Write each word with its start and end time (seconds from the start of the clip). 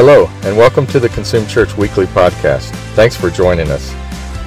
Hello, 0.00 0.30
and 0.44 0.56
welcome 0.56 0.86
to 0.86 1.00
the 1.00 1.08
Consume 1.08 1.44
Church 1.48 1.76
Weekly 1.76 2.06
Podcast. 2.06 2.70
Thanks 2.94 3.16
for 3.16 3.30
joining 3.30 3.68
us. 3.68 3.92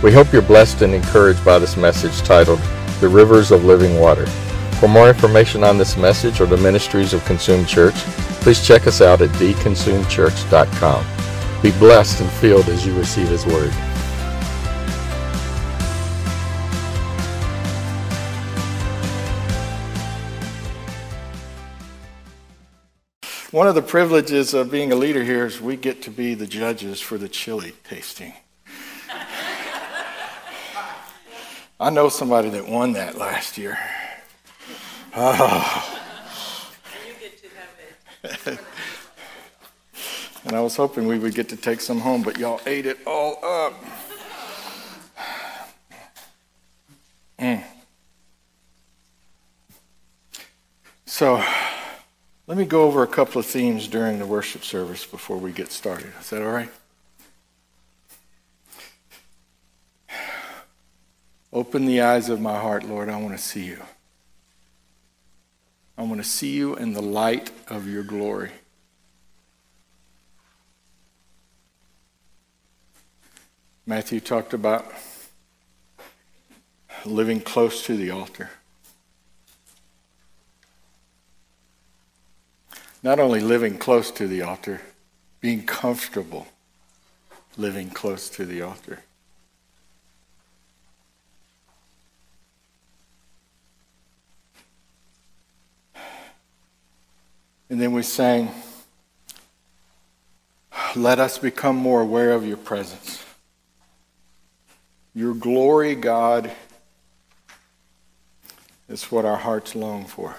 We 0.02 0.13
hope 0.13 0.31
you're 0.31 0.42
blessed 0.42 0.81
and 0.81 0.96
encouraged 0.96 1.44
by 1.44 1.60
this 1.60 1.76
message 1.76 2.21
titled 2.21 2.62
The 3.02 3.10
Rivers 3.10 3.52
of 3.52 3.66
Living 3.66 4.00
Water. 4.00 4.26
For 4.79 4.88
more 4.88 5.10
information 5.10 5.66
on 5.66 5.78
this 5.78 5.98
message 5.98 6.40
or 6.40 6.46
the 6.46 6.56
ministries 6.56 7.14
of 7.14 7.26
Consume 7.26 7.66
Church, 7.66 7.96
please 8.40 8.66
check 8.66 8.88
us 8.88 9.02
out 9.02 9.22
at 9.22 9.28
theconsumechurch.com. 9.32 11.61
Be 11.61 11.71
blessed 11.71 12.21
and 12.21 12.31
filled 12.31 12.70
as 12.70 12.86
you 12.86 12.97
receive 12.97 13.27
His 13.27 13.45
Word. 13.45 13.73
One 23.52 23.68
of 23.68 23.75
the 23.75 23.81
privileges 23.81 24.54
of 24.54 24.71
being 24.71 24.93
a 24.93 24.95
leader 24.95 25.25
here 25.25 25.45
is 25.45 25.59
we 25.59 25.75
get 25.75 26.01
to 26.04 26.09
be 26.09 26.36
the 26.36 26.47
judges 26.47 27.01
for 27.01 27.18
the 27.18 27.28
chili 27.28 27.73
tasting. 27.83 28.32
I 31.78 31.89
know 31.89 32.08
somebody 32.08 32.50
that 32.52 32.69
won 32.69 32.94
that 32.94 33.17
last 33.17 33.58
year. 33.58 33.78
Oh. 35.14 36.00
and 40.45 40.56
I 40.56 40.61
was 40.61 40.78
hoping 40.78 41.06
we 41.06 41.20
would 41.20 41.36
get 41.36 41.50
to 41.50 41.58
take 41.58 41.81
some 41.81 42.00
home, 42.00 42.23
but 42.23 42.38
y'all 42.38 42.61
ate 42.66 42.86
it 42.86 43.00
all 43.06 43.38
up. 43.44 43.73
Mm. 47.38 47.64
So, 51.06 51.44
let 52.52 52.58
me 52.58 52.66
go 52.66 52.83
over 52.83 53.02
a 53.02 53.08
couple 53.08 53.39
of 53.39 53.45
themes 53.45 53.88
during 53.88 54.19
the 54.19 54.25
worship 54.25 54.61
service 54.61 55.05
before 55.05 55.38
we 55.38 55.53
get 55.53 55.72
started. 55.72 56.11
Is 56.19 56.31
that 56.31 56.42
all 56.42 56.52
right? 56.52 56.69
Open 61.53 61.86
the 61.86 62.02
eyes 62.02 62.28
of 62.28 62.42
my 62.42 62.59
heart, 62.59 62.84
Lord. 62.84 63.08
I 63.08 63.16
want 63.22 63.38
to 63.38 63.42
see 63.42 63.64
you. 63.64 63.81
I 65.98 66.02
want 66.02 66.22
to 66.22 66.28
see 66.28 66.52
you 66.52 66.76
in 66.76 66.92
the 66.92 67.02
light 67.02 67.52
of 67.70 67.88
your 67.88 68.03
glory. 68.03 68.52
Matthew 73.86 74.20
talked 74.20 74.54
about 74.54 74.92
living 77.06 77.39
close 77.39 77.86
to 77.86 77.95
the 77.95 78.09
altar. 78.09 78.50
Not 83.04 83.20
only 83.20 83.40
living 83.40 83.78
close 83.78 84.12
to 84.12 84.28
the 84.28 84.42
altar, 84.42 84.82
being 85.40 85.66
comfortable 85.66 86.48
living 87.58 87.90
close 87.90 88.30
to 88.30 88.46
the 88.46 88.62
altar. 88.62 89.00
And 97.70 97.82
then 97.82 97.94
we 97.94 98.04
sang, 98.04 98.52
Let 100.96 101.20
us 101.20 101.38
become 101.38 101.78
more 101.78 102.02
aware 102.02 102.34
of 102.34 102.46
your 102.46 102.58
presence. 102.58 103.24
Your 105.14 105.34
glory, 105.34 105.96
God, 105.96 106.52
is 108.90 109.04
what 109.12 109.24
our 109.24 109.38
hearts 109.38 109.74
long 109.74 110.06
for. 110.06 110.36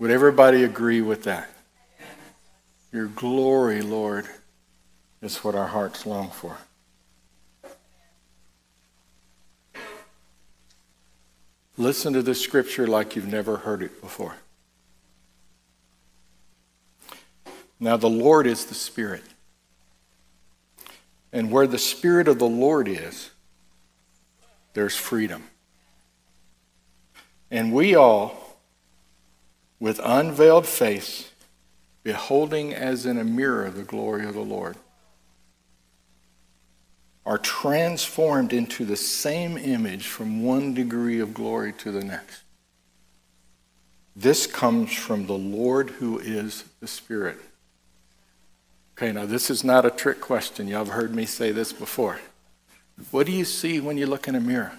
Would 0.00 0.10
everybody 0.10 0.64
agree 0.64 1.02
with 1.02 1.24
that? 1.24 1.50
Your 2.90 3.04
glory, 3.06 3.82
Lord, 3.82 4.26
is 5.20 5.36
what 5.44 5.54
our 5.54 5.66
hearts 5.66 6.06
long 6.06 6.30
for. 6.30 6.56
Listen 11.76 12.14
to 12.14 12.22
this 12.22 12.40
scripture 12.40 12.86
like 12.86 13.14
you've 13.14 13.28
never 13.28 13.58
heard 13.58 13.82
it 13.82 14.00
before. 14.00 14.36
Now, 17.78 17.98
the 17.98 18.08
Lord 18.08 18.46
is 18.46 18.64
the 18.64 18.74
Spirit. 18.74 19.22
And 21.30 21.50
where 21.52 21.66
the 21.66 21.78
Spirit 21.78 22.26
of 22.26 22.38
the 22.38 22.48
Lord 22.48 22.88
is, 22.88 23.30
there's 24.72 24.96
freedom. 24.96 25.44
And 27.50 27.74
we 27.74 27.94
all 27.94 28.49
with 29.80 29.98
unveiled 30.04 30.66
face, 30.66 31.30
beholding 32.02 32.72
as 32.72 33.06
in 33.06 33.18
a 33.18 33.24
mirror 33.24 33.70
the 33.70 33.82
glory 33.82 34.26
of 34.26 34.34
the 34.34 34.40
Lord, 34.40 34.76
are 37.26 37.38
transformed 37.38 38.52
into 38.52 38.84
the 38.84 38.96
same 38.96 39.56
image 39.56 40.06
from 40.06 40.42
one 40.42 40.74
degree 40.74 41.18
of 41.18 41.34
glory 41.34 41.72
to 41.72 41.90
the 41.90 42.04
next. 42.04 42.42
This 44.14 44.46
comes 44.46 44.92
from 44.92 45.26
the 45.26 45.38
Lord 45.38 45.90
who 45.90 46.18
is 46.18 46.64
the 46.80 46.86
Spirit. 46.86 47.38
Okay, 48.96 49.12
now 49.12 49.24
this 49.24 49.48
is 49.48 49.64
not 49.64 49.86
a 49.86 49.90
trick 49.90 50.20
question. 50.20 50.68
Y'all 50.68 50.84
have 50.84 50.94
heard 50.94 51.14
me 51.14 51.24
say 51.24 51.52
this 51.52 51.72
before. 51.72 52.20
What 53.10 53.26
do 53.26 53.32
you 53.32 53.46
see 53.46 53.80
when 53.80 53.96
you 53.96 54.06
look 54.06 54.28
in 54.28 54.34
a 54.34 54.40
mirror? 54.40 54.72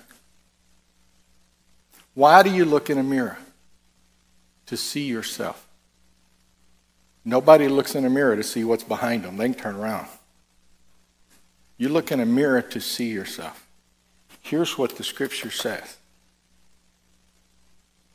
Why 2.13 2.43
do 2.43 2.51
you 2.51 2.65
look 2.65 2.89
in 2.89 2.99
a 2.99 3.03
mirror? 3.03 3.37
To 4.71 4.77
see 4.77 5.03
yourself. 5.03 5.67
Nobody 7.25 7.67
looks 7.67 7.93
in 7.93 8.05
a 8.05 8.09
mirror 8.09 8.37
to 8.37 8.41
see 8.41 8.63
what's 8.63 8.85
behind 8.85 9.23
them. 9.23 9.35
They 9.35 9.49
can 9.49 9.53
turn 9.53 9.75
around. 9.75 10.07
You 11.77 11.89
look 11.89 12.09
in 12.09 12.21
a 12.21 12.25
mirror 12.25 12.61
to 12.61 12.79
see 12.79 13.09
yourself. 13.09 13.67
Here's 14.39 14.77
what 14.77 14.95
the 14.95 15.03
scripture 15.03 15.51
says. 15.51 15.97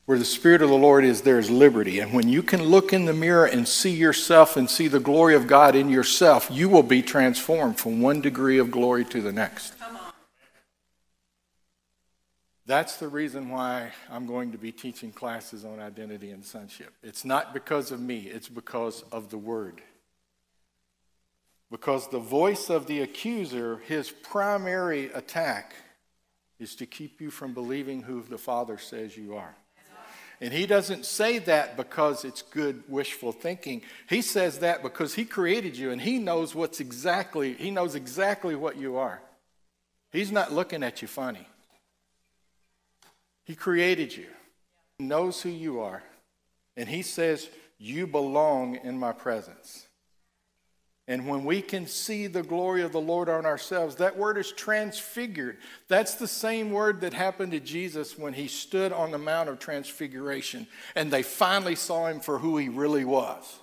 Where 0.06 0.19
the 0.19 0.25
Spirit 0.25 0.62
of 0.62 0.71
the 0.71 0.77
Lord 0.77 1.05
is, 1.05 1.21
there 1.21 1.39
is 1.39 1.50
liberty. 1.50 1.99
And 1.99 2.15
when 2.15 2.27
you 2.27 2.43
can 2.43 2.62
look 2.62 2.94
in 2.94 3.05
the 3.05 3.12
mirror 3.12 3.44
and 3.44 3.69
see 3.69 3.94
yourself 3.94 4.56
and 4.56 4.71
see 4.71 4.88
the 4.88 4.99
glory 4.99 5.34
of 5.34 5.47
God 5.47 5.77
in 5.77 5.91
yourself, 5.91 6.49
you 6.50 6.71
will 6.71 6.83
be 6.83 7.03
transformed 7.03 7.78
from 7.78 8.00
one 8.00 8.23
degree 8.23 8.56
of 8.56 8.71
glory 8.71 9.05
to 9.05 9.21
the 9.21 9.33
next. 9.33 9.75
That's 12.66 12.97
the 12.97 13.06
reason 13.06 13.49
why 13.49 13.93
I'm 14.10 14.27
going 14.27 14.50
to 14.50 14.59
be 14.59 14.72
teaching 14.72 15.12
classes 15.12 15.65
on 15.65 15.78
identity 15.78 16.31
and 16.31 16.44
sonship. 16.44 16.93
It's 17.03 17.25
not 17.25 17.54
because 17.54 17.93
of 17.93 18.00
me, 18.00 18.22
it's 18.22 18.49
because 18.49 19.04
of 19.12 19.31
the 19.31 19.38
Word. 19.38 19.81
Because 21.71 22.09
the 22.09 22.19
voice 22.19 22.69
of 22.69 22.87
the 22.87 23.03
accuser, 23.03 23.78
his 23.87 24.10
primary 24.10 25.06
attack 25.12 25.75
is 26.59 26.75
to 26.76 26.87
keep 26.87 27.21
you 27.21 27.31
from 27.31 27.55
believing 27.55 28.03
who 28.03 28.22
the 28.22 28.38
Father 28.38 28.78
says 28.78 29.16
you 29.16 29.37
are. 29.37 29.55
And 30.41 30.53
he 30.53 30.66
doesn't 30.66 31.06
say 31.06 31.38
that 31.38 31.76
because 31.76 32.25
it's 32.25 32.43
good 32.43 32.82
wishful 32.88 33.32
thinking. 33.32 33.82
He 34.09 34.21
says 34.21 34.59
that 34.59 34.82
because 34.82 35.15
he 35.15 35.25
created 35.25 35.76
you 35.76 35.93
and 35.93 36.00
he 36.00 36.19
knows 36.19 36.55
what's 36.55 36.78
exactly, 36.78 37.55
he 37.55 37.71
knows 37.71 37.94
exactly 37.94 38.55
what 38.55 38.76
you 38.76 38.97
are. 38.97 39.22
He's 40.12 40.31
not 40.31 40.53
looking 40.53 40.82
at 40.82 41.00
you 41.00 41.09
funny. 41.09 41.47
He 43.46 43.54
created 43.54 44.14
you, 44.14 44.26
he 44.98 45.04
knows 45.06 45.40
who 45.40 45.48
you 45.48 45.80
are, 45.80 46.02
and 46.76 46.88
He 46.88 47.02
says, 47.02 47.48
You 47.78 48.06
belong 48.06 48.76
in 48.82 48.98
my 48.98 49.12
presence. 49.12 49.86
And 51.08 51.28
when 51.28 51.44
we 51.44 51.62
can 51.62 51.86
see 51.86 52.26
the 52.26 52.42
glory 52.42 52.82
of 52.82 52.90
the 52.90 53.00
Lord 53.00 53.28
on 53.28 53.46
ourselves, 53.46 53.96
that 53.96 54.16
word 54.16 54.36
is 54.38 54.50
transfigured. 54.50 55.58
That's 55.86 56.16
the 56.16 56.26
same 56.26 56.72
word 56.72 57.00
that 57.02 57.12
happened 57.12 57.52
to 57.52 57.60
Jesus 57.60 58.18
when 58.18 58.32
he 58.32 58.48
stood 58.48 58.92
on 58.92 59.12
the 59.12 59.18
Mount 59.18 59.48
of 59.48 59.60
Transfiguration 59.60 60.66
and 60.96 61.12
they 61.12 61.22
finally 61.22 61.76
saw 61.76 62.08
him 62.08 62.18
for 62.18 62.40
who 62.40 62.56
he 62.56 62.68
really 62.68 63.04
was. 63.04 63.60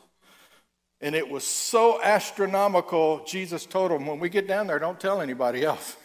And 1.01 1.15
it 1.15 1.29
was 1.29 1.43
so 1.45 2.01
astronomical, 2.01 3.25
Jesus 3.25 3.65
told 3.65 3.91
them, 3.91 4.05
when 4.05 4.21
we 4.21 4.29
get 4.29 4.47
down 4.47 4.67
there, 4.67 4.79
don't 4.79 5.01
tell 5.01 5.19
anybody 5.19 5.65
else. 5.65 5.97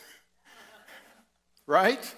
right? 1.68 2.14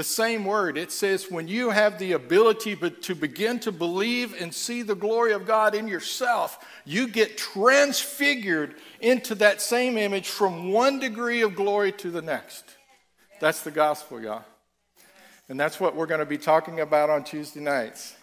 The 0.00 0.04
same 0.04 0.46
word, 0.46 0.78
it 0.78 0.90
says, 0.92 1.30
when 1.30 1.46
you 1.46 1.68
have 1.68 1.98
the 1.98 2.12
ability 2.12 2.74
to 2.74 3.14
begin 3.14 3.58
to 3.60 3.70
believe 3.70 4.34
and 4.40 4.54
see 4.54 4.80
the 4.80 4.94
glory 4.94 5.34
of 5.34 5.46
God 5.46 5.74
in 5.74 5.86
yourself, 5.86 6.66
you 6.86 7.06
get 7.06 7.36
transfigured 7.36 8.76
into 9.02 9.34
that 9.34 9.60
same 9.60 9.98
image 9.98 10.26
from 10.26 10.72
one 10.72 11.00
degree 11.00 11.42
of 11.42 11.54
glory 11.54 11.92
to 11.92 12.10
the 12.10 12.22
next. 12.22 12.64
That's 13.40 13.60
the 13.60 13.70
gospel, 13.70 14.22
y'all. 14.22 14.42
And 15.50 15.60
that's 15.60 15.78
what 15.78 15.94
we're 15.94 16.06
going 16.06 16.20
to 16.20 16.24
be 16.24 16.38
talking 16.38 16.80
about 16.80 17.10
on 17.10 17.22
Tuesday 17.22 17.60
nights. 17.60 18.16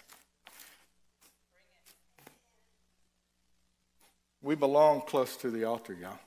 We 4.42 4.56
belong 4.56 5.02
close 5.02 5.36
to 5.36 5.50
the 5.52 5.62
altar, 5.62 5.92
y'all. 5.92 6.18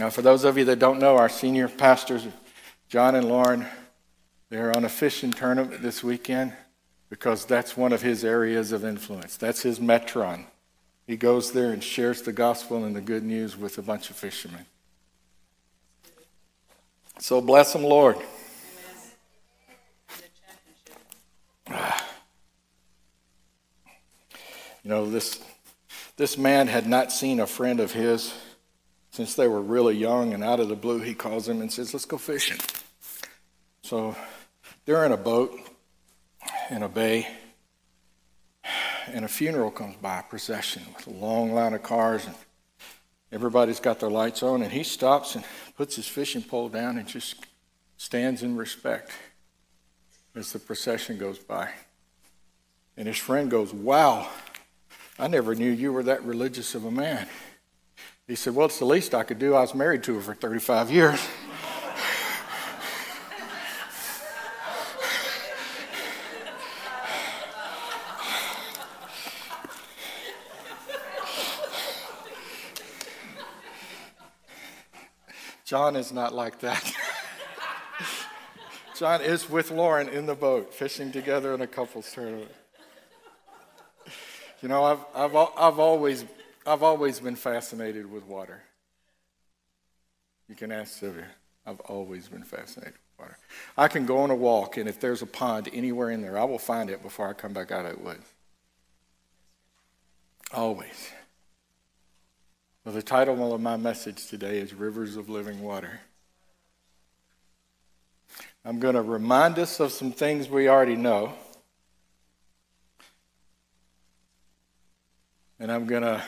Now, 0.00 0.08
for 0.08 0.22
those 0.22 0.44
of 0.44 0.56
you 0.56 0.64
that 0.64 0.78
don't 0.78 0.98
know, 0.98 1.18
our 1.18 1.28
senior 1.28 1.68
pastors, 1.68 2.26
John 2.88 3.14
and 3.14 3.28
Lauren, 3.28 3.66
They're 4.48 4.74
on 4.74 4.86
a 4.86 4.88
fishing 4.88 5.30
tournament 5.30 5.82
this 5.82 6.02
weekend 6.02 6.54
because 7.10 7.44
that's 7.44 7.76
one 7.76 7.92
of 7.92 8.00
his 8.00 8.24
areas 8.24 8.72
of 8.72 8.82
influence. 8.82 9.36
That's 9.36 9.60
his 9.60 9.78
metron. 9.78 10.46
He 11.06 11.18
goes 11.18 11.52
there 11.52 11.70
and 11.70 11.84
shares 11.84 12.22
the 12.22 12.32
gospel 12.32 12.82
and 12.82 12.96
the 12.96 13.02
good 13.02 13.22
news 13.24 13.58
with 13.58 13.76
a 13.76 13.82
bunch 13.82 14.08
of 14.08 14.16
fishermen. 14.16 14.64
So 17.18 17.42
bless 17.42 17.74
them, 17.74 17.84
Lord. 17.84 18.16
You 24.82 24.88
know, 24.88 25.10
this, 25.10 25.38
this 26.16 26.38
man 26.38 26.66
had 26.66 26.86
not 26.86 27.12
seen 27.12 27.38
a 27.38 27.46
friend 27.46 27.80
of 27.80 27.92
his 27.92 28.32
since 29.10 29.34
they 29.34 29.48
were 29.48 29.60
really 29.60 29.96
young, 29.96 30.32
and 30.32 30.44
out 30.44 30.60
of 30.60 30.68
the 30.68 30.76
blue, 30.76 31.00
he 31.00 31.14
calls 31.14 31.46
them 31.46 31.60
and 31.60 31.72
says, 31.72 31.92
Let's 31.92 32.04
go 32.04 32.18
fishing. 32.18 32.58
So 33.82 34.16
they're 34.84 35.04
in 35.04 35.12
a 35.12 35.16
boat 35.16 35.58
in 36.70 36.82
a 36.82 36.88
bay, 36.88 37.26
and 39.08 39.24
a 39.24 39.28
funeral 39.28 39.70
comes 39.70 39.96
by, 39.96 40.20
a 40.20 40.22
procession 40.22 40.82
with 40.96 41.06
a 41.08 41.10
long 41.10 41.52
line 41.52 41.74
of 41.74 41.82
cars, 41.82 42.24
and 42.26 42.34
everybody's 43.32 43.80
got 43.80 43.98
their 43.98 44.10
lights 44.10 44.42
on, 44.42 44.62
and 44.62 44.72
he 44.72 44.84
stops 44.84 45.34
and 45.34 45.44
puts 45.76 45.96
his 45.96 46.06
fishing 46.06 46.42
pole 46.42 46.68
down 46.68 46.96
and 46.96 47.08
just 47.08 47.34
stands 47.96 48.42
in 48.42 48.56
respect 48.56 49.10
as 50.36 50.52
the 50.52 50.58
procession 50.58 51.18
goes 51.18 51.38
by. 51.38 51.70
And 52.96 53.08
his 53.08 53.18
friend 53.18 53.50
goes, 53.50 53.72
Wow, 53.72 54.28
I 55.18 55.26
never 55.26 55.54
knew 55.54 55.70
you 55.70 55.92
were 55.92 56.04
that 56.04 56.22
religious 56.24 56.74
of 56.74 56.84
a 56.84 56.90
man. 56.90 57.26
He 58.30 58.36
said, 58.36 58.54
Well, 58.54 58.66
it's 58.66 58.78
the 58.78 58.84
least 58.84 59.12
I 59.12 59.24
could 59.24 59.40
do. 59.40 59.56
I 59.56 59.60
was 59.62 59.74
married 59.74 60.04
to 60.04 60.14
her 60.14 60.20
for 60.20 60.34
35 60.34 60.88
years. 60.88 61.20
John 75.64 75.96
is 75.96 76.12
not 76.12 76.32
like 76.32 76.60
that. 76.60 76.94
John 78.96 79.22
is 79.22 79.50
with 79.50 79.72
Lauren 79.72 80.08
in 80.08 80.26
the 80.26 80.36
boat, 80.36 80.72
fishing 80.72 81.10
together 81.10 81.52
in 81.52 81.62
a 81.62 81.66
couples 81.66 82.12
tournament. 82.12 82.52
You 84.62 84.68
know, 84.68 84.84
I've, 84.84 85.00
I've, 85.16 85.36
I've, 85.56 85.78
always, 85.80 86.24
I've 86.70 86.84
always 86.84 87.18
been 87.18 87.34
fascinated 87.34 88.08
with 88.08 88.24
water. 88.26 88.62
You 90.48 90.54
can 90.54 90.70
ask 90.70 91.00
Sylvia. 91.00 91.26
I've 91.66 91.80
always 91.80 92.28
been 92.28 92.44
fascinated 92.44 92.94
with 92.94 93.18
water. 93.18 93.38
I 93.76 93.88
can 93.88 94.06
go 94.06 94.18
on 94.18 94.30
a 94.30 94.36
walk, 94.36 94.76
and 94.76 94.88
if 94.88 95.00
there's 95.00 95.20
a 95.20 95.26
pond 95.26 95.68
anywhere 95.72 96.12
in 96.12 96.22
there, 96.22 96.38
I 96.38 96.44
will 96.44 96.60
find 96.60 96.88
it 96.88 97.02
before 97.02 97.28
I 97.28 97.32
come 97.32 97.52
back 97.52 97.72
out 97.72 97.86
of 97.86 97.96
the 97.96 98.04
woods. 98.04 98.24
Always. 100.54 101.10
Well, 102.84 102.94
the 102.94 103.02
title 103.02 103.52
of 103.52 103.60
my 103.60 103.76
message 103.76 104.28
today 104.28 104.58
is 104.58 104.72
Rivers 104.72 105.16
of 105.16 105.28
Living 105.28 105.62
Water. 105.62 106.00
I'm 108.64 108.78
going 108.78 108.94
to 108.94 109.02
remind 109.02 109.58
us 109.58 109.80
of 109.80 109.90
some 109.90 110.12
things 110.12 110.48
we 110.48 110.68
already 110.68 110.94
know. 110.94 111.32
And 115.58 115.72
I'm 115.72 115.86
going 115.86 116.02
to 116.02 116.22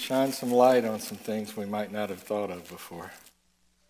shine 0.00 0.32
some 0.32 0.50
light 0.50 0.84
on 0.84 0.98
some 0.98 1.18
things 1.18 1.56
we 1.56 1.66
might 1.66 1.92
not 1.92 2.08
have 2.08 2.22
thought 2.22 2.50
of 2.50 2.68
before. 2.68 3.12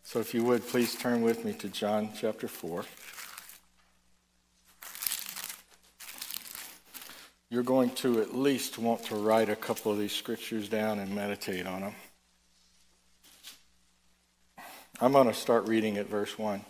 So 0.02 0.18
if 0.18 0.34
you 0.34 0.44
would, 0.44 0.66
please 0.66 0.94
turn 0.94 1.22
with 1.22 1.44
me 1.44 1.52
to 1.54 1.68
John 1.68 2.10
chapter 2.14 2.48
4. 2.48 2.84
you're 7.50 7.64
going 7.64 7.90
to 7.90 8.20
at 8.20 8.32
least 8.32 8.78
want 8.78 9.02
to 9.04 9.16
write 9.16 9.48
a 9.48 9.56
couple 9.56 9.90
of 9.90 9.98
these 9.98 10.12
scriptures 10.12 10.68
down 10.68 11.00
and 11.00 11.14
meditate 11.14 11.66
on 11.66 11.80
them. 11.80 11.94
I'm 15.00 15.12
going 15.12 15.26
to 15.26 15.34
start 15.34 15.66
reading 15.66 15.96
at 15.96 16.08
verse 16.08 16.38
1. 16.38 16.64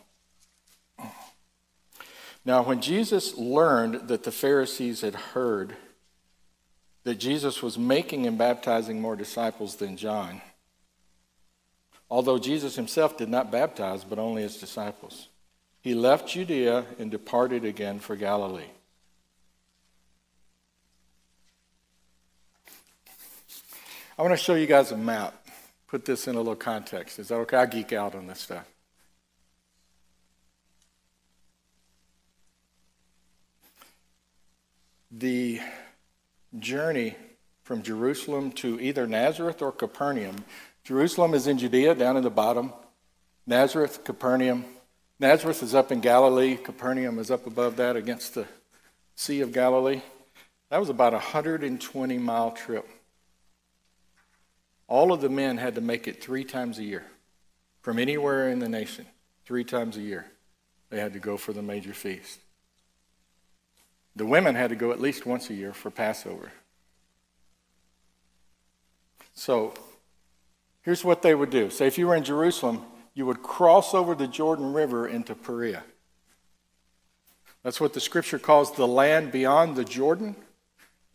Now, 2.46 2.62
when 2.62 2.80
Jesus 2.80 3.36
learned 3.36 4.08
that 4.08 4.22
the 4.22 4.32
Pharisees 4.32 5.02
had 5.02 5.14
heard 5.14 5.76
that 7.04 7.16
Jesus 7.16 7.62
was 7.62 7.78
making 7.78 8.26
and 8.26 8.36
baptizing 8.36 9.00
more 9.00 9.16
disciples 9.16 9.76
than 9.76 9.96
John, 9.96 10.40
although 12.10 12.38
Jesus 12.38 12.76
himself 12.76 13.16
did 13.16 13.28
not 13.28 13.50
baptize, 13.50 14.04
but 14.04 14.18
only 14.18 14.42
his 14.42 14.58
disciples, 14.58 15.28
he 15.80 15.94
left 15.94 16.28
Judea 16.28 16.84
and 16.98 17.10
departed 17.10 17.64
again 17.64 18.00
for 18.00 18.16
Galilee. 18.16 18.70
I 24.18 24.22
want 24.22 24.32
to 24.32 24.44
show 24.44 24.54
you 24.54 24.66
guys 24.66 24.92
a 24.92 24.98
map. 24.98 25.34
Put 25.88 26.04
this 26.04 26.28
in 26.28 26.34
a 26.34 26.38
little 26.38 26.54
context. 26.54 27.18
Is 27.18 27.28
that 27.28 27.36
okay? 27.36 27.56
I 27.56 27.64
geek 27.64 27.94
out 27.94 28.14
on 28.14 28.26
this 28.26 28.40
stuff. 28.40 28.66
The 35.10 35.60
journey 36.58 37.16
from 37.62 37.82
Jerusalem 37.82 38.52
to 38.52 38.80
either 38.80 39.06
Nazareth 39.06 39.62
or 39.62 39.72
Capernaum. 39.72 40.44
Jerusalem 40.84 41.34
is 41.34 41.46
in 41.46 41.58
Judea, 41.58 41.94
down 41.94 42.16
in 42.16 42.24
the 42.24 42.30
bottom. 42.30 42.72
Nazareth, 43.46 44.04
Capernaum. 44.04 44.64
Nazareth 45.18 45.62
is 45.62 45.74
up 45.74 45.92
in 45.92 46.00
Galilee. 46.00 46.56
Capernaum 46.56 47.18
is 47.18 47.30
up 47.30 47.46
above 47.46 47.76
that 47.76 47.96
against 47.96 48.34
the 48.34 48.46
Sea 49.14 49.40
of 49.40 49.52
Galilee. 49.52 50.00
That 50.70 50.80
was 50.80 50.88
about 50.88 51.12
a 51.12 51.16
120 51.16 52.18
mile 52.18 52.52
trip. 52.52 52.88
All 54.88 55.12
of 55.12 55.20
the 55.20 55.28
men 55.28 55.58
had 55.58 55.74
to 55.76 55.80
make 55.80 56.08
it 56.08 56.22
three 56.22 56.44
times 56.44 56.78
a 56.78 56.84
year 56.84 57.04
from 57.82 57.98
anywhere 57.98 58.48
in 58.48 58.58
the 58.58 58.68
nation. 58.68 59.06
Three 59.44 59.64
times 59.64 59.96
a 59.96 60.00
year, 60.00 60.26
they 60.90 61.00
had 61.00 61.12
to 61.12 61.18
go 61.18 61.36
for 61.36 61.52
the 61.52 61.62
major 61.62 61.92
feast. 61.92 62.40
The 64.16 64.26
women 64.26 64.54
had 64.54 64.70
to 64.70 64.76
go 64.76 64.92
at 64.92 65.00
least 65.00 65.26
once 65.26 65.50
a 65.50 65.54
year 65.54 65.72
for 65.72 65.90
Passover. 65.90 66.52
So 69.34 69.72
here's 70.82 71.04
what 71.04 71.22
they 71.22 71.34
would 71.34 71.50
do. 71.50 71.70
Say, 71.70 71.86
if 71.86 71.96
you 71.96 72.08
were 72.08 72.16
in 72.16 72.24
Jerusalem, 72.24 72.82
you 73.14 73.26
would 73.26 73.42
cross 73.42 73.94
over 73.94 74.14
the 74.14 74.26
Jordan 74.26 74.72
River 74.72 75.06
into 75.06 75.34
Perea. 75.34 75.84
That's 77.62 77.80
what 77.80 77.92
the 77.92 78.00
scripture 78.00 78.38
calls 78.38 78.72
the 78.74 78.86
land 78.86 79.32
beyond 79.32 79.76
the 79.76 79.84
Jordan. 79.84 80.36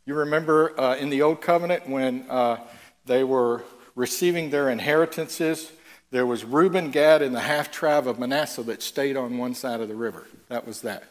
You 0.05 0.13
remember 0.13 0.79
uh, 0.79 0.95
in 0.95 1.09
the 1.09 1.23
Old 1.23 1.41
Covenant 1.41 1.89
when 1.89 2.29
uh, 2.29 2.57
they 3.05 3.23
were 3.23 3.63
receiving 3.95 4.51
their 4.51 4.69
inheritances. 4.69 5.71
There 6.11 6.25
was 6.25 6.45
Reuben, 6.45 6.91
Gad, 6.91 7.21
and 7.21 7.35
the 7.35 7.39
half 7.39 7.71
tribe 7.71 8.07
of 8.07 8.19
Manasseh 8.19 8.63
that 8.63 8.83
stayed 8.83 9.17
on 9.17 9.37
one 9.37 9.55
side 9.55 9.81
of 9.81 9.87
the 9.87 9.95
river. 9.95 10.27
That 10.49 10.67
was 10.67 10.81
that, 10.81 11.03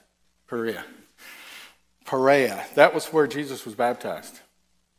Perea. 0.46 0.84
Perea. 2.04 2.64
That 2.74 2.94
was 2.94 3.06
where 3.06 3.26
Jesus 3.26 3.64
was 3.64 3.74
baptized. 3.74 4.40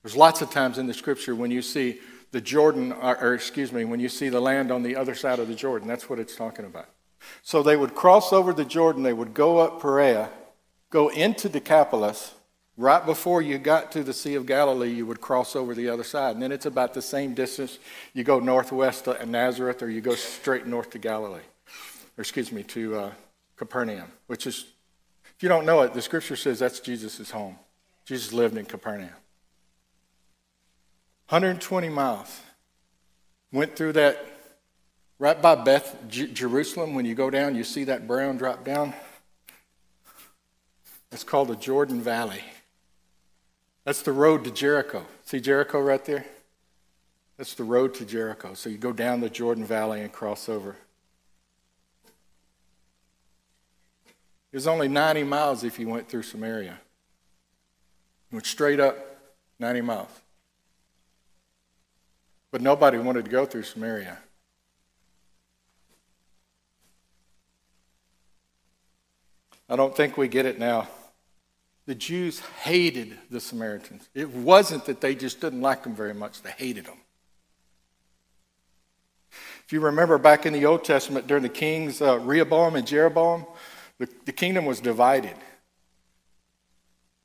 There's 0.03 0.15
lots 0.15 0.41
of 0.41 0.51
times 0.51 0.77
in 0.77 0.87
the 0.87 0.93
scripture 0.93 1.35
when 1.35 1.51
you 1.51 1.61
see 1.61 1.99
the 2.31 2.41
Jordan, 2.41 2.91
or, 2.91 3.17
or 3.17 3.33
excuse 3.33 3.71
me, 3.71 3.85
when 3.85 3.99
you 3.99 4.09
see 4.09 4.29
the 4.29 4.41
land 4.41 4.71
on 4.71 4.83
the 4.83 4.95
other 4.95 5.15
side 5.15 5.39
of 5.39 5.47
the 5.47 5.55
Jordan. 5.55 5.87
That's 5.87 6.09
what 6.09 6.19
it's 6.19 6.35
talking 6.35 6.65
about. 6.65 6.87
So 7.41 7.63
they 7.63 7.77
would 7.77 7.95
cross 7.95 8.31
over 8.33 8.53
the 8.53 8.65
Jordan, 8.65 9.03
they 9.03 9.13
would 9.13 9.33
go 9.33 9.59
up 9.59 9.81
Perea, 9.81 10.29
go 10.89 11.09
into 11.09 11.49
Decapolis, 11.49 12.33
Right 12.77 13.05
before 13.05 13.41
you 13.41 13.57
got 13.57 13.93
to 13.93 14.03
the 14.03 14.13
Sea 14.13 14.35
of 14.35 14.45
Galilee, 14.45 14.91
you 14.91 15.05
would 15.05 15.21
cross 15.21 15.55
over 15.55 15.73
the 15.73 15.87
other 15.87 16.03
side. 16.03 16.33
And 16.33 16.43
then 16.43 16.51
it's 16.51 16.65
about 16.65 16.93
the 16.93 17.01
same 17.01 17.33
distance. 17.33 17.79
You 18.13 18.25
go 18.25 18.39
northwest 18.39 19.05
to 19.05 19.25
Nazareth 19.25 19.81
or 19.81 19.89
you 19.89 20.01
go 20.01 20.15
straight 20.15 20.67
north 20.67 20.89
to 20.89 20.99
Galilee. 20.99 21.39
Or, 22.17 22.21
excuse 22.21 22.51
me, 22.51 22.63
to 22.63 22.95
uh, 22.97 23.11
Capernaum, 23.55 24.11
which 24.27 24.45
is, 24.45 24.65
if 25.35 25.43
you 25.43 25.49
don't 25.49 25.65
know 25.65 25.81
it, 25.81 25.93
the 25.93 26.01
scripture 26.01 26.35
says 26.35 26.59
that's 26.59 26.79
Jesus' 26.79 27.31
home. 27.31 27.57
Jesus 28.05 28.31
lived 28.31 28.57
in 28.57 28.65
Capernaum. 28.65 29.09
120 31.29 31.89
miles. 31.89 32.41
Went 33.51 33.75
through 33.75 33.93
that 33.93 34.23
right 35.17 35.41
by 35.41 35.55
Beth, 35.55 35.97
J- 36.07 36.27
Jerusalem. 36.27 36.93
When 36.93 37.05
you 37.05 37.15
go 37.15 37.29
down, 37.29 37.55
you 37.55 37.63
see 37.63 37.83
that 37.85 38.07
brown 38.07 38.37
drop 38.37 38.63
down. 38.63 38.93
It's 41.11 41.23
called 41.23 41.47
the 41.47 41.55
Jordan 41.55 42.01
Valley. 42.01 42.41
That's 43.85 44.01
the 44.01 44.11
road 44.11 44.43
to 44.43 44.51
Jericho. 44.51 45.05
See 45.25 45.39
Jericho 45.39 45.79
right 45.79 46.03
there? 46.05 46.25
That's 47.37 47.53
the 47.53 47.63
road 47.63 47.93
to 47.95 48.05
Jericho. 48.05 48.53
So 48.53 48.69
you 48.69 48.77
go 48.77 48.93
down 48.93 49.19
the 49.19 49.29
Jordan 49.29 49.65
Valley 49.65 50.01
and 50.01 50.11
cross 50.11 50.47
over. 50.47 50.75
It 54.55 54.59
was 54.59 54.67
only 54.67 54.87
90 54.87 55.23
miles 55.23 55.65
if 55.65 55.77
you 55.79 55.89
went 55.89 56.07
through 56.07 56.23
Samaria. 56.23 56.79
You 58.31 58.35
went 58.37 58.45
straight 58.45 58.79
up 58.79 58.95
90 59.59 59.81
miles. 59.81 60.07
But 62.51 62.61
nobody 62.61 62.97
wanted 62.97 63.25
to 63.25 63.31
go 63.31 63.45
through 63.45 63.63
Samaria. 63.63 64.17
I 69.67 69.75
don't 69.75 69.93
think 69.93 70.15
we 70.15 70.29
get 70.29 70.45
it 70.45 70.57
now. 70.57 70.87
The 71.85 71.95
Jews 71.95 72.39
hated 72.39 73.17
the 73.29 73.41
Samaritans. 73.41 74.07
It 74.13 74.29
wasn't 74.29 74.85
that 74.85 75.01
they 75.01 75.15
just 75.15 75.41
didn't 75.41 75.59
like 75.59 75.83
them 75.83 75.95
very 75.95 76.13
much, 76.13 76.43
they 76.43 76.51
hated 76.51 76.85
them. 76.85 76.99
If 79.65 79.73
you 79.73 79.81
remember 79.81 80.17
back 80.17 80.45
in 80.45 80.53
the 80.53 80.65
Old 80.65 80.85
Testament 80.85 81.27
during 81.27 81.43
the 81.43 81.49
kings, 81.49 82.01
uh, 82.01 82.19
Rehoboam 82.19 82.77
and 82.77 82.87
Jeroboam, 82.87 83.45
the, 83.97 84.09
the 84.25 84.31
kingdom 84.31 84.65
was 84.65 84.79
divided. 84.79 85.35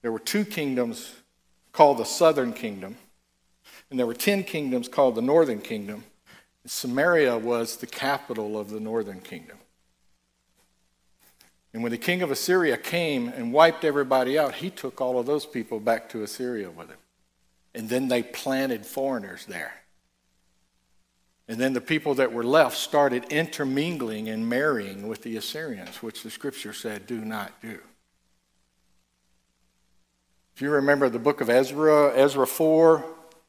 There 0.02 0.12
were 0.12 0.18
two 0.18 0.44
kingdoms 0.44 1.14
called 1.72 1.98
the 1.98 2.04
southern 2.04 2.52
kingdom, 2.52 2.96
and 3.90 3.98
there 3.98 4.06
were 4.06 4.14
ten 4.14 4.44
kingdoms 4.44 4.88
called 4.88 5.14
the 5.14 5.22
northern 5.22 5.60
kingdom. 5.60 6.04
Samaria 6.66 7.38
was 7.38 7.76
the 7.78 7.86
capital 7.86 8.58
of 8.58 8.70
the 8.70 8.80
northern 8.80 9.20
kingdom. 9.20 9.56
And 11.72 11.82
when 11.82 11.92
the 11.92 11.98
king 11.98 12.22
of 12.22 12.30
Assyria 12.30 12.76
came 12.76 13.28
and 13.28 13.52
wiped 13.52 13.84
everybody 13.84 14.38
out, 14.38 14.56
he 14.56 14.70
took 14.70 15.00
all 15.00 15.18
of 15.18 15.26
those 15.26 15.46
people 15.46 15.80
back 15.80 16.08
to 16.10 16.22
Assyria 16.22 16.70
with 16.70 16.88
him. 16.88 16.98
And 17.74 17.88
then 17.88 18.08
they 18.08 18.22
planted 18.22 18.84
foreigners 18.84 19.46
there. 19.46 19.72
And 21.50 21.58
then 21.58 21.72
the 21.72 21.80
people 21.80 22.14
that 22.14 22.32
were 22.32 22.44
left 22.44 22.76
started 22.76 23.24
intermingling 23.24 24.28
and 24.28 24.48
marrying 24.48 25.08
with 25.08 25.24
the 25.24 25.36
Assyrians, 25.36 26.00
which 26.00 26.22
the 26.22 26.30
scripture 26.30 26.72
said, 26.72 27.08
do 27.08 27.24
not 27.24 27.60
do. 27.60 27.80
If 30.54 30.62
you 30.62 30.70
remember 30.70 31.08
the 31.08 31.18
book 31.18 31.40
of 31.40 31.50
Ezra, 31.50 32.12
Ezra 32.14 32.46
4, 32.46 33.04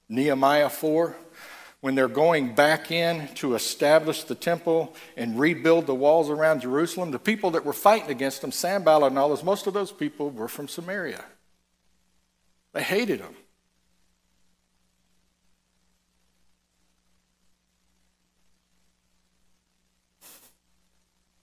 Nehemiah 0.10 0.72
4, 0.72 1.16
when 1.82 1.94
they're 1.94 2.08
going 2.08 2.56
back 2.56 2.90
in 2.90 3.28
to 3.36 3.54
establish 3.54 4.24
the 4.24 4.34
temple 4.34 4.96
and 5.16 5.40
rebuild 5.40 5.86
the 5.86 5.94
walls 5.94 6.32
around 6.32 6.62
Jerusalem, 6.62 7.12
the 7.12 7.20
people 7.20 7.52
that 7.52 7.66
were 7.66 7.72
fighting 7.72 8.10
against 8.10 8.42
them, 8.42 8.52
Sanballat 8.52 9.12
and 9.12 9.20
all 9.20 9.30
those, 9.30 9.44
most 9.44 9.68
of 9.68 9.76
those 9.76 9.92
people 9.92 10.32
were 10.32 10.48
from 10.48 10.68
Samaria. 10.68 11.24
They 12.74 12.82
hated 12.82 13.20
them. 13.20 13.36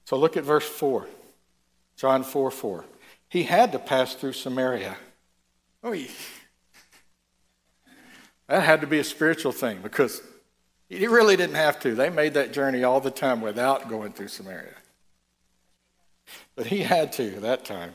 So 0.09 0.17
look 0.17 0.39
at 0.39 0.45
verse 0.45 0.67
4. 0.67 1.07
John 1.99 2.25
4 2.25 2.51
4. 2.51 2.87
He 3.29 3.43
had 3.43 3.73
to 3.73 3.79
pass 3.79 4.15
through 4.15 4.33
Samaria. 4.33 4.97
Oh, 5.85 5.95
that 8.47 8.63
had 8.63 8.81
to 8.81 8.87
be 8.87 9.01
a 9.01 9.05
spiritual 9.05 9.53
thing 9.53 9.81
because 9.83 10.23
he 10.89 11.07
really 11.07 11.37
didn't 11.37 11.57
have 11.57 11.79
to. 11.81 11.95
They 11.95 12.09
made 12.09 12.33
that 12.35 12.55
journey 12.55 12.85
all 12.85 13.03
the 13.03 13.11
time 13.11 13.43
without 13.43 13.91
going 13.91 14.13
through 14.13 14.29
Samaria. 14.29 14.77
But 16.57 16.69
he 16.69 16.79
had 16.79 17.13
to 17.13 17.41
that 17.41 17.67
time. 17.67 17.93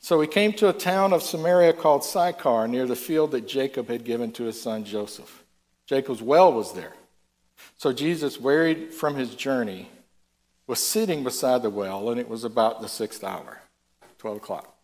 So 0.00 0.20
he 0.20 0.28
came 0.28 0.52
to 0.52 0.68
a 0.68 0.74
town 0.74 1.14
of 1.14 1.22
Samaria 1.22 1.72
called 1.72 2.04
Sychar 2.04 2.68
near 2.68 2.84
the 2.84 2.94
field 2.94 3.30
that 3.30 3.48
Jacob 3.48 3.88
had 3.88 4.04
given 4.04 4.32
to 4.32 4.44
his 4.44 4.60
son 4.60 4.84
Joseph. 4.84 5.44
Jacob's 5.86 6.20
well 6.20 6.52
was 6.52 6.74
there. 6.74 6.92
So 7.78 7.94
Jesus, 7.94 8.38
wearied 8.38 8.92
from 8.92 9.14
his 9.14 9.34
journey, 9.34 9.88
was 10.66 10.84
sitting 10.84 11.22
beside 11.22 11.62
the 11.62 11.70
well, 11.70 12.10
and 12.10 12.20
it 12.20 12.28
was 12.28 12.44
about 12.44 12.80
the 12.80 12.88
sixth 12.88 13.22
hour, 13.22 13.60
12 14.18 14.38
o'clock. 14.38 14.76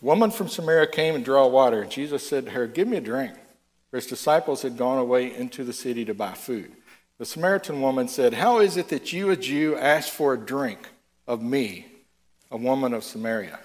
A 0.00 0.04
woman 0.04 0.30
from 0.30 0.48
Samaria 0.48 0.86
came 0.86 1.14
and 1.14 1.24
drew 1.24 1.46
water, 1.48 1.82
and 1.82 1.90
Jesus 1.90 2.28
said 2.28 2.46
to 2.46 2.50
her, 2.52 2.66
Give 2.66 2.88
me 2.88 2.96
a 2.96 3.00
drink. 3.00 3.34
For 3.90 3.96
his 3.96 4.06
disciples 4.06 4.62
had 4.62 4.76
gone 4.76 4.98
away 4.98 5.34
into 5.34 5.64
the 5.64 5.72
city 5.72 6.04
to 6.04 6.14
buy 6.14 6.34
food. 6.34 6.72
The 7.18 7.24
Samaritan 7.24 7.80
woman 7.80 8.06
said, 8.06 8.34
How 8.34 8.58
is 8.60 8.76
it 8.76 8.88
that 8.88 9.12
you, 9.12 9.30
a 9.30 9.36
Jew, 9.36 9.76
ask 9.76 10.12
for 10.12 10.34
a 10.34 10.38
drink 10.38 10.88
of 11.26 11.42
me, 11.42 11.86
a 12.50 12.56
woman 12.56 12.92
of 12.92 13.02
Samaria? 13.02 13.58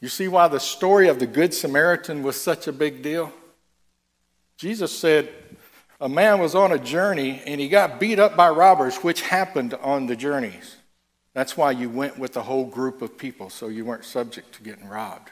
You 0.00 0.08
see 0.08 0.26
why 0.26 0.48
the 0.48 0.58
story 0.58 1.08
of 1.08 1.20
the 1.20 1.28
Good 1.28 1.54
Samaritan 1.54 2.24
was 2.24 2.38
such 2.38 2.66
a 2.66 2.72
big 2.72 3.02
deal? 3.02 3.32
Jesus 4.62 4.96
said, 4.96 5.28
a 6.00 6.08
man 6.08 6.38
was 6.38 6.54
on 6.54 6.70
a 6.70 6.78
journey 6.78 7.42
and 7.44 7.60
he 7.60 7.68
got 7.68 7.98
beat 7.98 8.20
up 8.20 8.36
by 8.36 8.48
robbers, 8.48 8.98
which 8.98 9.22
happened 9.22 9.74
on 9.74 10.06
the 10.06 10.14
journeys. 10.14 10.76
That's 11.34 11.56
why 11.56 11.72
you 11.72 11.90
went 11.90 12.16
with 12.16 12.36
a 12.36 12.42
whole 12.42 12.66
group 12.66 13.02
of 13.02 13.18
people, 13.18 13.50
so 13.50 13.66
you 13.66 13.84
weren't 13.84 14.04
subject 14.04 14.54
to 14.54 14.62
getting 14.62 14.88
robbed. 14.88 15.30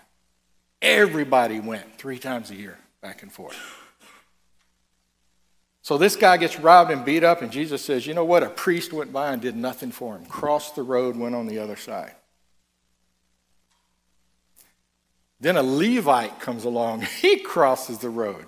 Everybody 0.83 1.61
went 1.61 1.97
three 1.97 2.19
times 2.19 2.51
a 2.51 2.57
year, 2.57 2.77
back 3.01 3.23
and 3.23 3.31
forth. 3.31 3.57
So 5.83 5.97
this 5.97 6.17
guy 6.17 6.37
gets 6.37 6.59
robbed 6.59 6.91
and 6.91 7.05
beat 7.05 7.23
up, 7.23 7.41
and 7.41 7.53
Jesus 7.53 7.85
says, 7.85 8.09
You 8.09 8.15
know 8.15 8.25
what? 8.25 8.43
A 8.43 8.51
priest 8.51 8.93
went 8.93 9.13
by 9.13 9.33
and 9.33 9.41
did 9.41 9.55
nothing 9.55 9.93
for 9.93 10.17
him, 10.17 10.27
crossed 10.27 10.75
the 10.75 10.83
road, 10.83 11.17
went 11.17 11.37
on 11.37 11.47
the 11.47 11.61
other 11.61 11.77
side. 11.77 12.17
Then 15.39 15.57
a 15.57 15.63
Levite 15.63 16.41
comes 16.41 16.65
along, 16.65 17.03
he 17.21 17.39
crosses 17.39 17.99
the 17.99 18.11
road. 18.11 18.47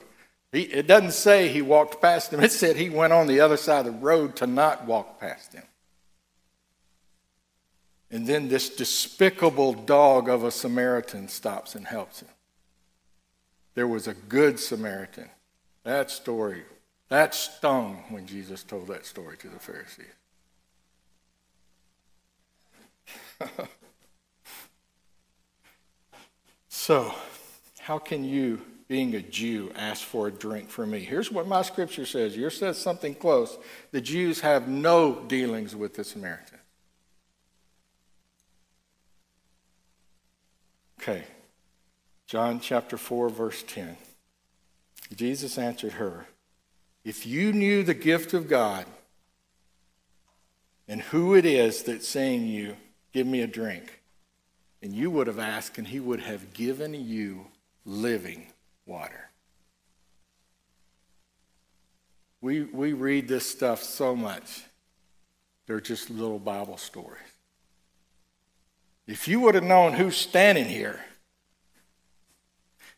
He, 0.53 0.63
it 0.63 0.87
doesn't 0.87 1.13
say 1.13 1.49
he 1.49 1.63
walked 1.63 2.01
past 2.03 2.33
him, 2.33 2.41
it 2.41 2.53
said 2.53 2.77
he 2.77 2.91
went 2.91 3.15
on 3.15 3.27
the 3.27 3.41
other 3.41 3.57
side 3.57 3.87
of 3.87 3.95
the 3.95 3.99
road 3.99 4.37
to 4.37 4.47
not 4.47 4.85
walk 4.85 5.19
past 5.19 5.55
him. 5.55 5.65
And 8.11 8.27
then 8.27 8.49
this 8.49 8.69
despicable 8.69 9.73
dog 9.73 10.29
of 10.29 10.45
a 10.45 10.51
Samaritan 10.51 11.29
stops 11.29 11.75
and 11.75 11.87
helps 11.87 12.21
him. 12.21 12.29
There 13.75 13.87
was 13.87 14.07
a 14.07 14.13
good 14.13 14.61
Samaritan. 14.61 15.31
That 15.85 16.11
story, 16.11 16.65
that 17.09 17.35
stung 17.35 18.05
when 18.11 18.27
Jesus 18.27 18.63
told 18.63 18.89
that 18.89 19.07
story 19.07 19.39
to 19.39 19.49
the 19.49 19.59
Pharisees. 19.59 20.05
so, 26.69 27.15
how 27.79 27.99
can 27.99 28.25
you 28.25 28.61
being 28.93 29.15
a 29.15 29.23
Jew, 29.23 29.73
ask 29.75 30.03
for 30.03 30.27
a 30.27 30.31
drink 30.31 30.69
from 30.69 30.91
me. 30.91 31.01
Here's 31.01 31.33
what 31.33 31.49
my 31.49 31.63
scripture 31.63 32.05
says. 32.05 32.37
Yours 32.37 32.59
says 32.59 32.77
something 32.77 33.15
close. 33.15 33.57
The 33.91 34.03
Jews 34.03 34.41
have 34.41 34.69
no 34.69 35.15
dealings 35.15 35.75
with 35.75 35.95
the 35.95 36.05
Samaritan. 36.05 36.59
Okay. 41.01 41.25
John 42.27 42.61
chapter 42.61 42.99
4, 42.99 43.31
verse 43.31 43.65
10. 43.67 43.97
Jesus 45.17 45.57
answered 45.57 45.93
her, 45.93 46.27
If 47.03 47.27
you 47.27 47.55
knew 47.55 47.83
the 47.83 47.95
gift 47.95 48.35
of 48.35 48.47
God 48.47 48.85
and 50.87 51.01
who 51.01 51.35
it 51.35 51.47
is 51.47 51.83
that's 51.85 52.07
saying 52.07 52.47
you, 52.47 52.77
Give 53.15 53.27
me 53.27 53.41
a 53.41 53.47
drink, 53.47 54.03
and 54.83 54.93
you 54.93 55.11
would 55.11 55.29
have 55.29 55.39
asked, 55.39 55.79
and 55.79 55.89
he 55.89 55.99
would 55.99 56.21
have 56.21 56.53
given 56.53 56.93
you 56.93 57.47
living 57.87 58.52
water. 58.87 59.31
We, 62.41 62.63
we 62.63 62.93
read 62.93 63.29
this 63.29 63.49
stuff 63.49 63.83
so 63.83 64.17
much, 64.17 64.65
they're 65.67 65.81
just 65.81 66.11
little 66.11 66.41
Bible 66.41 66.77
stories. 66.77 67.21
If 69.07 69.29
you 69.29 69.41
would 69.41 69.55
have 69.55 69.65
known 69.65 69.93
who's 69.93 70.17
standing 70.17 70.67
here, 70.67 71.01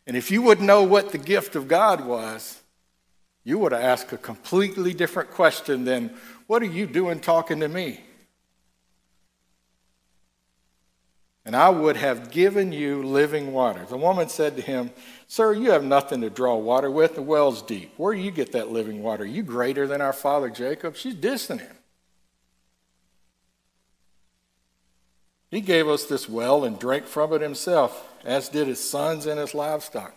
and 0.06 0.16
if 0.16 0.30
you 0.30 0.42
would 0.42 0.60
know 0.60 0.82
what 0.82 1.12
the 1.12 1.18
gift 1.18 1.56
of 1.56 1.68
God 1.68 2.04
was, 2.04 2.62
you 3.42 3.58
would 3.58 3.72
have 3.72 3.82
asked 3.82 4.12
a 4.12 4.18
completely 4.18 4.94
different 4.94 5.30
question 5.30 5.84
than, 5.84 6.14
What 6.46 6.62
are 6.62 6.66
you 6.66 6.86
doing 6.86 7.20
talking 7.20 7.60
to 7.60 7.68
me? 7.68 8.00
And 11.44 11.54
I 11.54 11.68
would 11.68 11.96
have 11.96 12.30
given 12.30 12.72
you 12.72 13.02
living 13.02 13.52
water. 13.52 13.84
The 13.84 13.98
woman 13.98 14.28
said 14.28 14.56
to 14.56 14.62
him, 14.62 14.90
Sir, 15.26 15.52
you 15.52 15.72
have 15.72 15.84
nothing 15.84 16.22
to 16.22 16.30
draw 16.30 16.56
water 16.56 16.90
with. 16.90 17.16
The 17.16 17.22
well's 17.22 17.60
deep. 17.60 17.92
Where 17.96 18.14
do 18.14 18.20
you 18.20 18.30
get 18.30 18.52
that 18.52 18.70
living 18.70 19.02
water? 19.02 19.24
Are 19.24 19.26
you 19.26 19.42
greater 19.42 19.86
than 19.86 20.00
our 20.00 20.12
father 20.12 20.48
Jacob? 20.48 20.96
She's 20.96 21.14
dissing 21.14 21.60
him. 21.60 21.76
He 25.50 25.60
gave 25.60 25.86
us 25.86 26.04
this 26.06 26.28
well 26.28 26.64
and 26.64 26.78
drank 26.78 27.06
from 27.06 27.32
it 27.32 27.40
himself, 27.40 28.12
as 28.24 28.48
did 28.48 28.66
his 28.66 28.80
sons 28.80 29.26
and 29.26 29.38
his 29.38 29.54
livestock. 29.54 30.16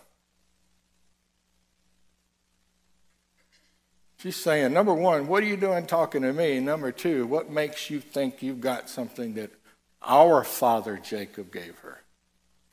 She's 4.16 4.34
saying, 4.34 4.72
number 4.72 4.92
one, 4.92 5.28
what 5.28 5.44
are 5.44 5.46
you 5.46 5.56
doing 5.56 5.86
talking 5.86 6.22
to 6.22 6.32
me? 6.32 6.58
Number 6.58 6.90
two, 6.90 7.24
what 7.26 7.50
makes 7.50 7.88
you 7.88 8.00
think 8.00 8.42
you've 8.42 8.60
got 8.60 8.90
something 8.90 9.34
that 9.34 9.57
our 10.02 10.44
father 10.44 10.98
Jacob 11.02 11.52
gave 11.52 11.78
her, 11.78 12.02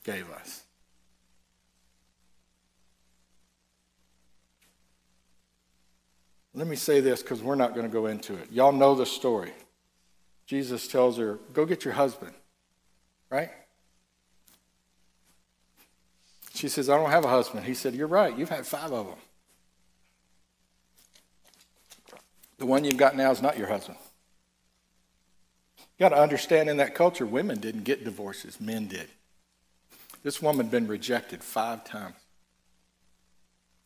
gave 0.04 0.30
us. 0.30 0.62
Let 6.54 6.66
me 6.66 6.76
say 6.76 7.00
this 7.00 7.22
because 7.22 7.42
we're 7.42 7.54
not 7.54 7.74
going 7.74 7.86
to 7.86 7.92
go 7.92 8.06
into 8.06 8.34
it. 8.34 8.50
Y'all 8.50 8.72
know 8.72 8.94
the 8.94 9.04
story. 9.04 9.52
Jesus 10.46 10.88
tells 10.88 11.18
her, 11.18 11.38
Go 11.52 11.66
get 11.66 11.84
your 11.84 11.92
husband, 11.92 12.32
right? 13.28 13.50
She 16.54 16.68
says, 16.68 16.88
I 16.88 16.96
don't 16.96 17.10
have 17.10 17.26
a 17.26 17.28
husband. 17.28 17.66
He 17.66 17.74
said, 17.74 17.94
You're 17.94 18.06
right. 18.06 18.36
You've 18.36 18.48
had 18.48 18.66
five 18.66 18.90
of 18.90 19.06
them. 19.06 19.18
The 22.56 22.64
one 22.64 22.84
you've 22.84 22.96
got 22.96 23.14
now 23.14 23.30
is 23.30 23.42
not 23.42 23.58
your 23.58 23.68
husband. 23.68 23.98
You 25.98 26.04
got 26.04 26.10
to 26.10 26.20
understand 26.20 26.68
in 26.68 26.76
that 26.76 26.94
culture, 26.94 27.24
women 27.24 27.58
didn't 27.58 27.84
get 27.84 28.04
divorces, 28.04 28.60
men 28.60 28.86
did. 28.86 29.08
This 30.22 30.42
woman 30.42 30.66
had 30.66 30.70
been 30.70 30.86
rejected 30.86 31.42
five 31.42 31.84
times. 31.84 32.16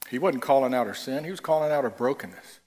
He 0.09 0.19
wasn't 0.19 0.43
calling 0.43 0.75
out 0.75 0.89
her 0.89 0.95
sin, 0.95 1.23
he 1.23 1.31
was 1.31 1.41
calling 1.41 1.71
out 1.71 1.85
her 1.85 1.91
brokenness. 1.91 2.59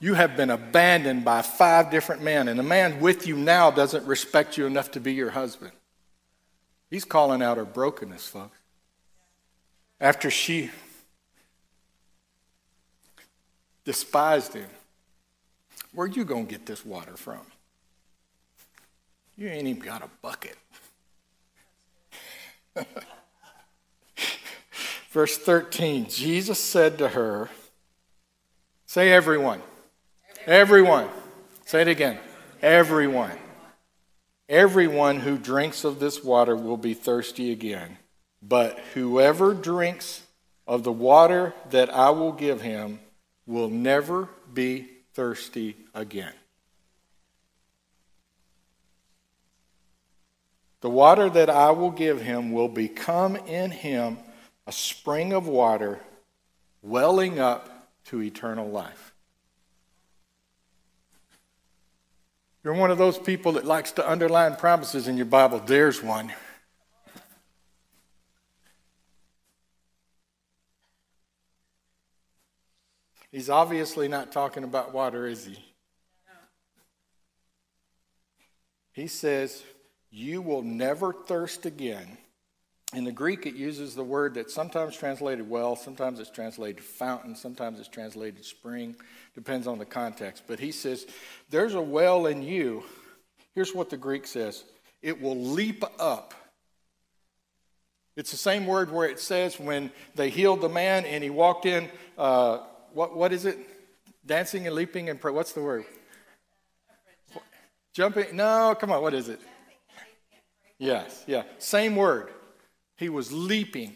You 0.00 0.14
have 0.14 0.36
been 0.36 0.50
abandoned 0.50 1.24
by 1.24 1.42
five 1.42 1.90
different 1.90 2.22
men, 2.22 2.48
and 2.48 2.58
the 2.58 2.62
man 2.62 3.00
with 3.00 3.26
you 3.26 3.36
now 3.36 3.70
doesn't 3.70 4.06
respect 4.06 4.56
you 4.56 4.64
enough 4.64 4.92
to 4.92 5.00
be 5.00 5.12
your 5.12 5.30
husband. 5.30 5.72
He's 6.88 7.04
calling 7.04 7.42
out 7.42 7.56
her 7.56 7.64
brokenness, 7.64 8.28
folks. 8.28 8.56
After 10.00 10.30
she 10.30 10.70
despised 13.84 14.54
him, 14.54 14.68
where 15.92 16.06
you 16.06 16.24
going 16.24 16.46
to 16.46 16.50
get 16.50 16.64
this 16.64 16.86
water 16.86 17.16
from? 17.16 17.40
You 19.38 19.48
ain't 19.48 19.68
even 19.68 19.80
got 19.80 20.02
a 20.02 20.10
bucket. 20.20 20.56
Verse 25.10 25.38
13 25.38 26.08
Jesus 26.08 26.58
said 26.58 26.98
to 26.98 27.08
her, 27.08 27.48
Say 28.86 29.12
everyone. 29.12 29.62
Everyone. 30.44 31.08
Say 31.66 31.82
it 31.82 31.88
again. 31.88 32.18
Everyone. 32.62 33.38
Everyone 34.48 35.20
who 35.20 35.38
drinks 35.38 35.84
of 35.84 36.00
this 36.00 36.24
water 36.24 36.56
will 36.56 36.76
be 36.76 36.94
thirsty 36.94 37.52
again. 37.52 37.98
But 38.42 38.76
whoever 38.94 39.54
drinks 39.54 40.22
of 40.66 40.82
the 40.82 40.90
water 40.92 41.54
that 41.70 41.94
I 41.94 42.10
will 42.10 42.32
give 42.32 42.62
him 42.62 42.98
will 43.46 43.70
never 43.70 44.28
be 44.52 44.88
thirsty 45.14 45.76
again. 45.94 46.32
The 50.80 50.90
water 50.90 51.28
that 51.30 51.50
I 51.50 51.70
will 51.72 51.90
give 51.90 52.20
him 52.20 52.52
will 52.52 52.68
become 52.68 53.36
in 53.36 53.70
him 53.70 54.18
a 54.66 54.72
spring 54.72 55.32
of 55.32 55.48
water 55.48 55.98
welling 56.82 57.40
up 57.40 57.88
to 58.06 58.22
eternal 58.22 58.68
life. 58.68 59.12
You're 62.62 62.74
one 62.74 62.90
of 62.90 62.98
those 62.98 63.18
people 63.18 63.52
that 63.52 63.64
likes 63.64 63.92
to 63.92 64.08
underline 64.08 64.56
promises 64.56 65.08
in 65.08 65.16
your 65.16 65.26
Bible. 65.26 65.58
There's 65.58 66.02
one. 66.02 66.32
He's 73.30 73.50
obviously 73.50 74.08
not 74.08 74.32
talking 74.32 74.64
about 74.64 74.92
water, 74.92 75.26
is 75.26 75.44
he? 75.44 75.58
He 78.92 79.06
says, 79.06 79.62
You 80.10 80.40
will 80.40 80.62
never 80.62 81.12
thirst 81.12 81.66
again. 81.66 82.18
In 82.94 83.04
the 83.04 83.12
Greek, 83.12 83.44
it 83.44 83.54
uses 83.54 83.94
the 83.94 84.02
word 84.02 84.34
that's 84.34 84.54
sometimes 84.54 84.96
translated 84.96 85.48
well, 85.48 85.76
sometimes 85.76 86.20
it's 86.20 86.30
translated 86.30 86.82
fountain, 86.82 87.36
sometimes 87.36 87.78
it's 87.78 87.88
translated 87.88 88.42
spring, 88.46 88.96
depends 89.34 89.66
on 89.66 89.78
the 89.78 89.84
context. 89.84 90.44
But 90.46 90.58
he 90.58 90.72
says, 90.72 91.06
There's 91.50 91.74
a 91.74 91.82
well 91.82 92.26
in 92.26 92.42
you. 92.42 92.84
Here's 93.54 93.74
what 93.74 93.90
the 93.90 93.98
Greek 93.98 94.26
says 94.26 94.64
it 95.02 95.20
will 95.20 95.36
leap 95.36 95.84
up. 95.98 96.32
It's 98.16 98.30
the 98.30 98.36
same 98.36 98.66
word 98.66 98.90
where 98.90 99.08
it 99.08 99.20
says 99.20 99.60
when 99.60 99.92
they 100.14 100.30
healed 100.30 100.60
the 100.60 100.68
man 100.68 101.04
and 101.04 101.22
he 101.22 101.30
walked 101.30 101.66
in, 101.66 101.88
uh, 102.16 102.58
what, 102.92 103.14
what 103.16 103.32
is 103.32 103.44
it? 103.44 103.58
Dancing 104.26 104.66
and 104.66 104.74
leaping 104.74 105.08
and. 105.08 105.22
What's 105.22 105.52
the 105.52 105.62
word? 105.62 105.84
Jumping? 107.92 108.34
No, 108.34 108.74
come 108.78 108.90
on, 108.90 109.02
what 109.02 109.14
is 109.14 109.28
it? 109.28 109.40
Yes, 110.78 111.24
yeah. 111.26 111.42
Same 111.58 111.96
word. 111.96 112.30
He 112.96 113.08
was 113.08 113.32
leaping. 113.32 113.94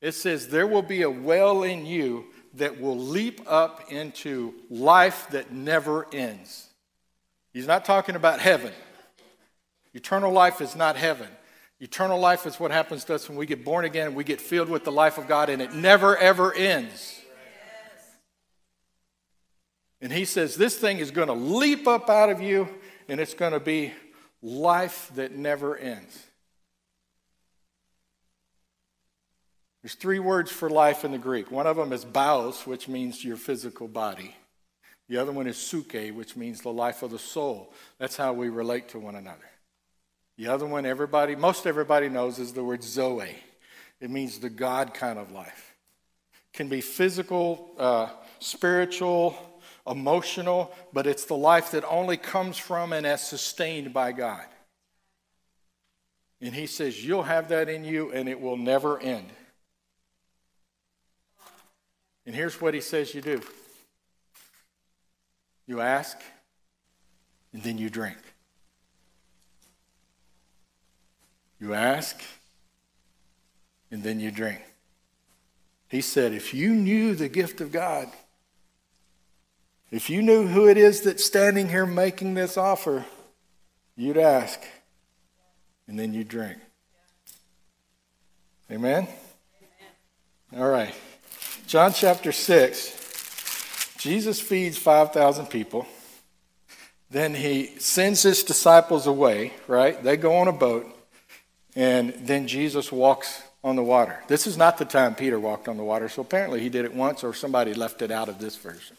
It 0.00 0.12
says, 0.12 0.48
There 0.48 0.66
will 0.66 0.82
be 0.82 1.02
a 1.02 1.10
well 1.10 1.62
in 1.62 1.86
you 1.86 2.26
that 2.54 2.80
will 2.80 2.98
leap 2.98 3.40
up 3.46 3.92
into 3.92 4.54
life 4.68 5.28
that 5.30 5.52
never 5.52 6.06
ends. 6.12 6.68
He's 7.52 7.66
not 7.66 7.84
talking 7.84 8.16
about 8.16 8.40
heaven. 8.40 8.72
Eternal 9.94 10.32
life 10.32 10.60
is 10.60 10.76
not 10.76 10.96
heaven. 10.96 11.28
Eternal 11.80 12.18
life 12.18 12.46
is 12.46 12.60
what 12.60 12.70
happens 12.70 13.04
to 13.04 13.14
us 13.14 13.28
when 13.28 13.38
we 13.38 13.46
get 13.46 13.64
born 13.64 13.84
again 13.84 14.08
and 14.08 14.16
we 14.16 14.24
get 14.24 14.40
filled 14.40 14.68
with 14.68 14.84
the 14.84 14.92
life 14.92 15.16
of 15.16 15.26
God, 15.26 15.48
and 15.48 15.62
it 15.62 15.72
never, 15.72 16.16
ever 16.16 16.54
ends. 16.54 17.20
And 20.00 20.12
he 20.12 20.24
says, 20.24 20.56
This 20.56 20.76
thing 20.76 20.98
is 20.98 21.10
going 21.10 21.28
to 21.28 21.34
leap 21.34 21.86
up 21.86 22.08
out 22.08 22.30
of 22.30 22.40
you, 22.40 22.68
and 23.08 23.20
it's 23.20 23.34
going 23.34 23.52
to 23.52 23.60
be 23.60 23.92
life 24.42 25.10
that 25.14 25.32
never 25.32 25.76
ends. 25.76 26.26
There's 29.82 29.94
three 29.94 30.18
words 30.18 30.50
for 30.50 30.68
life 30.68 31.04
in 31.04 31.12
the 31.12 31.18
Greek. 31.18 31.50
One 31.50 31.66
of 31.66 31.76
them 31.76 31.92
is 31.92 32.04
bios, 32.04 32.66
which 32.66 32.86
means 32.86 33.24
your 33.24 33.36
physical 33.36 33.88
body. 33.88 34.34
The 35.08 35.16
other 35.16 35.32
one 35.32 35.46
is 35.46 35.56
suke, 35.56 35.94
which 36.14 36.36
means 36.36 36.60
the 36.60 36.72
life 36.72 37.02
of 37.02 37.10
the 37.10 37.18
soul. 37.18 37.72
That's 37.98 38.16
how 38.16 38.32
we 38.32 38.48
relate 38.48 38.90
to 38.90 38.98
one 38.98 39.16
another. 39.16 39.38
The 40.36 40.48
other 40.48 40.66
one, 40.66 40.86
everybody, 40.86 41.34
most 41.34 41.66
everybody 41.66 42.08
knows, 42.08 42.38
is 42.38 42.52
the 42.52 42.62
word 42.62 42.82
zoe. 42.82 43.36
It 44.00 44.10
means 44.10 44.38
the 44.38 44.50
God 44.50 44.94
kind 44.94 45.18
of 45.18 45.32
life. 45.32 45.74
Can 46.52 46.68
be 46.68 46.80
physical, 46.80 47.70
uh, 47.78 48.08
spiritual, 48.38 49.36
emotional, 49.86 50.72
but 50.92 51.06
it's 51.06 51.24
the 51.24 51.36
life 51.36 51.72
that 51.72 51.84
only 51.84 52.16
comes 52.16 52.58
from 52.58 52.92
and 52.92 53.06
is 53.06 53.20
sustained 53.20 53.92
by 53.92 54.12
God. 54.12 54.44
And 56.40 56.54
he 56.54 56.66
says, 56.66 57.04
You'll 57.04 57.22
have 57.22 57.48
that 57.48 57.68
in 57.68 57.84
you 57.84 58.12
and 58.12 58.28
it 58.28 58.40
will 58.40 58.56
never 58.56 58.98
end. 58.98 59.28
And 62.26 62.34
here's 62.34 62.60
what 62.60 62.74
he 62.74 62.80
says 62.80 63.14
you 63.14 63.20
do 63.20 63.40
you 65.66 65.80
ask, 65.80 66.18
and 67.52 67.62
then 67.62 67.78
you 67.78 67.90
drink. 67.90 68.18
You 71.60 71.74
ask, 71.74 72.20
and 73.90 74.02
then 74.02 74.18
you 74.18 74.30
drink. 74.30 74.60
He 75.88 76.00
said, 76.00 76.32
if 76.32 76.54
you 76.54 76.70
knew 76.70 77.14
the 77.14 77.28
gift 77.28 77.60
of 77.60 77.72
God, 77.72 78.08
if 79.90 80.08
you 80.08 80.22
knew 80.22 80.46
who 80.46 80.68
it 80.68 80.76
is 80.76 81.02
that's 81.02 81.24
standing 81.24 81.68
here 81.68 81.86
making 81.86 82.34
this 82.34 82.56
offer, 82.56 83.04
you'd 83.96 84.18
ask, 84.18 84.60
and 85.88 85.98
then 85.98 86.14
you 86.14 86.24
drink. 86.24 86.58
Amen? 88.70 89.08
Amen? 90.52 90.62
All 90.62 90.70
right. 90.70 90.94
John 91.66 91.92
chapter 91.92 92.30
6, 92.30 93.96
Jesus 93.98 94.40
feeds 94.40 94.78
5,000 94.78 95.46
people. 95.46 95.86
Then 97.10 97.34
he 97.34 97.74
sends 97.78 98.22
his 98.22 98.44
disciples 98.44 99.08
away, 99.08 99.52
right? 99.66 100.00
They 100.00 100.16
go 100.16 100.36
on 100.36 100.46
a 100.46 100.52
boat, 100.52 100.86
and 101.74 102.14
then 102.14 102.46
Jesus 102.46 102.92
walks 102.92 103.42
on 103.64 103.74
the 103.76 103.82
water. 103.82 104.20
This 104.28 104.46
is 104.46 104.56
not 104.56 104.78
the 104.78 104.84
time 104.84 105.16
Peter 105.16 105.38
walked 105.38 105.66
on 105.66 105.76
the 105.76 105.82
water, 105.82 106.08
so 106.08 106.22
apparently 106.22 106.60
he 106.60 106.68
did 106.68 106.84
it 106.84 106.94
once 106.94 107.24
or 107.24 107.34
somebody 107.34 107.74
left 107.74 108.00
it 108.02 108.10
out 108.10 108.28
of 108.28 108.38
this 108.38 108.56
version. 108.56 108.96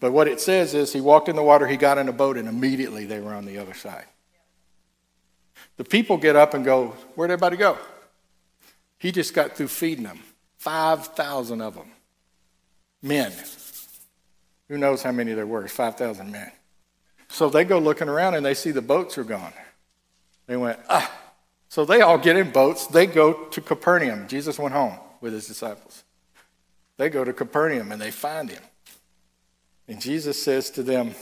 But 0.00 0.12
what 0.12 0.28
it 0.28 0.40
says 0.40 0.74
is 0.74 0.92
he 0.92 1.00
walked 1.00 1.28
in 1.28 1.36
the 1.36 1.42
water, 1.42 1.66
he 1.66 1.76
got 1.76 1.98
in 1.98 2.08
a 2.08 2.12
boat, 2.12 2.38
and 2.38 2.48
immediately 2.48 3.04
they 3.04 3.20
were 3.20 3.34
on 3.34 3.44
the 3.44 3.58
other 3.58 3.74
side. 3.74 4.06
The 5.76 5.84
people 5.84 6.16
get 6.16 6.36
up 6.36 6.54
and 6.54 6.64
go, 6.64 6.94
Where'd 7.14 7.30
everybody 7.30 7.58
go? 7.58 7.78
He 8.98 9.12
just 9.12 9.34
got 9.34 9.56
through 9.56 9.68
feeding 9.68 10.04
them. 10.04 10.20
5,000 10.58 11.60
of 11.62 11.74
them. 11.74 11.90
Men. 13.02 13.32
Who 14.68 14.76
knows 14.76 15.02
how 15.02 15.12
many 15.12 15.32
there 15.32 15.46
were? 15.46 15.66
5,000 15.66 16.30
men. 16.30 16.52
So 17.28 17.48
they 17.48 17.64
go 17.64 17.78
looking 17.78 18.08
around 18.08 18.34
and 18.34 18.44
they 18.44 18.54
see 18.54 18.70
the 18.70 18.82
boats 18.82 19.16
are 19.16 19.24
gone. 19.24 19.52
They 20.46 20.56
went, 20.56 20.78
ah. 20.88 21.10
So 21.68 21.84
they 21.84 22.00
all 22.00 22.18
get 22.18 22.36
in 22.36 22.50
boats. 22.50 22.88
They 22.88 23.06
go 23.06 23.32
to 23.32 23.60
Capernaum. 23.60 24.28
Jesus 24.28 24.58
went 24.58 24.74
home 24.74 24.98
with 25.20 25.32
his 25.32 25.46
disciples. 25.46 26.04
They 26.96 27.08
go 27.08 27.24
to 27.24 27.32
Capernaum 27.32 27.92
and 27.92 28.00
they 28.00 28.10
find 28.10 28.50
him. 28.50 28.62
And 29.90 30.00
Jesus 30.00 30.40
says 30.40 30.70
to 30.70 30.84
them, 30.84 31.16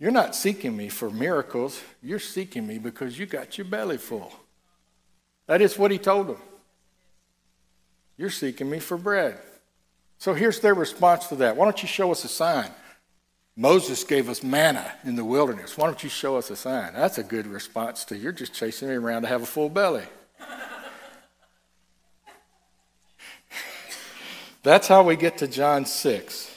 You're 0.00 0.10
not 0.10 0.34
seeking 0.34 0.76
me 0.76 0.88
for 0.88 1.08
miracles. 1.08 1.80
You're 2.02 2.18
seeking 2.18 2.66
me 2.66 2.78
because 2.78 3.16
you 3.16 3.26
got 3.26 3.56
your 3.56 3.64
belly 3.64 3.96
full. 3.96 4.32
That 5.46 5.62
is 5.62 5.78
what 5.78 5.92
he 5.92 5.98
told 5.98 6.26
them. 6.26 6.42
You're 8.16 8.28
seeking 8.28 8.68
me 8.68 8.80
for 8.80 8.96
bread. 8.96 9.38
So 10.18 10.34
here's 10.34 10.58
their 10.58 10.74
response 10.74 11.28
to 11.28 11.36
that. 11.36 11.56
Why 11.56 11.64
don't 11.64 11.80
you 11.80 11.86
show 11.86 12.10
us 12.10 12.24
a 12.24 12.28
sign? 12.28 12.70
Moses 13.54 14.02
gave 14.02 14.28
us 14.28 14.42
manna 14.42 14.92
in 15.04 15.14
the 15.14 15.24
wilderness. 15.24 15.78
Why 15.78 15.86
don't 15.86 16.02
you 16.02 16.10
show 16.10 16.36
us 16.38 16.50
a 16.50 16.56
sign? 16.56 16.92
That's 16.92 17.18
a 17.18 17.22
good 17.22 17.46
response 17.46 18.04
to 18.06 18.18
you're 18.18 18.32
just 18.32 18.52
chasing 18.52 18.88
me 18.88 18.96
around 18.96 19.22
to 19.22 19.28
have 19.28 19.42
a 19.42 19.46
full 19.46 19.68
belly. 19.68 20.06
That's 24.64 24.88
how 24.88 25.04
we 25.04 25.14
get 25.14 25.38
to 25.38 25.46
John 25.46 25.86
6. 25.86 26.51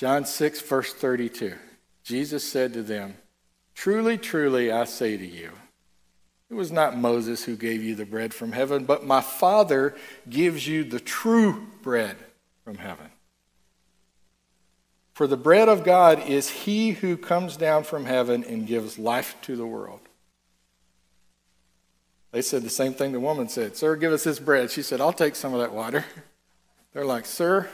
John 0.00 0.24
6, 0.24 0.62
verse 0.62 0.94
32. 0.94 1.56
Jesus 2.04 2.42
said 2.42 2.72
to 2.72 2.82
them, 2.82 3.18
Truly, 3.74 4.16
truly, 4.16 4.72
I 4.72 4.84
say 4.84 5.18
to 5.18 5.26
you, 5.26 5.50
it 6.48 6.54
was 6.54 6.72
not 6.72 6.96
Moses 6.96 7.44
who 7.44 7.54
gave 7.54 7.82
you 7.82 7.94
the 7.94 8.06
bread 8.06 8.32
from 8.32 8.52
heaven, 8.52 8.86
but 8.86 9.04
my 9.04 9.20
Father 9.20 9.94
gives 10.26 10.66
you 10.66 10.84
the 10.84 11.00
true 11.00 11.66
bread 11.82 12.16
from 12.64 12.78
heaven. 12.78 13.10
For 15.12 15.26
the 15.26 15.36
bread 15.36 15.68
of 15.68 15.84
God 15.84 16.26
is 16.26 16.48
he 16.48 16.92
who 16.92 17.18
comes 17.18 17.58
down 17.58 17.84
from 17.84 18.06
heaven 18.06 18.42
and 18.42 18.66
gives 18.66 18.98
life 18.98 19.36
to 19.42 19.54
the 19.54 19.66
world. 19.66 20.00
They 22.32 22.40
said 22.40 22.62
the 22.62 22.70
same 22.70 22.94
thing 22.94 23.12
the 23.12 23.20
woman 23.20 23.50
said 23.50 23.76
Sir, 23.76 23.96
give 23.96 24.14
us 24.14 24.24
this 24.24 24.38
bread. 24.38 24.70
She 24.70 24.80
said, 24.80 25.02
I'll 25.02 25.12
take 25.12 25.36
some 25.36 25.52
of 25.52 25.60
that 25.60 25.74
water. 25.74 26.06
They're 26.94 27.04
like, 27.04 27.26
Sir, 27.26 27.68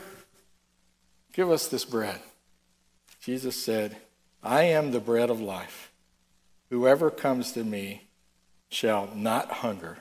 give 1.37 1.51
us 1.51 1.67
this 1.67 1.85
bread. 1.85 2.19
Jesus 3.21 3.55
said, 3.55 3.95
I 4.41 4.63
am 4.63 4.89
the 4.89 4.99
bread 4.99 5.29
of 5.29 5.39
life. 5.39 5.91
Whoever 6.71 7.11
comes 7.11 7.51
to 7.51 7.63
me 7.63 8.07
shall 8.69 9.07
not 9.15 9.51
hunger, 9.51 9.99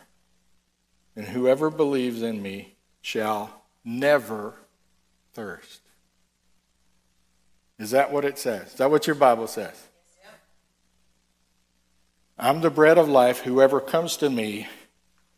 and 1.14 1.26
whoever 1.26 1.68
believes 1.68 2.22
in 2.22 2.42
me 2.42 2.76
shall 3.02 3.64
never 3.84 4.54
thirst. 5.34 5.82
Is 7.78 7.90
that 7.90 8.10
what 8.10 8.24
it 8.24 8.38
says? 8.38 8.68
Is 8.68 8.78
that 8.78 8.90
what 8.90 9.06
your 9.06 9.14
Bible 9.14 9.46
says? 9.46 9.80
I'm 12.38 12.62
the 12.62 12.70
bread 12.70 12.96
of 12.96 13.08
life. 13.08 13.40
Whoever 13.40 13.80
comes 13.80 14.16
to 14.18 14.30
me 14.30 14.68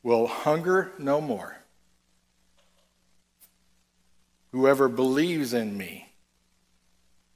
will 0.05 0.29
hunger 0.29 0.93
no 0.99 1.21
more. 1.21 1.58
Whoever 4.59 4.89
believes 4.89 5.55
in 5.55 5.79
me 5.79 6.09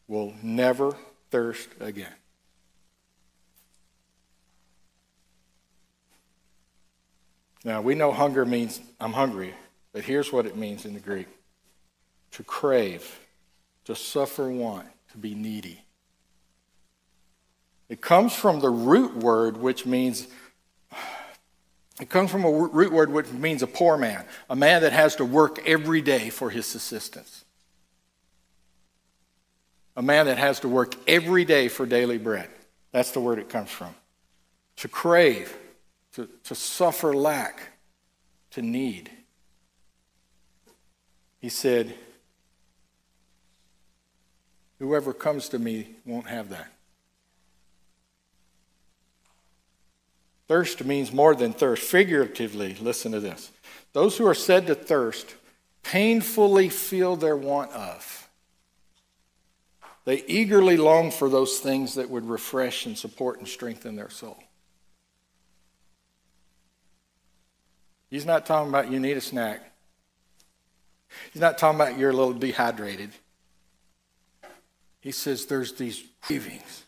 will 0.09 0.35
never 0.43 0.97
thirst 1.31 1.69
again. 1.79 2.13
Now, 7.65 7.81
we 7.81 7.95
know 7.95 8.11
hunger 8.11 8.45
means 8.45 8.81
I'm 8.99 9.13
hungry, 9.13 9.55
but 9.93 10.03
here's 10.03 10.33
what 10.33 10.47
it 10.47 10.57
means 10.57 10.85
in 10.85 10.95
the 10.95 11.01
Greek 11.01 11.29
to 12.33 12.43
crave, 12.43 13.21
to 13.85 13.95
suffer 13.95 14.51
want, 14.51 14.89
to 15.13 15.19
be 15.19 15.37
needy. 15.37 15.81
It 17.89 18.01
comes 18.01 18.35
from 18.35 18.59
the 18.59 18.71
root 18.71 19.17
word, 19.17 19.59
which 19.59 19.87
means, 19.87 20.27
it 22.03 22.11
comes 22.11 22.33
from 22.33 22.43
a 22.45 22.51
root 22.51 22.93
word 22.93 23.13
which 23.13 23.31
means 23.31 23.63
a 23.63 23.67
poor 23.69 23.97
man, 23.97 24.25
a 24.51 24.57
man 24.57 24.83
that 24.83 24.93
has 24.93 25.15
to 25.17 25.25
work 25.25 25.65
every 25.65 26.01
day 26.01 26.31
for 26.31 26.51
his 26.51 26.67
subsistence. 26.67 27.45
A 29.95 30.03
man 30.03 30.27
that 30.27 30.37
has 30.37 30.59
to 30.61 30.69
work 30.69 30.97
every 31.07 31.45
day 31.45 31.69
for 31.69 31.87
daily 31.87 32.19
bread. 32.19 32.51
That's 32.91 33.13
the 33.13 33.21
word 33.21 33.39
it 33.39 33.49
comes 33.49 33.71
from. 33.71 33.95
To 34.79 34.89
crave, 34.89 35.57
to, 36.15 36.29
to 36.43 36.57
suffer 36.57 37.15
lack, 37.15 37.61
to 38.51 38.63
need. 38.63 39.09
He 41.39 41.51
said, 41.51 41.95
Whoever 44.81 45.13
comes 45.13 45.49
to 45.51 45.61
me 45.61 45.91
won't 46.05 46.27
have 46.27 46.49
that. 46.49 46.72
Thirst 50.53 50.85
means 50.85 51.15
more 51.15 51.35
than 51.35 51.55
thirst. 51.55 51.83
Figuratively, 51.83 52.75
listen 52.79 53.13
to 53.13 53.21
this. 53.21 53.51
Those 53.95 54.19
who 54.19 54.27
are 54.27 54.35
said 54.35 54.67
to 54.67 54.75
thirst 54.75 55.35
painfully 55.83 56.69
feel 56.69 57.17
their 57.17 57.39
want 57.39 57.73
of. 57.73 58.29
They 60.05 60.23
eagerly 60.27 60.77
long 60.77 61.11
for 61.11 61.31
those 61.31 61.59
things 61.59 61.95
that 61.95 62.11
would 62.11 62.29
refresh 62.29 62.85
and 62.85 62.99
support 62.99 63.39
and 63.39 63.49
strengthen 63.49 63.97
their 63.97 64.11
soul. 64.11 64.37
He's 68.11 68.27
not 68.27 68.45
talking 68.45 68.69
about 68.69 68.91
you 68.91 69.01
need 69.01 69.17
a 69.17 69.23
snack. 69.23 69.73
He's 71.33 71.41
not 71.41 71.57
talking 71.57 71.81
about 71.81 71.97
you're 71.97 72.11
a 72.11 72.13
little 72.15 72.35
dehydrated. 72.35 73.13
He 75.01 75.13
says 75.13 75.47
there's 75.47 75.73
these 75.73 76.05
cravings 76.21 76.85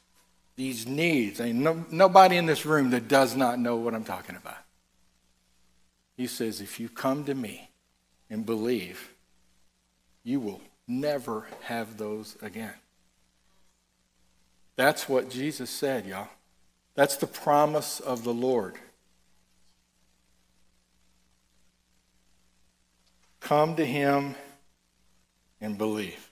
these 0.57 0.87
needs. 0.87 1.40
Ain't 1.40 1.59
no, 1.59 1.85
nobody 1.90 2.37
in 2.37 2.47
this 2.47 2.64
room 2.64 2.90
that 2.90 3.09
does 3.09 3.35
not 3.35 3.59
know 3.59 3.77
what 3.77 3.95
I'm 3.95 4.05
talking 4.05 4.37
about. 4.37 4.59
He 6.17 6.27
says, 6.27 6.61
if 6.61 6.79
you 6.79 6.88
come 6.88 7.25
to 7.25 7.35
me 7.35 7.71
and 8.31 8.47
believe, 8.47 9.12
you 10.23 10.40
will 10.40 10.61
never 10.87 11.47
have 11.62 11.97
those 11.99 12.37
again. 12.40 12.75
That's 14.77 15.09
what 15.09 15.31
Jesus 15.31 15.71
said, 15.71 16.07
y'all. 16.07 16.29
That's 16.95 17.17
the 17.17 17.27
promise 17.27 18.01
of 18.01 18.23
the 18.23 18.35
Lord. 18.35 18.77
Come 23.40 23.77
to 23.77 23.85
him 23.85 24.37
and 25.61 25.77
believe. 25.77 26.31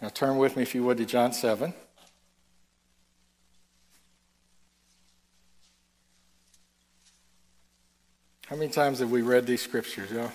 Now 0.00 0.08
turn 0.08 0.38
with 0.38 0.56
me, 0.56 0.62
if 0.62 0.74
you 0.74 0.84
would, 0.84 0.98
to 0.98 1.04
John 1.04 1.32
7. 1.32 1.74
How 8.46 8.56
many 8.56 8.70
times 8.70 9.00
have 9.00 9.10
we 9.10 9.22
read 9.22 9.46
these 9.46 9.60
scriptures, 9.60 10.10
y'all? 10.10 10.32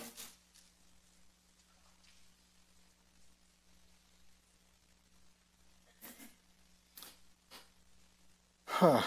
Huh. 8.67 9.01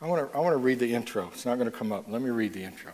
I 0.00 0.06
want 0.06 0.32
to 0.32 0.36
I 0.36 0.40
want 0.40 0.54
to 0.54 0.56
read 0.56 0.78
the 0.78 0.94
intro. 0.94 1.28
It's 1.32 1.44
not 1.44 1.58
going 1.58 1.70
to 1.70 1.76
come 1.76 1.92
up. 1.92 2.06
Let 2.08 2.22
me 2.22 2.30
read 2.30 2.54
the 2.54 2.64
intro. 2.64 2.92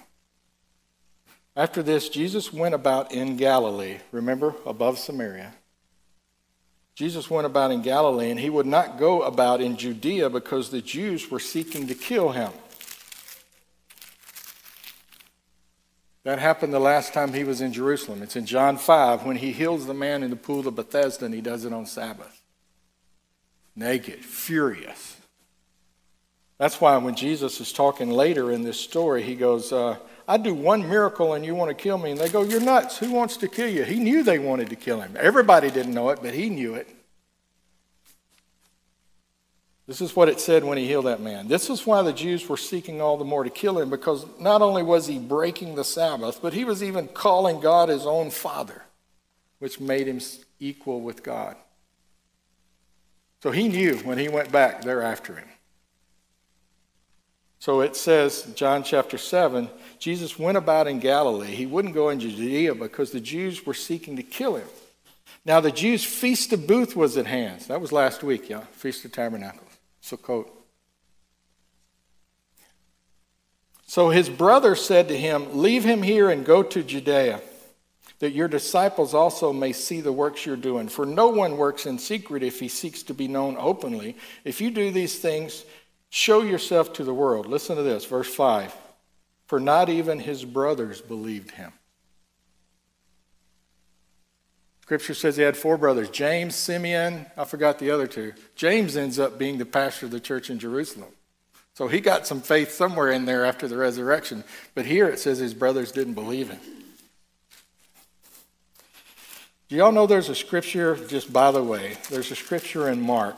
After 1.56 1.82
this, 1.82 2.10
Jesus 2.10 2.52
went 2.52 2.74
about 2.74 3.12
in 3.12 3.38
Galilee, 3.38 3.98
remember, 4.12 4.54
above 4.66 4.98
Samaria. 4.98 5.54
Jesus 6.94 7.30
went 7.30 7.46
about 7.46 7.70
in 7.70 7.80
Galilee, 7.80 8.30
and 8.30 8.38
he 8.38 8.50
would 8.50 8.66
not 8.66 8.98
go 8.98 9.22
about 9.22 9.62
in 9.62 9.76
Judea 9.76 10.28
because 10.28 10.70
the 10.70 10.82
Jews 10.82 11.30
were 11.30 11.40
seeking 11.40 11.86
to 11.86 11.94
kill 11.94 12.30
him. 12.30 12.52
That 16.24 16.38
happened 16.38 16.74
the 16.74 16.80
last 16.80 17.14
time 17.14 17.32
he 17.32 17.44
was 17.44 17.60
in 17.60 17.72
Jerusalem. 17.72 18.22
It's 18.22 18.36
in 18.36 18.46
John 18.46 18.76
5 18.76 19.24
when 19.24 19.36
he 19.36 19.52
heals 19.52 19.86
the 19.86 19.94
man 19.94 20.22
in 20.22 20.30
the 20.30 20.36
pool 20.36 20.66
of 20.66 20.74
Bethesda, 20.74 21.24
and 21.24 21.34
he 21.34 21.40
does 21.40 21.64
it 21.64 21.72
on 21.72 21.86
Sabbath. 21.86 22.42
Naked, 23.74 24.24
furious. 24.24 25.16
That's 26.58 26.80
why 26.80 26.96
when 26.96 27.14
Jesus 27.14 27.60
is 27.60 27.72
talking 27.72 28.10
later 28.10 28.50
in 28.50 28.62
this 28.62 28.80
story, 28.80 29.22
he 29.22 29.34
goes, 29.36 29.72
uh, 29.72 29.98
I 30.28 30.36
do 30.38 30.54
one 30.54 30.88
miracle 30.88 31.34
and 31.34 31.44
you 31.44 31.54
want 31.54 31.68
to 31.68 31.74
kill 31.74 31.98
me. 31.98 32.10
And 32.10 32.20
they 32.20 32.28
go, 32.28 32.42
You're 32.42 32.60
nuts. 32.60 32.98
Who 32.98 33.12
wants 33.12 33.36
to 33.38 33.48
kill 33.48 33.68
you? 33.68 33.84
He 33.84 33.98
knew 33.98 34.22
they 34.22 34.38
wanted 34.38 34.70
to 34.70 34.76
kill 34.76 35.00
him. 35.00 35.16
Everybody 35.18 35.70
didn't 35.70 35.94
know 35.94 36.10
it, 36.10 36.20
but 36.22 36.34
he 36.34 36.50
knew 36.50 36.74
it. 36.74 36.88
This 39.86 40.00
is 40.00 40.16
what 40.16 40.28
it 40.28 40.40
said 40.40 40.64
when 40.64 40.78
he 40.78 40.86
healed 40.86 41.06
that 41.06 41.20
man. 41.20 41.46
This 41.46 41.70
is 41.70 41.86
why 41.86 42.02
the 42.02 42.12
Jews 42.12 42.48
were 42.48 42.56
seeking 42.56 43.00
all 43.00 43.16
the 43.16 43.24
more 43.24 43.44
to 43.44 43.50
kill 43.50 43.78
him, 43.78 43.88
because 43.88 44.26
not 44.40 44.60
only 44.60 44.82
was 44.82 45.06
he 45.06 45.18
breaking 45.18 45.76
the 45.76 45.84
Sabbath, 45.84 46.40
but 46.42 46.52
he 46.52 46.64
was 46.64 46.82
even 46.82 47.06
calling 47.06 47.60
God 47.60 47.88
his 47.88 48.04
own 48.04 48.30
father, 48.30 48.82
which 49.60 49.78
made 49.78 50.08
him 50.08 50.20
equal 50.58 51.00
with 51.00 51.22
God. 51.22 51.56
So 53.44 53.52
he 53.52 53.68
knew 53.68 53.98
when 53.98 54.18
he 54.18 54.28
went 54.28 54.50
back, 54.50 54.82
they're 54.82 55.02
after 55.02 55.36
him. 55.36 55.46
So 57.58 57.80
it 57.80 57.96
says, 57.96 58.52
John 58.54 58.82
chapter 58.82 59.18
7, 59.18 59.68
Jesus 59.98 60.38
went 60.38 60.58
about 60.58 60.86
in 60.86 61.00
Galilee. 61.00 61.54
He 61.54 61.66
wouldn't 61.66 61.94
go 61.94 62.10
into 62.10 62.28
Judea 62.28 62.74
because 62.74 63.10
the 63.10 63.20
Jews 63.20 63.64
were 63.64 63.74
seeking 63.74 64.16
to 64.16 64.22
kill 64.22 64.56
him. 64.56 64.68
Now, 65.44 65.60
the 65.60 65.70
Jews' 65.70 66.04
Feast 66.04 66.52
of 66.52 66.66
Booth 66.66 66.96
was 66.96 67.16
at 67.16 67.26
hand. 67.26 67.62
That 67.62 67.80
was 67.80 67.92
last 67.92 68.22
week, 68.22 68.48
yeah, 68.48 68.62
Feast 68.72 69.04
of 69.04 69.12
Tabernacles, 69.12 69.78
Sukkot. 70.02 70.48
So 73.86 74.10
his 74.10 74.28
brother 74.28 74.74
said 74.74 75.08
to 75.08 75.16
him, 75.16 75.62
Leave 75.62 75.84
him 75.84 76.02
here 76.02 76.28
and 76.30 76.44
go 76.44 76.64
to 76.64 76.82
Judea, 76.82 77.40
that 78.18 78.32
your 78.32 78.48
disciples 78.48 79.14
also 79.14 79.52
may 79.52 79.72
see 79.72 80.00
the 80.00 80.12
works 80.12 80.44
you're 80.44 80.56
doing. 80.56 80.88
For 80.88 81.06
no 81.06 81.28
one 81.28 81.56
works 81.56 81.86
in 81.86 81.98
secret 81.98 82.42
if 82.42 82.58
he 82.58 82.66
seeks 82.66 83.04
to 83.04 83.14
be 83.14 83.28
known 83.28 83.56
openly. 83.56 84.16
If 84.44 84.60
you 84.60 84.72
do 84.72 84.90
these 84.90 85.18
things, 85.18 85.64
show 86.10 86.42
yourself 86.42 86.92
to 86.94 87.04
the 87.04 87.14
world. 87.14 87.46
Listen 87.46 87.76
to 87.76 87.82
this, 87.82 88.04
verse 88.04 88.32
5 88.32 88.74
for 89.46 89.60
not 89.60 89.88
even 89.88 90.18
his 90.18 90.44
brothers 90.44 91.00
believed 91.00 91.52
him. 91.52 91.72
Scripture 94.82 95.14
says 95.14 95.36
he 95.36 95.42
had 95.42 95.56
four 95.56 95.76
brothers 95.78 96.10
James, 96.10 96.54
Simeon, 96.54 97.26
I 97.36 97.44
forgot 97.44 97.78
the 97.78 97.90
other 97.90 98.06
two. 98.06 98.34
James 98.54 98.96
ends 98.96 99.18
up 99.18 99.38
being 99.38 99.58
the 99.58 99.66
pastor 99.66 100.06
of 100.06 100.12
the 100.12 100.20
church 100.20 100.50
in 100.50 100.58
Jerusalem. 100.58 101.10
So 101.74 101.88
he 101.88 102.00
got 102.00 102.26
some 102.26 102.40
faith 102.40 102.72
somewhere 102.72 103.10
in 103.10 103.26
there 103.26 103.44
after 103.44 103.68
the 103.68 103.76
resurrection. 103.76 104.44
But 104.74 104.86
here 104.86 105.08
it 105.08 105.18
says 105.18 105.38
his 105.38 105.54
brothers 105.54 105.92
didn't 105.92 106.14
believe 106.14 106.48
him. 106.48 106.60
Do 109.68 109.76
y'all 109.76 109.92
know 109.92 110.06
there's 110.06 110.28
a 110.28 110.34
scripture, 110.34 110.94
just 111.08 111.32
by 111.32 111.50
the 111.50 111.62
way, 111.62 111.98
there's 112.08 112.30
a 112.30 112.36
scripture 112.36 112.88
in 112.88 113.00
Mark. 113.00 113.36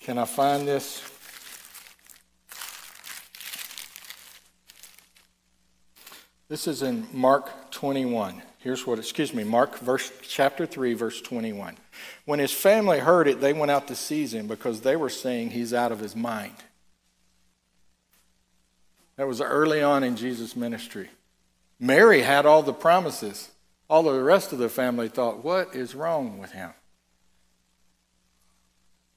Can 0.00 0.16
I 0.16 0.24
find 0.24 0.66
this? 0.66 1.02
This 6.48 6.66
is 6.66 6.82
in 6.82 7.06
Mark 7.12 7.70
21. 7.70 8.42
Here's 8.58 8.86
what, 8.86 8.98
excuse 8.98 9.32
me, 9.32 9.44
Mark 9.44 9.78
verse, 9.78 10.10
chapter 10.22 10.66
3, 10.66 10.94
verse 10.94 11.20
21. 11.20 11.76
When 12.24 12.38
his 12.38 12.52
family 12.52 12.98
heard 12.98 13.28
it, 13.28 13.40
they 13.40 13.52
went 13.52 13.70
out 13.70 13.88
to 13.88 13.94
seize 13.94 14.34
him 14.34 14.46
because 14.46 14.80
they 14.80 14.96
were 14.96 15.10
saying 15.10 15.50
he's 15.50 15.72
out 15.72 15.92
of 15.92 16.00
his 16.00 16.16
mind. 16.16 16.56
That 19.16 19.28
was 19.28 19.40
early 19.40 19.82
on 19.82 20.02
in 20.02 20.16
Jesus' 20.16 20.56
ministry. 20.56 21.10
Mary 21.78 22.22
had 22.22 22.46
all 22.46 22.62
the 22.62 22.72
promises. 22.72 23.50
All 23.88 24.08
of 24.08 24.14
the 24.14 24.22
rest 24.22 24.52
of 24.52 24.58
the 24.58 24.68
family 24.68 25.08
thought, 25.08 25.44
what 25.44 25.74
is 25.74 25.94
wrong 25.94 26.38
with 26.38 26.52
him? 26.52 26.72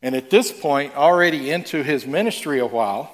And 0.03 0.15
at 0.15 0.29
this 0.29 0.51
point, 0.51 0.95
already 0.97 1.49
into 1.49 1.81
his 1.81 2.05
ministry 2.05 2.59
a 2.59 2.67
while, 2.67 3.09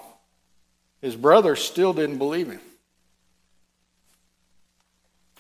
his 1.02 1.16
brothers 1.16 1.64
still 1.64 1.94
didn't 1.94 2.18
believe 2.18 2.50
him. 2.50 2.60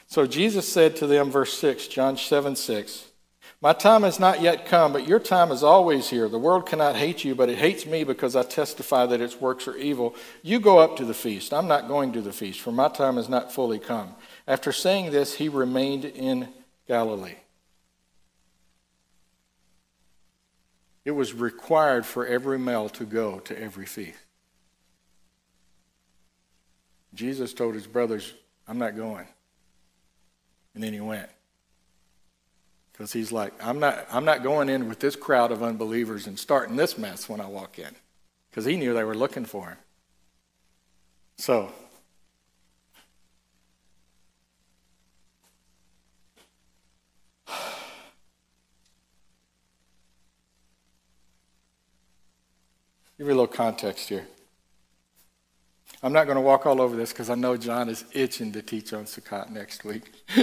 So 0.05 0.27
Jesus 0.27 0.71
said 0.71 0.95
to 0.97 1.07
them, 1.07 1.31
verse 1.31 1.57
6, 1.57 1.87
John 1.87 2.17
7 2.17 2.55
6, 2.55 3.07
My 3.61 3.73
time 3.73 4.03
has 4.03 4.19
not 4.19 4.41
yet 4.41 4.67
come, 4.67 4.93
but 4.93 5.07
your 5.07 5.19
time 5.19 5.51
is 5.51 5.63
always 5.63 6.09
here. 6.09 6.29
The 6.29 6.37
world 6.37 6.67
cannot 6.67 6.95
hate 6.95 7.23
you, 7.23 7.33
but 7.33 7.49
it 7.49 7.57
hates 7.57 7.85
me 7.85 8.03
because 8.03 8.35
I 8.35 8.43
testify 8.43 9.07
that 9.07 9.21
its 9.21 9.41
works 9.41 9.67
are 9.67 9.75
evil. 9.75 10.15
You 10.43 10.59
go 10.59 10.77
up 10.77 10.97
to 10.97 11.05
the 11.05 11.15
feast. 11.15 11.51
I'm 11.51 11.67
not 11.67 11.87
going 11.87 12.13
to 12.13 12.21
the 12.21 12.31
feast, 12.31 12.59
for 12.59 12.71
my 12.71 12.89
time 12.89 13.15
has 13.15 13.27
not 13.27 13.51
fully 13.51 13.79
come. 13.79 14.15
After 14.47 14.71
saying 14.71 15.11
this, 15.11 15.35
he 15.35 15.49
remained 15.49 16.05
in 16.05 16.49
Galilee. 16.87 17.37
It 21.09 21.15
was 21.15 21.33
required 21.33 22.05
for 22.05 22.27
every 22.27 22.59
male 22.59 22.87
to 22.89 23.03
go 23.03 23.39
to 23.39 23.59
every 23.59 23.87
feast. 23.87 24.19
Jesus 27.15 27.51
told 27.51 27.73
his 27.73 27.87
brothers, 27.87 28.31
I'm 28.67 28.77
not 28.77 28.95
going. 28.95 29.25
And 30.75 30.83
then 30.83 30.93
he 30.93 30.99
went. 30.99 31.27
Because 32.91 33.11
he's 33.11 33.31
like, 33.31 33.53
I'm 33.59 33.79
not, 33.79 34.05
I'm 34.11 34.23
not 34.23 34.43
going 34.43 34.69
in 34.69 34.87
with 34.87 34.99
this 34.99 35.15
crowd 35.15 35.51
of 35.51 35.63
unbelievers 35.63 36.27
and 36.27 36.37
starting 36.37 36.75
this 36.75 36.95
mess 36.95 37.27
when 37.27 37.41
I 37.41 37.47
walk 37.47 37.79
in. 37.79 37.95
Because 38.51 38.65
he 38.65 38.77
knew 38.77 38.93
they 38.93 39.03
were 39.03 39.15
looking 39.15 39.45
for 39.45 39.69
him. 39.69 39.77
So, 41.39 41.71
give 53.19 53.27
you 53.27 53.33
a 53.33 53.35
little 53.35 53.47
context 53.47 54.07
here. 54.07 54.25
I'm 56.01 56.13
not 56.13 56.23
going 56.23 56.37
to 56.37 56.41
walk 56.41 56.65
all 56.65 56.79
over 56.79 56.95
this 56.95 57.11
because 57.11 57.29
I 57.29 57.35
know 57.35 57.57
John 57.57 57.89
is 57.89 58.05
itching 58.13 58.53
to 58.53 58.61
teach 58.61 58.93
on 58.93 59.03
Sukkot 59.03 59.49
next 59.49 59.83
week. 59.83 60.13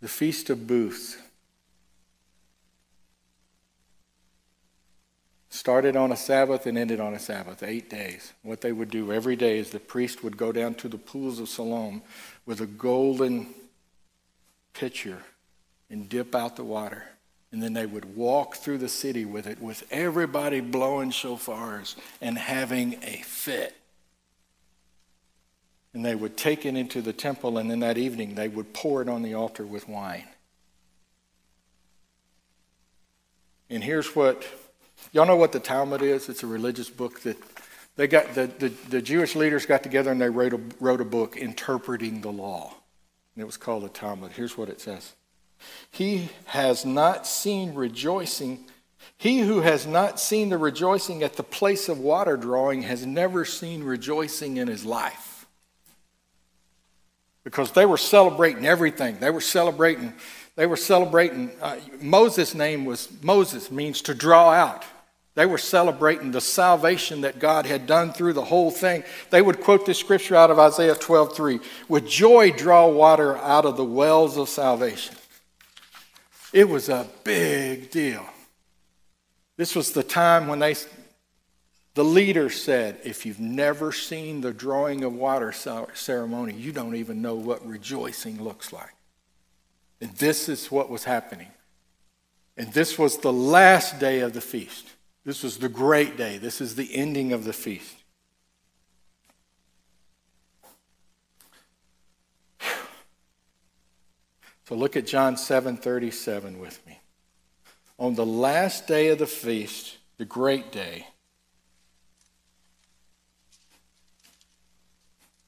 the 0.00 0.06
Feast 0.06 0.48
of 0.48 0.68
Booths 0.68 1.16
started 5.48 5.96
on 5.96 6.12
a 6.12 6.16
Sabbath 6.16 6.66
and 6.66 6.78
ended 6.78 7.00
on 7.00 7.14
a 7.14 7.18
Sabbath, 7.18 7.64
eight 7.64 7.90
days. 7.90 8.32
What 8.44 8.60
they 8.60 8.70
would 8.70 8.90
do 8.90 9.12
every 9.12 9.34
day 9.34 9.58
is 9.58 9.70
the 9.70 9.80
priest 9.80 10.22
would 10.22 10.36
go 10.36 10.52
down 10.52 10.74
to 10.74 10.88
the 10.88 10.98
pools 10.98 11.40
of 11.40 11.48
Siloam 11.48 12.02
with 12.46 12.60
a 12.60 12.66
golden 12.66 13.48
pitcher 14.72 15.24
and 15.90 16.08
dip 16.08 16.34
out 16.34 16.56
the 16.56 16.64
water 16.64 17.04
and 17.52 17.62
then 17.62 17.72
they 17.72 17.86
would 17.86 18.16
walk 18.16 18.56
through 18.56 18.78
the 18.78 18.88
city 18.88 19.24
with 19.24 19.46
it, 19.46 19.60
with 19.60 19.84
everybody 19.90 20.60
blowing 20.60 21.10
shofars 21.10 21.96
and 22.20 22.38
having 22.38 22.98
a 23.02 23.22
fit. 23.22 23.76
And 25.92 26.04
they 26.04 26.14
would 26.14 26.36
take 26.36 26.64
it 26.64 26.76
into 26.76 27.02
the 27.02 27.12
temple, 27.12 27.58
and 27.58 27.68
then 27.68 27.80
that 27.80 27.98
evening 27.98 28.36
they 28.36 28.46
would 28.46 28.72
pour 28.72 29.02
it 29.02 29.08
on 29.08 29.22
the 29.22 29.34
altar 29.34 29.66
with 29.66 29.88
wine. 29.88 30.28
And 33.68 33.82
here's 33.82 34.14
what 34.14 34.44
y'all 35.12 35.26
know 35.26 35.36
what 35.36 35.50
the 35.50 35.60
Talmud 35.60 36.02
is? 36.02 36.28
It's 36.28 36.44
a 36.44 36.46
religious 36.46 36.88
book 36.88 37.20
that 37.22 37.36
they 37.96 38.06
got 38.06 38.34
the, 38.34 38.46
the, 38.46 38.68
the 38.88 39.02
Jewish 39.02 39.34
leaders 39.34 39.66
got 39.66 39.82
together 39.82 40.12
and 40.12 40.20
they 40.20 40.30
wrote 40.30 40.52
a, 40.52 40.60
wrote 40.78 41.00
a 41.00 41.04
book 41.04 41.36
interpreting 41.36 42.20
the 42.20 42.30
law. 42.30 42.74
And 43.34 43.42
it 43.42 43.46
was 43.46 43.56
called 43.56 43.84
the 43.84 43.88
Talmud. 43.88 44.32
Here's 44.32 44.56
what 44.56 44.68
it 44.68 44.80
says. 44.80 45.14
He 45.90 46.30
has 46.46 46.84
not 46.84 47.26
seen 47.26 47.74
rejoicing. 47.74 48.66
He 49.16 49.40
who 49.40 49.60
has 49.60 49.86
not 49.86 50.18
seen 50.20 50.48
the 50.48 50.58
rejoicing 50.58 51.22
at 51.22 51.34
the 51.34 51.42
place 51.42 51.88
of 51.88 51.98
water 51.98 52.36
drawing 52.36 52.82
has 52.82 53.04
never 53.04 53.44
seen 53.44 53.84
rejoicing 53.84 54.56
in 54.56 54.68
his 54.68 54.84
life. 54.84 55.46
Because 57.44 57.72
they 57.72 57.86
were 57.86 57.96
celebrating 57.96 58.66
everything. 58.66 59.18
They 59.18 59.30
were 59.30 59.40
celebrating, 59.40 60.14
they 60.56 60.66
were 60.66 60.76
celebrating, 60.76 61.50
uh, 61.60 61.76
Moses' 62.00 62.54
name 62.54 62.84
was, 62.84 63.08
Moses 63.22 63.70
means 63.70 64.02
to 64.02 64.14
draw 64.14 64.50
out. 64.50 64.84
They 65.34 65.46
were 65.46 65.58
celebrating 65.58 66.32
the 66.32 66.40
salvation 66.40 67.20
that 67.20 67.38
God 67.38 67.64
had 67.64 67.86
done 67.86 68.12
through 68.12 68.32
the 68.32 68.44
whole 68.44 68.70
thing. 68.70 69.04
They 69.30 69.40
would 69.40 69.60
quote 69.60 69.86
this 69.86 69.98
scripture 69.98 70.34
out 70.34 70.50
of 70.50 70.58
Isaiah 70.58 70.94
12 70.94 71.34
3 71.36 71.60
With 71.88 72.06
joy, 72.08 72.50
draw 72.50 72.88
water 72.88 73.36
out 73.38 73.64
of 73.64 73.76
the 73.76 73.84
wells 73.84 74.36
of 74.36 74.48
salvation. 74.48 75.16
It 76.52 76.68
was 76.68 76.88
a 76.88 77.06
big 77.24 77.90
deal. 77.90 78.26
This 79.56 79.76
was 79.76 79.92
the 79.92 80.02
time 80.02 80.48
when 80.48 80.58
they, 80.58 80.74
the 81.94 82.04
leader 82.04 82.50
said, 82.50 82.98
if 83.04 83.24
you've 83.24 83.40
never 83.40 83.92
seen 83.92 84.40
the 84.40 84.52
drawing 84.52 85.04
of 85.04 85.14
water 85.14 85.52
ceremony, 85.52 86.54
you 86.54 86.72
don't 86.72 86.96
even 86.96 87.22
know 87.22 87.34
what 87.34 87.64
rejoicing 87.66 88.42
looks 88.42 88.72
like. 88.72 88.94
And 90.00 90.10
this 90.12 90.48
is 90.48 90.70
what 90.70 90.88
was 90.88 91.04
happening. 91.04 91.48
And 92.56 92.72
this 92.72 92.98
was 92.98 93.18
the 93.18 93.32
last 93.32 94.00
day 94.00 94.20
of 94.20 94.32
the 94.32 94.40
feast. 94.40 94.88
This 95.24 95.42
was 95.42 95.58
the 95.58 95.68
great 95.68 96.16
day. 96.16 96.38
This 96.38 96.60
is 96.60 96.74
the 96.74 96.94
ending 96.94 97.32
of 97.32 97.44
the 97.44 97.52
feast. 97.52 97.99
So 104.70 104.76
look 104.76 104.96
at 104.96 105.04
John 105.04 105.34
7:37 105.34 106.60
with 106.60 106.86
me. 106.86 107.00
On 107.98 108.14
the 108.14 108.24
last 108.24 108.86
day 108.86 109.08
of 109.08 109.18
the 109.18 109.26
feast, 109.26 109.98
the 110.16 110.24
great 110.24 110.70
day, 110.70 111.08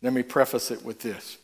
let 0.02 0.12
me 0.12 0.24
preface 0.24 0.72
it 0.72 0.84
with 0.84 0.98
this. 1.02 1.38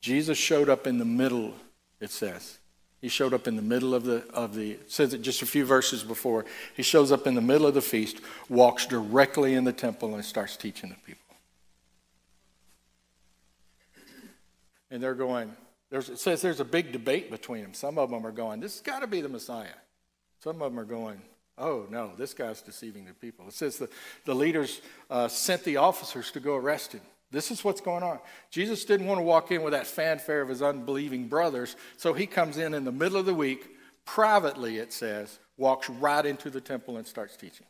Jesus 0.00 0.38
showed 0.38 0.70
up 0.70 0.86
in 0.86 0.96
the 0.96 1.04
middle, 1.04 1.54
it 2.00 2.10
says. 2.10 2.56
He 3.02 3.10
showed 3.10 3.34
up 3.34 3.46
in 3.46 3.56
the 3.56 3.62
middle 3.62 3.94
of 3.94 4.04
the 4.04 4.26
of 4.32 4.54
the 4.54 4.78
says 4.86 5.12
it 5.12 5.20
just 5.20 5.42
a 5.42 5.46
few 5.46 5.66
verses 5.66 6.02
before. 6.02 6.46
He 6.74 6.82
shows 6.82 7.12
up 7.12 7.26
in 7.26 7.34
the 7.34 7.42
middle 7.42 7.66
of 7.66 7.74
the 7.74 7.82
feast, 7.82 8.22
walks 8.48 8.86
directly 8.86 9.52
in 9.52 9.64
the 9.64 9.74
temple 9.74 10.14
and 10.14 10.24
starts 10.24 10.56
teaching 10.56 10.88
the 10.88 10.96
people. 11.04 11.36
And 14.90 15.02
they're 15.02 15.14
going, 15.14 15.54
there's, 15.90 16.08
it 16.10 16.18
says 16.18 16.42
there's 16.42 16.60
a 16.60 16.64
big 16.64 16.92
debate 16.92 17.30
between 17.30 17.62
them. 17.62 17.74
Some 17.74 17.98
of 17.98 18.10
them 18.10 18.26
are 18.26 18.32
going, 18.32 18.60
this 18.60 18.74
has 18.74 18.82
got 18.82 19.00
to 19.00 19.06
be 19.06 19.20
the 19.20 19.28
Messiah. 19.28 19.68
Some 20.40 20.62
of 20.62 20.72
them 20.72 20.78
are 20.78 20.84
going, 20.84 21.20
oh, 21.56 21.86
no, 21.90 22.12
this 22.16 22.34
guy's 22.34 22.62
deceiving 22.62 23.04
the 23.04 23.14
people. 23.14 23.46
It 23.48 23.54
says 23.54 23.78
the, 23.78 23.88
the 24.24 24.34
leaders 24.34 24.80
uh, 25.10 25.28
sent 25.28 25.64
the 25.64 25.78
officers 25.78 26.30
to 26.32 26.40
go 26.40 26.56
arrest 26.56 26.92
him. 26.92 27.00
This 27.30 27.50
is 27.50 27.62
what's 27.62 27.80
going 27.80 28.02
on. 28.02 28.20
Jesus 28.50 28.84
didn't 28.84 29.06
want 29.06 29.18
to 29.18 29.22
walk 29.24 29.50
in 29.50 29.62
with 29.62 29.72
that 29.72 29.86
fanfare 29.86 30.40
of 30.40 30.48
his 30.48 30.62
unbelieving 30.62 31.28
brothers, 31.28 31.76
so 31.96 32.14
he 32.14 32.26
comes 32.26 32.56
in 32.56 32.72
in 32.74 32.84
the 32.84 32.92
middle 32.92 33.18
of 33.18 33.26
the 33.26 33.34
week, 33.34 33.76
privately, 34.06 34.78
it 34.78 34.92
says, 34.92 35.38
walks 35.58 35.90
right 35.90 36.24
into 36.24 36.48
the 36.48 36.60
temple 36.60 36.96
and 36.96 37.06
starts 37.06 37.36
teaching. 37.36 37.66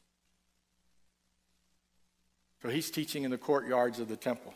So 2.62 2.68
he's 2.68 2.90
teaching 2.90 3.24
in 3.24 3.30
the 3.30 3.38
courtyards 3.38 3.98
of 3.98 4.08
the 4.08 4.16
temple. 4.16 4.54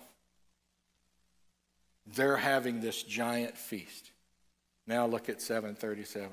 They're 2.06 2.36
having 2.36 2.80
this 2.80 3.02
giant 3.02 3.56
feast. 3.56 4.10
Now 4.86 5.06
look 5.06 5.28
at 5.28 5.40
737. 5.40 6.30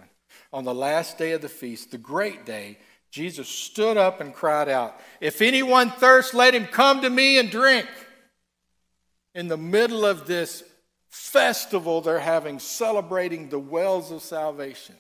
On 0.52 0.64
the 0.64 0.74
last 0.74 1.18
day 1.18 1.32
of 1.32 1.42
the 1.42 1.50
feast, 1.50 1.92
the 1.92 1.98
great 1.98 2.46
day, 2.46 2.78
Jesus 3.12 3.48
stood 3.48 3.98
up 3.98 4.22
and 4.22 4.34
cried 4.34 4.70
out, 4.70 5.00
If 5.20 5.42
anyone 5.42 5.90
thirsts, 5.90 6.34
let 6.34 6.54
him 6.54 6.66
come 6.66 7.02
to 7.02 7.10
me 7.10 7.40
and 7.40 7.50
drink. 7.50 7.88
in 9.36 9.48
the 9.48 9.58
middle 9.58 10.06
of 10.06 10.26
this 10.26 10.64
festival 11.10 12.02
they're 12.02 12.20
having 12.20 12.60
celebrating 12.60 13.50
the 13.50 13.60
wells 13.60 14.12
of 14.12 14.22
salvation. 14.22 14.96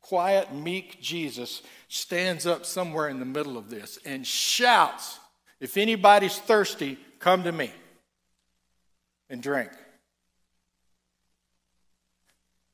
Quiet, 0.00 0.54
meek 0.54 1.00
Jesus 1.00 1.62
stands 1.88 2.46
up 2.46 2.66
somewhere 2.66 3.08
in 3.08 3.18
the 3.18 3.24
middle 3.24 3.56
of 3.56 3.70
this 3.70 3.98
and 4.04 4.26
shouts, 4.26 5.18
If 5.60 5.76
anybody's 5.76 6.38
thirsty, 6.38 6.98
come 7.18 7.44
to 7.44 7.52
me 7.52 7.72
and 9.34 9.42
drink. 9.42 9.70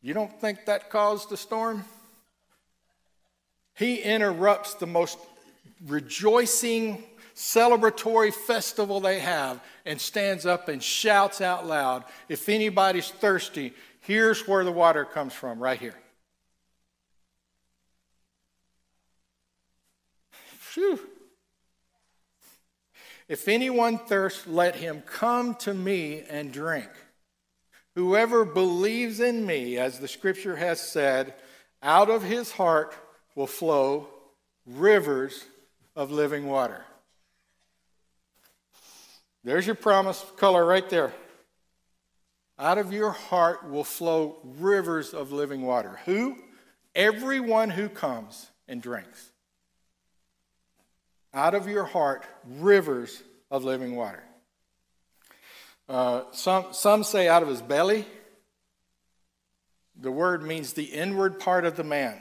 You 0.03 0.13
don't 0.13 0.41
think 0.41 0.67
that 0.67 0.91
caused 0.91 1.31
the 1.31 1.37
storm? 1.39 1.85
He 3.75 3.97
interrupts 3.97 4.75
the 4.75 4.87
most 4.87 5.19
rejoicing, 5.87 7.03
celebratory 7.35 8.31
festival 8.31 9.01
they 9.01 9.21
have 9.21 9.59
and 9.87 9.99
stands 9.99 10.45
up 10.45 10.69
and 10.69 10.83
shouts 10.83 11.41
out 11.41 11.67
loud 11.67 12.05
If 12.29 12.51
anybody's 12.51 13.11
thirsty, 13.11 13.73
here's 14.01 14.47
where 14.47 14.63
the 14.63 14.73
water 14.73 15.07
comes 15.07 15.33
from, 15.33 15.59
right 15.59 15.81
here. 15.81 15.97
Phew. 20.59 21.01
If 23.31 23.47
anyone 23.47 23.97
thirsts, 23.97 24.45
let 24.49 24.75
him 24.75 25.05
come 25.07 25.55
to 25.61 25.73
me 25.73 26.25
and 26.29 26.53
drink. 26.53 26.89
Whoever 27.95 28.45
believes 28.45 29.21
in 29.21 29.47
me, 29.47 29.79
as 29.79 30.01
the 30.01 30.09
scripture 30.09 30.57
has 30.57 30.81
said, 30.81 31.35
out 31.81 32.11
of 32.11 32.25
his 32.25 32.51
heart 32.51 32.93
will 33.37 33.47
flow 33.47 34.09
rivers 34.67 35.45
of 35.95 36.11
living 36.11 36.49
water. 36.49 36.85
There's 39.45 39.65
your 39.65 39.77
promise 39.77 40.25
color 40.37 40.65
right 40.65 40.91
there. 40.91 41.13
Out 42.59 42.79
of 42.79 42.93
your 42.93 43.13
heart 43.13 43.71
will 43.71 43.85
flow 43.85 44.39
rivers 44.43 45.15
of 45.15 45.31
living 45.31 45.63
water. 45.63 46.01
Who? 46.05 46.37
Everyone 46.97 47.71
who 47.71 47.89
comes 47.91 48.51
and 48.67 48.83
drinks. 48.83 49.31
Out 51.33 51.55
of 51.55 51.69
your 51.69 51.85
heart, 51.85 52.25
rivers 52.45 53.23
of 53.51 53.65
living 53.65 53.95
water. 53.95 54.23
Uh, 55.89 56.23
some, 56.33 56.67
some 56.73 57.05
say 57.05 57.29
out 57.29 57.43
of 57.43 57.49
his 57.49 57.63
belly. 57.63 58.05
The 60.01 60.11
word 60.11 60.43
means 60.43 60.73
the 60.73 60.85
inward 60.85 61.41
part 61.41 61.65
of 61.65 61.77
the 61.77 61.85
man. 61.85 62.21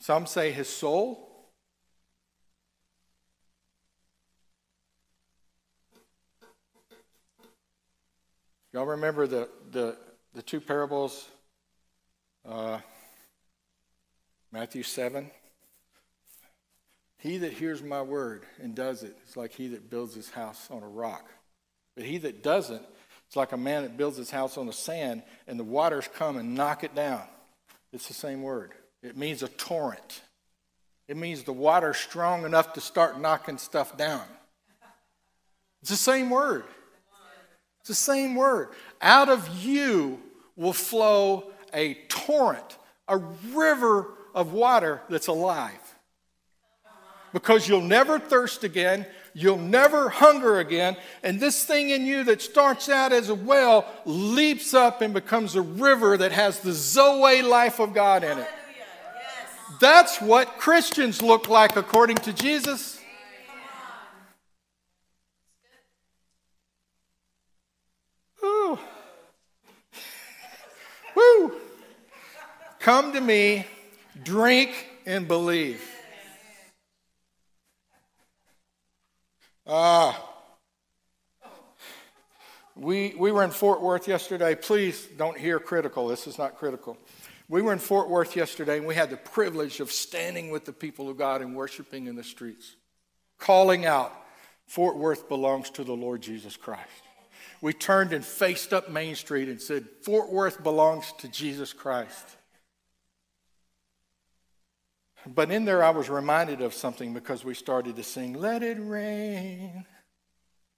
Some 0.00 0.26
say 0.26 0.52
his 0.52 0.68
soul. 0.68 1.24
Y'all 8.72 8.86
remember 8.86 9.28
the, 9.28 9.48
the, 9.70 9.96
the 10.34 10.42
two 10.42 10.60
parables? 10.60 11.28
Uh, 12.44 12.80
Matthew 14.50 14.82
7. 14.82 15.30
He 17.24 17.38
that 17.38 17.54
hears 17.54 17.82
my 17.82 18.02
word 18.02 18.44
and 18.60 18.74
does 18.74 19.02
it 19.02 19.16
is 19.26 19.34
like 19.34 19.54
he 19.54 19.68
that 19.68 19.88
builds 19.88 20.14
his 20.14 20.28
house 20.28 20.68
on 20.70 20.82
a 20.82 20.86
rock. 20.86 21.26
But 21.96 22.04
he 22.04 22.18
that 22.18 22.42
doesn't, 22.42 22.82
it's 23.26 23.34
like 23.34 23.52
a 23.52 23.56
man 23.56 23.82
that 23.84 23.96
builds 23.96 24.18
his 24.18 24.30
house 24.30 24.58
on 24.58 24.66
the 24.66 24.74
sand 24.74 25.22
and 25.48 25.58
the 25.58 25.64
waters 25.64 26.06
come 26.14 26.36
and 26.36 26.54
knock 26.54 26.84
it 26.84 26.94
down. 26.94 27.22
It's 27.94 28.08
the 28.08 28.14
same 28.14 28.42
word. 28.42 28.72
It 29.02 29.16
means 29.16 29.42
a 29.42 29.48
torrent. 29.48 30.20
It 31.08 31.16
means 31.16 31.44
the 31.44 31.54
water 31.54 31.94
strong 31.94 32.44
enough 32.44 32.74
to 32.74 32.82
start 32.82 33.18
knocking 33.18 33.56
stuff 33.56 33.96
down. 33.96 34.26
It's 35.80 35.90
the 35.90 35.96
same 35.96 36.28
word. 36.28 36.64
It's 37.80 37.88
the 37.88 37.94
same 37.94 38.34
word. 38.34 38.68
Out 39.00 39.30
of 39.30 39.64
you 39.64 40.20
will 40.56 40.74
flow 40.74 41.52
a 41.72 41.94
torrent, 42.08 42.76
a 43.08 43.16
river 43.16 44.10
of 44.34 44.52
water 44.52 45.00
that's 45.08 45.28
alive 45.28 45.83
because 47.34 47.68
you'll 47.68 47.82
never 47.82 48.18
thirst 48.20 48.62
again. 48.62 49.04
You'll 49.34 49.58
never 49.58 50.08
hunger 50.08 50.60
again. 50.60 50.96
And 51.24 51.40
this 51.40 51.64
thing 51.64 51.90
in 51.90 52.06
you 52.06 52.22
that 52.24 52.40
starts 52.40 52.88
out 52.88 53.12
as 53.12 53.28
a 53.28 53.34
well 53.34 53.84
leaps 54.06 54.72
up 54.72 55.02
and 55.02 55.12
becomes 55.12 55.56
a 55.56 55.60
river 55.60 56.16
that 56.16 56.30
has 56.30 56.60
the 56.60 56.72
Zoe 56.72 57.42
life 57.42 57.80
of 57.80 57.92
God 57.92 58.22
in 58.22 58.38
it. 58.38 58.48
That's 59.80 60.20
what 60.20 60.58
Christians 60.58 61.20
look 61.20 61.48
like 61.48 61.74
according 61.74 62.18
to 62.18 62.32
Jesus. 62.32 63.00
Ooh. 68.44 68.78
Woo. 71.16 71.52
Come 72.78 73.12
to 73.12 73.20
me, 73.20 73.66
drink, 74.22 74.86
and 75.04 75.26
believe. 75.26 75.93
Ah. 79.66 80.30
We, 82.76 83.14
we 83.16 83.30
were 83.30 83.44
in 83.44 83.50
Fort 83.50 83.80
Worth 83.80 84.08
yesterday. 84.08 84.54
Please 84.54 85.06
don't 85.16 85.38
hear 85.38 85.60
critical. 85.60 86.08
This 86.08 86.26
is 86.26 86.38
not 86.38 86.56
critical. 86.56 86.98
We 87.48 87.62
were 87.62 87.72
in 87.72 87.78
Fort 87.78 88.08
Worth 88.08 88.36
yesterday 88.36 88.78
and 88.78 88.86
we 88.86 88.94
had 88.94 89.10
the 89.10 89.16
privilege 89.16 89.80
of 89.80 89.92
standing 89.92 90.50
with 90.50 90.64
the 90.64 90.72
people 90.72 91.08
of 91.08 91.16
God 91.16 91.40
and 91.40 91.54
worshiping 91.54 92.06
in 92.06 92.16
the 92.16 92.24
streets, 92.24 92.74
calling 93.38 93.86
out, 93.86 94.12
Fort 94.66 94.96
Worth 94.96 95.28
belongs 95.28 95.70
to 95.70 95.84
the 95.84 95.92
Lord 95.92 96.20
Jesus 96.20 96.56
Christ. 96.56 96.88
We 97.60 97.72
turned 97.72 98.12
and 98.12 98.24
faced 98.24 98.72
up 98.72 98.90
Main 98.90 99.14
Street 99.14 99.48
and 99.48 99.60
said, 99.60 99.86
Fort 100.02 100.30
Worth 100.30 100.62
belongs 100.62 101.12
to 101.18 101.28
Jesus 101.28 101.72
Christ. 101.72 102.36
But 105.26 105.50
in 105.50 105.64
there, 105.64 105.82
I 105.82 105.90
was 105.90 106.10
reminded 106.10 106.60
of 106.60 106.74
something 106.74 107.14
because 107.14 107.44
we 107.44 107.54
started 107.54 107.96
to 107.96 108.02
sing, 108.02 108.34
Let 108.34 108.62
it 108.62 108.78
rain, 108.80 109.86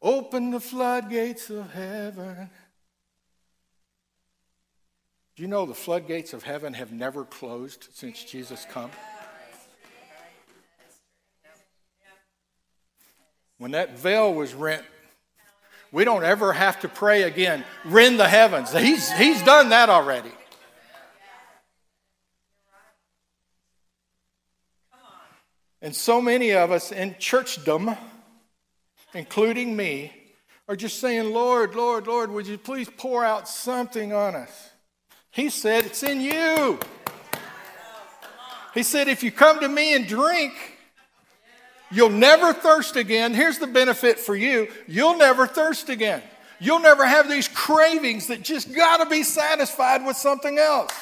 open 0.01 0.51
the 0.51 0.61
floodgates 0.61 1.51
of 1.51 1.73
heaven. 1.73 2.51
Do 5.35 5.43
you 5.43 5.49
know 5.49 5.67
the 5.67 5.75
floodgates 5.75 6.33
of 6.33 6.45
heaven 6.45 6.75
have 6.75 6.93
never 6.93 7.25
closed 7.25 7.89
since 7.93 8.25
Jesus 8.25 8.67
come? 8.71 8.91
When 13.59 13.73
that 13.73 13.99
veil 13.99 14.33
was 14.33 14.55
rent, 14.55 14.83
we 15.93 16.05
don't 16.05 16.25
ever 16.25 16.53
have 16.53 16.81
to 16.81 16.89
pray 16.89 17.23
again, 17.23 17.65
rend 17.85 18.21
the 18.21 18.29
heavens. 18.29 18.73
He's, 18.73 19.11
he's 19.13 19.43
done 19.43 19.71
that 19.71 19.89
already. 19.89 20.33
And 25.87 25.95
so 25.95 26.21
many 26.21 26.53
of 26.53 26.73
us 26.73 26.91
in 26.91 27.15
churchdom, 27.15 27.97
including 29.15 29.77
me, 29.77 30.11
are 30.67 30.75
just 30.75 30.99
saying, 30.99 31.33
Lord, 31.33 31.77
Lord, 31.77 32.09
Lord, 32.09 32.33
would 32.33 32.49
you 32.49 32.59
please 32.59 32.91
pour 32.97 33.25
out 33.25 33.49
something 33.49 34.13
on 34.13 34.35
us? 34.35 34.71
He 35.31 35.49
said, 35.49 35.87
It's 35.87 36.03
in 36.03 36.21
you. 36.21 36.81
He 38.75 38.83
said, 38.83 39.07
If 39.07 39.23
you 39.23 39.31
come 39.31 39.61
to 39.61 39.69
me 39.69 39.95
and 39.95 40.09
drink, 40.09 40.55
you'll 41.93 42.11
never 42.11 42.53
thirst 42.53 42.97
again. 42.97 43.33
Here's 43.33 43.61
the 43.61 43.69
benefit 43.69 44.19
for 44.19 44.35
you 44.35 44.67
you'll 44.89 45.17
never 45.17 45.47
thirst 45.47 45.89
again. 45.89 46.21
You'll 46.59 46.81
never 46.81 47.07
have 47.07 47.29
these 47.29 47.47
cravings 47.47 48.27
that 48.27 48.43
just 48.43 48.75
got 48.75 48.97
to 48.97 49.07
be 49.07 49.23
satisfied 49.23 50.05
with 50.05 50.17
something 50.17 50.59
else. 50.59 50.93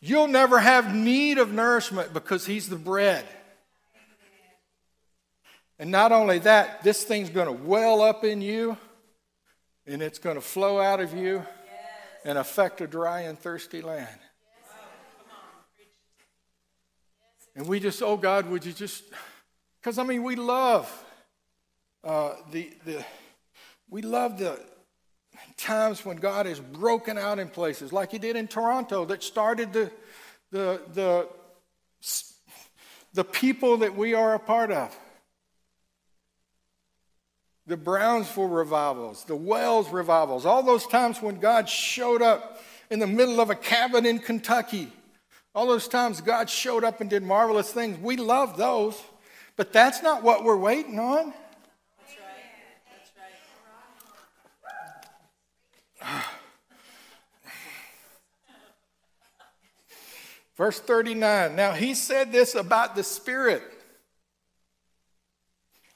You'll 0.00 0.28
never 0.28 0.58
have 0.58 0.94
need 0.94 1.38
of 1.38 1.52
nourishment 1.52 2.12
because 2.12 2.46
He's 2.46 2.68
the 2.68 2.76
bread. 2.76 3.24
And 5.78 5.90
not 5.90 6.12
only 6.12 6.38
that, 6.40 6.82
this 6.82 7.04
thing's 7.04 7.30
going 7.30 7.46
to 7.46 7.64
well 7.64 8.02
up 8.02 8.24
in 8.24 8.42
you 8.42 8.76
and 9.86 10.02
it's 10.02 10.18
going 10.18 10.36
to 10.36 10.42
flow 10.42 10.78
out 10.78 11.00
of 11.00 11.14
you 11.14 11.44
and 12.24 12.36
affect 12.36 12.80
a 12.80 12.86
dry 12.86 13.20
and 13.20 13.38
thirsty 13.38 13.80
land. 13.80 14.20
And 17.56 17.66
we 17.66 17.80
just, 17.80 18.02
oh 18.02 18.16
God, 18.16 18.48
would 18.50 18.64
you 18.64 18.72
just, 18.72 19.02
because 19.80 19.98
I 19.98 20.02
mean, 20.02 20.22
we 20.22 20.36
love 20.36 21.04
uh, 22.04 22.34
the, 22.50 22.70
the, 22.84 23.04
we 23.88 24.02
love 24.02 24.38
the, 24.38 24.60
times 25.60 26.04
when 26.04 26.16
God 26.16 26.46
has 26.46 26.60
broken 26.60 27.18
out 27.18 27.38
in 27.38 27.48
places, 27.48 27.92
like 27.92 28.10
He 28.10 28.18
did 28.18 28.36
in 28.36 28.48
Toronto, 28.48 29.04
that 29.06 29.22
started 29.22 29.72
the, 29.72 29.90
the, 30.50 30.80
the, 30.92 31.28
the 33.14 33.24
people 33.24 33.78
that 33.78 33.96
we 33.96 34.14
are 34.14 34.34
a 34.34 34.38
part 34.38 34.70
of. 34.72 34.96
The 37.66 37.76
Brownsville 37.76 38.48
revivals, 38.48 39.24
the 39.24 39.36
Welsh 39.36 39.90
revivals, 39.90 40.44
all 40.44 40.62
those 40.62 40.86
times 40.86 41.22
when 41.22 41.38
God 41.38 41.68
showed 41.68 42.22
up 42.22 42.60
in 42.90 42.98
the 42.98 43.06
middle 43.06 43.40
of 43.40 43.50
a 43.50 43.54
cabin 43.54 44.04
in 44.04 44.18
Kentucky. 44.18 44.92
All 45.54 45.66
those 45.66 45.88
times 45.88 46.20
God 46.20 46.50
showed 46.50 46.84
up 46.84 47.00
and 47.00 47.08
did 47.08 47.22
marvelous 47.22 47.72
things. 47.72 47.98
We 47.98 48.16
love 48.16 48.56
those. 48.56 49.00
But 49.56 49.72
that's 49.72 50.02
not 50.02 50.22
what 50.22 50.42
we're 50.42 50.56
waiting 50.56 50.98
on. 50.98 51.34
That's 51.98 52.16
right. 52.16 52.50
That's 52.88 53.10
right. 56.02 56.24
Verse 60.60 60.78
39. 60.78 61.56
Now 61.56 61.72
he 61.72 61.94
said 61.94 62.30
this 62.32 62.54
about 62.54 62.94
the 62.94 63.02
Spirit. 63.02 63.62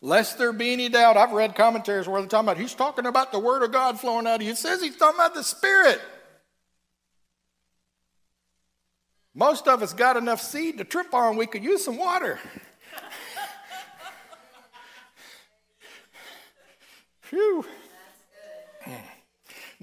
Lest 0.01 0.39
there 0.39 0.55
be 0.55 0.73
any 0.73 0.89
doubt, 0.89 1.19
I've 1.19 1.33
read 1.33 1.55
commentaries 1.55 2.09
where 2.09 2.23
they're 2.23 2.31
talking 2.31 2.49
about 2.49 2.57
he's 2.57 2.73
talking 2.73 3.05
about 3.05 3.31
the 3.31 3.39
Word 3.39 3.63
of 3.63 3.73
God 3.73 4.01
flowing 4.01 4.27
out 4.27 4.37
of 4.37 4.43
you. 4.43 4.53
It 4.53 4.57
says 4.57 4.81
he's 4.81 4.97
talking 4.97 5.21
about 5.21 5.35
the 5.35 5.45
Spirit. 5.45 6.01
Most 9.35 9.69
of 9.69 9.83
us 9.83 9.93
got 9.93 10.17
enough 10.17 10.41
seed 10.41 10.79
to 10.79 10.85
trip 10.85 11.13
on, 11.13 11.37
we 11.37 11.45
could 11.45 11.63
use 11.63 11.85
some 11.85 11.99
water. 11.99 12.41
Phew. 17.21 17.67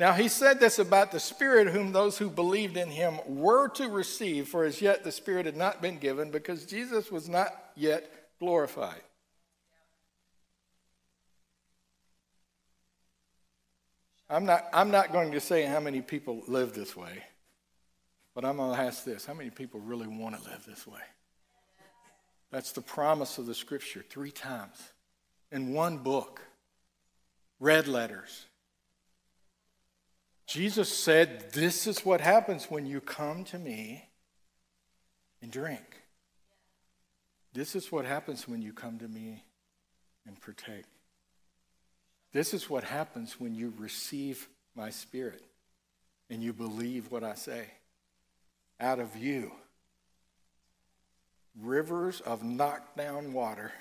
Now 0.02 0.14
he 0.14 0.30
said 0.30 0.60
this 0.60 0.80
about 0.80 1.12
the 1.12 1.20
Spirit, 1.20 1.68
whom 1.68 1.92
those 1.92 2.18
who 2.18 2.32
believed 2.32 2.76
in 2.76 2.90
him 2.90 3.20
were 3.28 3.68
to 3.76 3.88
receive, 3.88 4.48
for 4.48 4.64
as 4.64 4.82
yet 4.82 5.04
the 5.04 5.12
Spirit 5.12 5.46
had 5.46 5.56
not 5.56 5.80
been 5.80 6.00
given, 6.00 6.32
because 6.32 6.66
Jesus 6.66 7.12
was 7.12 7.30
not 7.30 7.50
yet 7.76 8.12
glorified. 8.40 9.04
I'm 14.28 14.44
not, 14.44 14.66
I'm 14.74 14.90
not 14.90 15.12
going 15.12 15.34
to 15.34 15.40
say 15.40 15.66
how 15.66 15.80
many 15.80 16.02
people 16.02 16.42
live 16.48 16.74
this 16.74 16.98
way, 16.98 17.22
but 18.34 18.44
I'm 18.44 18.58
going 18.58 18.76
to 18.76 18.82
ask 18.82 19.04
this 19.04 19.24
how 19.24 19.36
many 19.36 19.52
people 19.52 19.82
really 19.82 20.08
want 20.08 20.36
to 20.36 20.50
live 20.50 20.66
this 20.66 20.88
way? 20.88 21.02
That's 22.50 22.72
the 22.72 22.82
promise 22.82 23.38
of 23.38 23.46
the 23.46 23.54
scripture 23.54 24.04
three 24.10 24.32
times 24.32 24.82
in 25.52 25.74
one 25.74 26.00
book, 26.00 26.42
red 27.60 27.88
letters. 27.88 28.48
Jesus 30.48 30.90
said, 30.90 31.52
This 31.54 31.88
is 31.88 32.06
what 32.06 32.22
happens 32.22 32.66
when 32.66 32.86
you 32.86 33.02
come 33.02 33.44
to 33.46 33.60
me 33.60 34.10
and 35.42 35.52
drink. 35.52 36.02
This 37.54 37.76
is 37.76 37.92
what 37.92 38.06
happens 38.06 38.48
when 38.48 38.62
you 38.62 38.74
come 38.74 39.00
to 39.00 39.08
me 39.08 39.44
and 40.26 40.40
partake. 40.40 40.86
This 42.34 42.54
is 42.54 42.70
what 42.70 42.84
happens 42.84 43.40
when 43.40 43.56
you 43.56 43.74
receive 43.78 44.48
my 44.76 44.90
spirit 44.90 45.44
and 46.30 46.42
you 46.42 46.54
believe 46.54 47.12
what 47.12 47.24
I 47.24 47.36
say. 47.36 47.66
Out 48.80 49.00
of 49.00 49.18
you, 49.18 49.52
rivers 51.62 52.22
of 52.22 52.44
knockdown 52.44 53.34
water. 53.34 53.72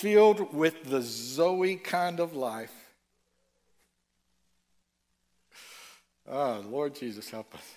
Filled 0.00 0.54
with 0.54 0.84
the 0.84 1.02
Zoe 1.02 1.76
kind 1.76 2.20
of 2.20 2.34
life. 2.34 2.72
Oh, 6.26 6.64
Lord 6.66 6.94
Jesus, 6.94 7.28
help 7.28 7.54
us. 7.54 7.74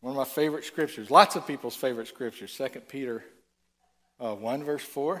One 0.00 0.12
of 0.12 0.16
my 0.16 0.24
favorite 0.24 0.64
scriptures, 0.64 1.10
lots 1.10 1.34
of 1.34 1.46
people's 1.46 1.74
favorite 1.74 2.06
scriptures, 2.06 2.56
2 2.56 2.80
Peter 2.80 3.24
uh, 4.20 4.34
1, 4.34 4.62
verse 4.62 4.84
4. 4.84 5.20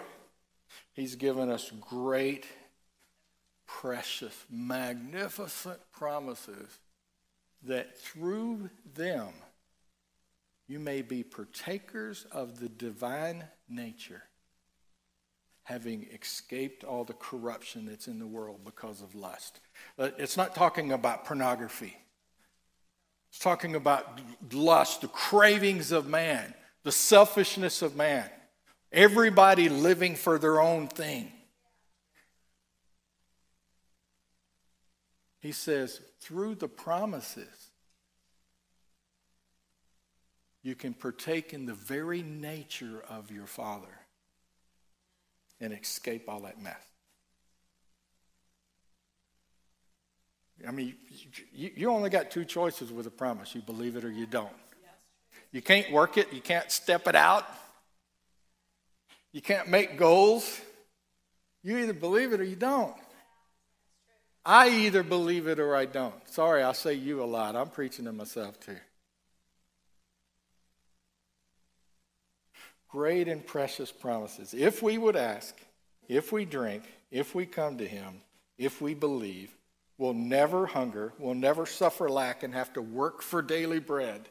He's 0.92 1.16
given 1.16 1.50
us 1.50 1.72
great, 1.80 2.46
precious, 3.66 4.44
magnificent 4.48 5.80
promises 5.92 6.78
that 7.64 7.98
through 7.98 8.70
them 8.94 9.32
you 10.68 10.78
may 10.78 11.02
be 11.02 11.24
partakers 11.24 12.26
of 12.30 12.60
the 12.60 12.68
divine 12.68 13.44
nature 13.68 14.22
having 15.70 16.04
escaped 16.20 16.82
all 16.82 17.04
the 17.04 17.12
corruption 17.12 17.86
that's 17.86 18.08
in 18.08 18.18
the 18.18 18.26
world 18.26 18.58
because 18.64 19.00
of 19.02 19.14
lust. 19.14 19.60
It's 19.96 20.36
not 20.36 20.52
talking 20.52 20.90
about 20.90 21.24
pornography. 21.24 21.96
It's 23.30 23.38
talking 23.38 23.76
about 23.76 24.20
lust, 24.52 25.02
the 25.02 25.06
cravings 25.06 25.92
of 25.92 26.08
man, 26.08 26.54
the 26.82 26.90
selfishness 26.90 27.82
of 27.82 27.94
man. 27.94 28.28
Everybody 28.90 29.68
living 29.68 30.16
for 30.16 30.40
their 30.40 30.60
own 30.60 30.88
thing. 30.88 31.30
He 35.38 35.52
says, 35.52 36.00
through 36.20 36.56
the 36.56 36.66
promises, 36.66 37.70
you 40.64 40.74
can 40.74 40.94
partake 40.94 41.54
in 41.54 41.66
the 41.66 41.74
very 41.74 42.22
nature 42.24 43.04
of 43.08 43.30
your 43.30 43.46
Father 43.46 43.99
and 45.60 45.72
escape 45.72 46.28
all 46.28 46.40
that 46.40 46.60
mess. 46.60 46.76
I 50.66 50.72
mean, 50.72 50.94
you, 51.52 51.70
you 51.74 51.90
only 51.90 52.10
got 52.10 52.30
two 52.30 52.44
choices 52.44 52.92
with 52.92 53.06
a 53.06 53.10
promise 53.10 53.54
you 53.54 53.62
believe 53.62 53.96
it 53.96 54.04
or 54.04 54.10
you 54.10 54.26
don't. 54.26 54.52
You 55.52 55.62
can't 55.62 55.90
work 55.90 56.16
it, 56.16 56.32
you 56.32 56.40
can't 56.40 56.70
step 56.70 57.08
it 57.08 57.16
out, 57.16 57.44
you 59.32 59.40
can't 59.40 59.68
make 59.68 59.96
goals. 59.96 60.60
You 61.62 61.78
either 61.78 61.92
believe 61.92 62.32
it 62.32 62.40
or 62.40 62.44
you 62.44 62.56
don't. 62.56 62.94
I 64.44 64.70
either 64.70 65.02
believe 65.02 65.46
it 65.46 65.60
or 65.60 65.76
I 65.76 65.84
don't. 65.84 66.14
Sorry, 66.28 66.62
I 66.62 66.72
say 66.72 66.94
you 66.94 67.22
a 67.22 67.26
lot. 67.26 67.54
I'm 67.54 67.68
preaching 67.68 68.06
to 68.06 68.12
myself 68.12 68.58
too. 68.58 68.78
Great 72.90 73.28
and 73.28 73.46
precious 73.46 73.92
promises. 73.92 74.54
If 74.54 74.82
we 74.82 74.98
would 74.98 75.16
ask, 75.16 75.56
if 76.08 76.32
we 76.32 76.44
drink, 76.44 76.82
if 77.10 77.34
we 77.34 77.46
come 77.46 77.78
to 77.78 77.86
Him, 77.86 78.22
if 78.58 78.80
we 78.80 78.94
believe, 78.94 79.50
we'll 79.96 80.14
never 80.14 80.66
hunger, 80.66 81.12
we'll 81.18 81.34
never 81.34 81.66
suffer 81.66 82.08
lack 82.08 82.42
and 82.42 82.52
have 82.54 82.72
to 82.74 82.82
work 82.82 83.22
for 83.22 83.42
daily 83.42 83.78
bread. 83.78 84.28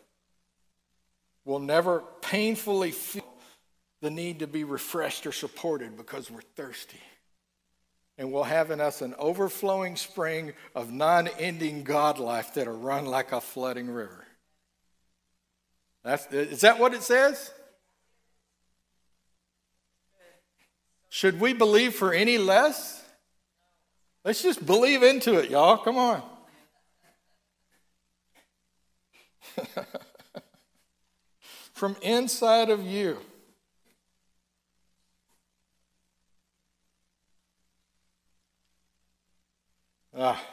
We'll 1.45 1.59
never 1.59 2.03
painfully 2.21 2.91
feel 2.91 3.23
the 4.01 4.11
need 4.11 4.39
to 4.39 4.47
be 4.47 4.63
refreshed 4.63 5.25
or 5.25 5.31
supported 5.31 5.97
because 5.97 6.29
we're 6.29 6.41
thirsty. 6.55 7.01
And 8.17 8.31
we'll 8.31 8.43
have 8.43 8.69
in 8.71 8.81
us 8.81 9.01
an 9.01 9.15
overflowing 9.17 9.95
spring 9.95 10.53
of 10.75 10.91
non 10.91 11.27
ending 11.39 11.83
God 11.83 12.19
life 12.19 12.53
that'll 12.53 12.77
run 12.77 13.05
like 13.05 13.31
a 13.31 13.39
flooding 13.39 13.89
river. 13.89 14.25
That's, 16.03 16.27
is 16.33 16.61
that 16.61 16.79
what 16.79 16.93
it 16.93 17.03
says? 17.03 17.51
Should 21.09 21.39
we 21.39 21.53
believe 21.53 21.95
for 21.95 22.13
any 22.13 22.37
less? 22.37 23.03
Let's 24.23 24.43
just 24.43 24.65
believe 24.65 25.01
into 25.01 25.39
it, 25.39 25.49
y'all. 25.49 25.77
Come 25.77 25.97
on. 25.97 26.21
From 31.73 31.95
inside 32.01 32.69
of 32.69 32.83
you. 32.83 33.17
Ah. 40.15 40.43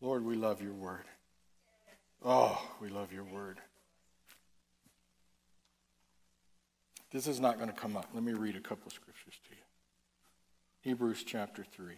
Lord, 0.00 0.24
we 0.24 0.36
love 0.36 0.60
your 0.60 0.74
word. 0.74 1.04
Oh, 2.28 2.60
we 2.80 2.88
love 2.88 3.12
your 3.12 3.22
word. 3.22 3.60
This 7.12 7.28
is 7.28 7.38
not 7.38 7.56
going 7.56 7.70
to 7.70 7.74
come 7.74 7.96
up. 7.96 8.08
Let 8.12 8.24
me 8.24 8.32
read 8.32 8.56
a 8.56 8.60
couple 8.60 8.88
of 8.88 8.92
scriptures 8.92 9.34
to 9.44 9.50
you. 9.50 9.62
Hebrews 10.80 11.22
chapter 11.24 11.62
3. 11.62 11.94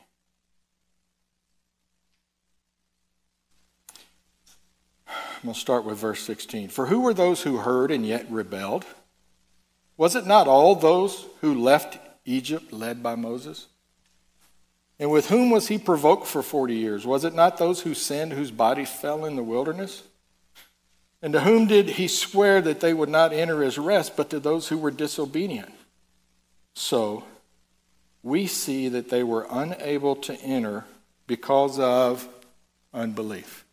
We'll 5.43 5.55
start 5.55 5.87
with 5.87 5.97
verse 5.97 6.20
16. 6.20 6.68
For 6.68 6.87
who 6.87 7.01
were 7.01 7.14
those 7.14 7.43
who 7.43 7.57
heard 7.57 7.91
and 7.91 8.05
yet 8.05 8.31
rebelled? 8.31 8.85
Was 9.97 10.14
it 10.14 10.26
not 10.26 10.47
all 10.47 10.74
those 10.74 11.24
who 11.41 11.55
left 11.55 11.99
Egypt 12.26 12.70
led 12.70 13.03
by 13.03 13.14
Moses? 13.14 13.68
And 14.99 15.11
with 15.11 15.31
whom 15.31 15.51
was 15.51 15.68
he 15.68 15.79
provoked 15.79 16.26
for 16.26 16.43
40 16.43 16.74
years? 16.74 17.07
Was 17.07 17.24
it 17.24 17.35
not 17.35 17.57
those 17.57 17.81
who 17.81 17.95
sinned 17.95 18.35
whose 18.35 18.51
bodies 18.51 18.91
fell 18.91 19.24
in 19.24 19.35
the 19.35 19.43
wilderness? 19.43 20.03
And 21.21 21.33
to 21.33 21.41
whom 21.41 21.66
did 21.66 21.91
he 21.91 22.07
swear 22.07 22.61
that 22.61 22.81
they 22.81 22.95
would 22.95 23.09
not 23.09 23.33
enter 23.33 23.62
his 23.62 23.79
rest, 23.79 24.16
but 24.16 24.31
to 24.31 24.39
those 24.39 24.69
who 24.69 24.79
were 24.79 24.91
disobedient? 24.91 25.73
So 26.75 27.25
we 28.23 28.47
see 28.47 28.89
that 28.89 29.11
they 29.11 29.25
were 29.25 29.47
unable 29.51 30.14
to 30.16 30.35
enter 30.41 30.85
because 31.27 31.79
of 31.79 32.29
unbelief. 32.95 33.64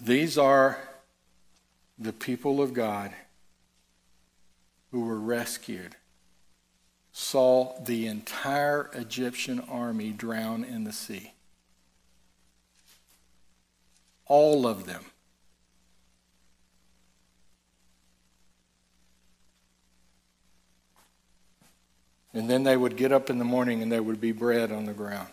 These 0.00 0.36
are 0.36 0.78
the 1.98 2.12
people 2.12 2.60
of 2.60 2.74
God 2.74 3.12
who 4.90 5.06
were 5.06 5.18
rescued 5.18 5.96
saw 7.16 7.72
the 7.80 8.08
entire 8.08 8.90
Egyptian 8.92 9.60
army 9.70 10.10
drown 10.10 10.64
in 10.64 10.82
the 10.82 10.92
sea. 10.92 11.32
All 14.26 14.66
of 14.66 14.84
them. 14.84 15.04
And 22.32 22.50
then 22.50 22.64
they 22.64 22.76
would 22.76 22.96
get 22.96 23.12
up 23.12 23.30
in 23.30 23.38
the 23.38 23.44
morning 23.44 23.80
and 23.80 23.92
there 23.92 24.02
would 24.02 24.20
be 24.20 24.32
bread 24.32 24.72
on 24.72 24.86
the 24.86 24.92
ground. 24.92 25.28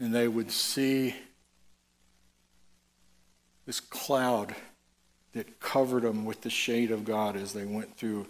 And 0.00 0.12
they 0.12 0.26
would 0.26 0.50
see 0.50 1.14
this 3.64 3.78
cloud 3.78 4.56
that 5.34 5.60
covered 5.60 6.04
them 6.04 6.24
with 6.24 6.40
the 6.40 6.50
shade 6.50 6.90
of 6.90 7.04
God 7.04 7.36
as 7.36 7.52
they 7.52 7.64
went 7.64 7.96
through. 7.96 8.26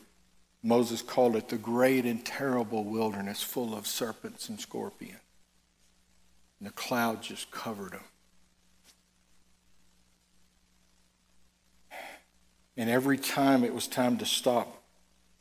Moses 0.63 1.03
called 1.03 1.37
it 1.37 1.51
the 1.51 1.59
great 1.59 2.07
and 2.07 2.25
terrible 2.25 2.85
wilderness 2.85 3.43
full 3.43 3.77
of 3.77 3.87
serpents 3.87 4.49
and 4.49 4.59
scorpions. 4.59 5.19
And 6.59 6.69
the 6.69 6.73
cloud 6.73 7.23
just 7.23 7.51
covered 7.51 7.93
them. 7.93 8.05
And 12.77 12.91
every 12.91 13.19
time 13.19 13.63
it 13.63 13.75
was 13.75 13.87
time 13.87 14.17
to 14.19 14.27
stop, 14.27 14.83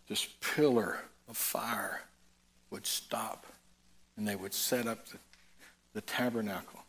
this 0.07 0.27
pillar 0.41 0.99
of 1.29 1.37
fire 1.37 2.01
would 2.69 2.85
stop 2.85 3.47
and 4.17 4.27
they 4.27 4.35
would 4.35 4.53
set 4.53 4.85
up 4.85 5.07
the, 5.07 5.17
the 5.93 6.01
tabernacle. 6.01 6.81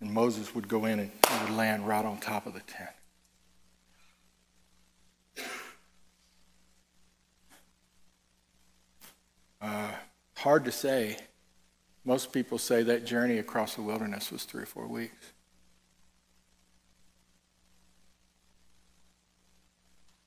And 0.00 0.12
Moses 0.12 0.54
would 0.54 0.68
go 0.68 0.84
in 0.84 1.00
and 1.00 1.10
he 1.10 1.44
would 1.44 1.56
land 1.56 1.86
right 1.86 2.04
on 2.04 2.18
top 2.18 2.46
of 2.46 2.54
the 2.54 2.60
tent. 2.60 2.90
Uh, 9.60 9.90
hard 10.36 10.64
to 10.64 10.72
say. 10.72 11.16
Most 12.04 12.32
people 12.32 12.58
say 12.58 12.82
that 12.84 13.04
journey 13.04 13.38
across 13.38 13.74
the 13.74 13.82
wilderness 13.82 14.30
was 14.30 14.44
three 14.44 14.62
or 14.62 14.66
four 14.66 14.86
weeks. 14.86 15.32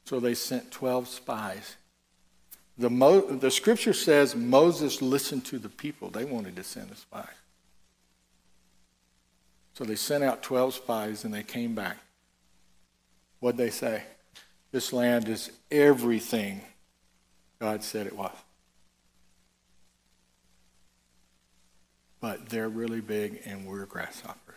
So 0.04 0.20
they 0.20 0.34
sent 0.34 0.72
12 0.72 1.08
spies. 1.08 1.78
The, 2.78 2.90
Mo- 2.90 3.22
the 3.22 3.52
scripture 3.52 3.94
says 3.94 4.36
Moses 4.36 5.02
listened 5.02 5.46
to 5.46 5.60
the 5.60 5.70
people. 5.70 6.10
They 6.10 6.26
wanted 6.26 6.56
to 6.56 6.64
send 6.64 6.92
a 6.92 6.96
spy. 6.96 7.30
So 9.74 9.84
they 9.86 9.96
sent 9.96 10.24
out 10.24 10.44
12 10.44 10.74
spies 10.74 11.24
and 11.24 11.34
they 11.34 11.44
came 11.44 11.76
back. 11.76 11.98
What'd 13.40 13.58
they 13.58 13.70
say? 13.70 14.04
This 14.72 14.94
land 14.94 15.28
is 15.28 15.52
everything 15.72 16.62
God 17.60 17.84
said 17.84 18.08
it 18.08 18.16
was. 18.16 18.36
But 22.22 22.50
they're 22.50 22.70
really 22.70 23.02
big 23.02 23.42
and 23.46 23.66
we're 23.66 23.86
grasshoppers. 23.86 24.56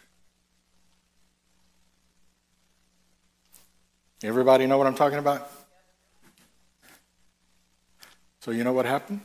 Everybody 4.25 4.67
know 4.67 4.79
what 4.79 4.87
I'm 4.87 4.95
talking 4.95 5.19
about? 5.19 5.51
So, 8.41 8.53
you 8.53 8.63
know 8.63 8.73
what 8.73 8.87
happened? 8.87 9.21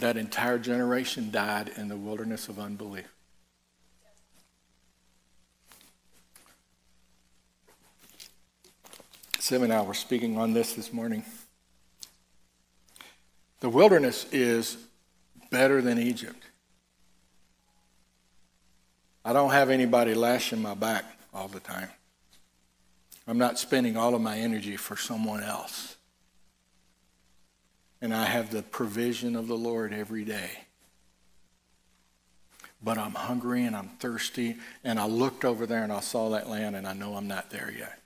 That 0.00 0.16
entire 0.16 0.58
generation 0.58 1.30
died 1.30 1.70
in 1.76 1.88
the 1.88 1.96
wilderness 1.96 2.48
of 2.48 2.58
unbelief. 2.58 3.13
Seven 9.44 9.70
hours 9.70 9.98
speaking 9.98 10.38
on 10.38 10.54
this 10.54 10.72
this 10.72 10.90
morning. 10.90 11.22
The 13.60 13.68
wilderness 13.68 14.24
is 14.32 14.78
better 15.50 15.82
than 15.82 15.98
Egypt. 15.98 16.42
I 19.22 19.34
don't 19.34 19.50
have 19.50 19.68
anybody 19.68 20.14
lashing 20.14 20.62
my 20.62 20.72
back 20.72 21.04
all 21.34 21.48
the 21.48 21.60
time. 21.60 21.90
I'm 23.28 23.36
not 23.36 23.58
spending 23.58 23.98
all 23.98 24.14
of 24.14 24.22
my 24.22 24.38
energy 24.38 24.78
for 24.78 24.96
someone 24.96 25.42
else. 25.42 25.96
And 28.00 28.14
I 28.14 28.24
have 28.24 28.50
the 28.50 28.62
provision 28.62 29.36
of 29.36 29.46
the 29.46 29.58
Lord 29.58 29.92
every 29.92 30.24
day. 30.24 30.52
But 32.82 32.96
I'm 32.96 33.12
hungry 33.12 33.66
and 33.66 33.76
I'm 33.76 33.90
thirsty, 33.98 34.56
and 34.82 34.98
I 34.98 35.06
looked 35.06 35.44
over 35.44 35.66
there 35.66 35.84
and 35.84 35.92
I 35.92 36.00
saw 36.00 36.30
that 36.30 36.48
land, 36.48 36.76
and 36.76 36.86
I 36.86 36.94
know 36.94 37.14
I'm 37.14 37.28
not 37.28 37.50
there 37.50 37.70
yet. 37.70 37.98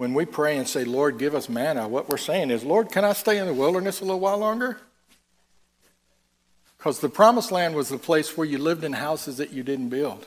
When 0.00 0.14
we 0.14 0.24
pray 0.24 0.56
and 0.56 0.66
say, 0.66 0.84
Lord, 0.84 1.18
give 1.18 1.34
us 1.34 1.50
manna, 1.50 1.86
what 1.86 2.08
we're 2.08 2.16
saying 2.16 2.50
is, 2.50 2.64
Lord, 2.64 2.90
can 2.90 3.04
I 3.04 3.12
stay 3.12 3.36
in 3.36 3.44
the 3.44 3.52
wilderness 3.52 4.00
a 4.00 4.04
little 4.06 4.18
while 4.18 4.38
longer? 4.38 4.78
Because 6.78 7.00
the 7.00 7.10
promised 7.10 7.52
land 7.52 7.74
was 7.74 7.90
the 7.90 7.98
place 7.98 8.34
where 8.34 8.46
you 8.46 8.56
lived 8.56 8.82
in 8.82 8.94
houses 8.94 9.36
that 9.36 9.52
you 9.52 9.62
didn't 9.62 9.90
build. 9.90 10.26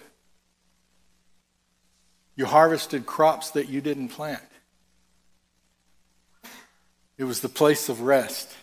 You 2.36 2.46
harvested 2.46 3.08
crops 3.08 3.50
that 3.50 3.68
you 3.68 3.82
didn't 3.82 4.10
plant. 4.10 4.44
It 7.18 7.24
was 7.24 7.40
the 7.40 7.50
place 7.50 7.90
of 7.90 8.02
rest. 8.02 8.56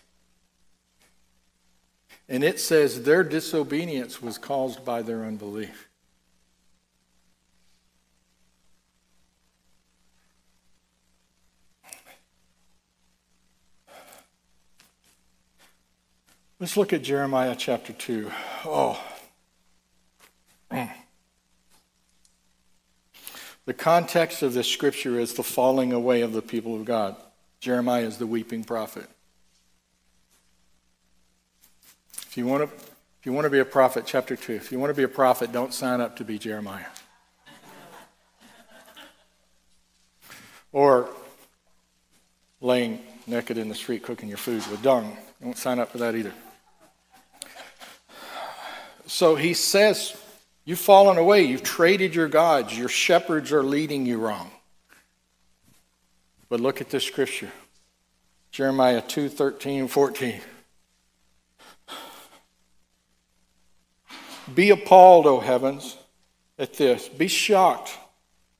And 2.28 2.44
it 2.44 2.60
says 2.60 3.02
their 3.02 3.24
disobedience 3.24 4.22
was 4.22 4.38
caused 4.38 4.84
by 4.84 5.02
their 5.02 5.24
unbelief. 5.24 5.89
Let's 16.60 16.76
look 16.76 16.92
at 16.92 17.00
Jeremiah 17.02 17.56
chapter 17.56 17.94
2. 17.94 18.30
Oh. 18.66 19.02
Hmm. 20.70 20.84
The 23.64 23.72
context 23.72 24.42
of 24.42 24.52
this 24.52 24.68
scripture 24.68 25.18
is 25.18 25.32
the 25.32 25.42
falling 25.42 25.94
away 25.94 26.20
of 26.20 26.34
the 26.34 26.42
people 26.42 26.74
of 26.74 26.84
God. 26.84 27.16
Jeremiah 27.60 28.02
is 28.02 28.18
the 28.18 28.26
weeping 28.26 28.64
prophet. 28.64 29.06
If 32.26 32.36
you 32.36 32.44
want 32.46 32.68
to, 32.68 32.76
if 32.76 33.24
you 33.24 33.32
want 33.32 33.46
to 33.46 33.50
be 33.50 33.60
a 33.60 33.64
prophet, 33.64 34.04
chapter 34.06 34.36
2, 34.36 34.52
if 34.52 34.70
you 34.70 34.78
want 34.78 34.90
to 34.90 34.94
be 34.94 35.02
a 35.02 35.08
prophet, 35.08 35.52
don't 35.52 35.72
sign 35.72 36.02
up 36.02 36.16
to 36.16 36.24
be 36.24 36.38
Jeremiah. 36.38 36.84
or 40.72 41.08
laying 42.60 43.00
naked 43.26 43.56
in 43.56 43.70
the 43.70 43.74
street 43.74 44.02
cooking 44.02 44.28
your 44.28 44.36
food 44.36 44.62
with 44.66 44.82
dung. 44.82 45.16
Don't 45.42 45.56
sign 45.56 45.78
up 45.78 45.90
for 45.90 45.96
that 45.98 46.14
either. 46.14 46.34
So 49.10 49.34
he 49.34 49.54
says, 49.54 50.16
You've 50.64 50.78
fallen 50.78 51.18
away. 51.18 51.42
You've 51.42 51.64
traded 51.64 52.14
your 52.14 52.28
gods. 52.28 52.78
Your 52.78 52.88
shepherds 52.88 53.50
are 53.50 53.64
leading 53.64 54.06
you 54.06 54.18
wrong. 54.18 54.52
But 56.48 56.60
look 56.60 56.80
at 56.80 56.90
this 56.90 57.02
scripture 57.02 57.50
Jeremiah 58.52 59.02
2 59.02 59.28
13 59.28 59.88
14. 59.88 60.40
Be 64.54 64.70
appalled, 64.70 65.26
O 65.26 65.40
heavens, 65.40 65.96
at 66.56 66.74
this. 66.74 67.08
Be 67.08 67.26
shocked. 67.26 67.98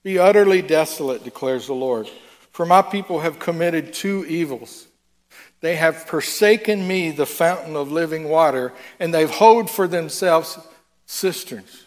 Be 0.03 0.19
utterly 0.19 0.63
desolate, 0.63 1.23
declares 1.23 1.69
the 1.69 1.75
Lord. 1.75 2.11
For 2.51 2.67
my 2.67 2.83
people 2.83 3.21
have 3.21 3.39
committed 3.39 3.93
two 3.93 4.27
evils. 4.27 4.89
They 5.61 5.77
have 5.77 5.97
forsaken 5.97 6.87
me, 6.89 7.11
the 7.11 7.27
fountain 7.27 7.77
of 7.77 7.93
living 7.93 8.29
water, 8.29 8.73
and 8.99 9.13
they've 9.13 9.31
hoed 9.31 9.69
for 9.69 9.87
themselves 9.87 10.59
cisterns, 11.07 11.87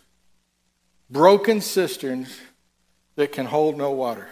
broken 1.09 1.59
cisterns 1.59 2.39
that 3.15 3.31
can 3.31 3.47
hold 3.47 3.77
no 3.77 3.91
water. 3.91 4.27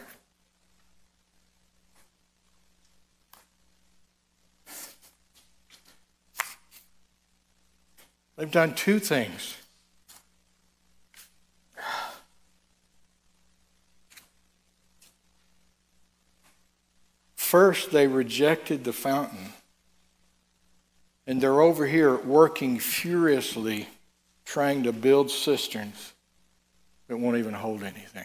They've 8.35 8.49
done 8.49 8.73
two 8.73 8.99
things. 8.99 9.55
First, 17.51 17.91
they 17.91 18.07
rejected 18.07 18.85
the 18.85 18.93
fountain. 18.93 19.51
And 21.27 21.41
they're 21.41 21.59
over 21.59 21.85
here 21.85 22.15
working 22.15 22.79
furiously 22.79 23.89
trying 24.45 24.83
to 24.83 24.93
build 24.93 25.29
cisterns 25.29 26.13
that 27.09 27.17
won't 27.17 27.35
even 27.35 27.53
hold 27.53 27.83
anything. 27.83 28.23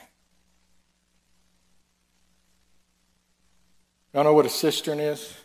Y'all 4.14 4.22
know 4.22 4.32
what 4.32 4.46
a 4.46 4.48
cistern 4.48 5.00
is? 5.00 5.36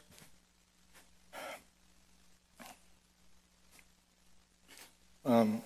Um, 5.26 5.64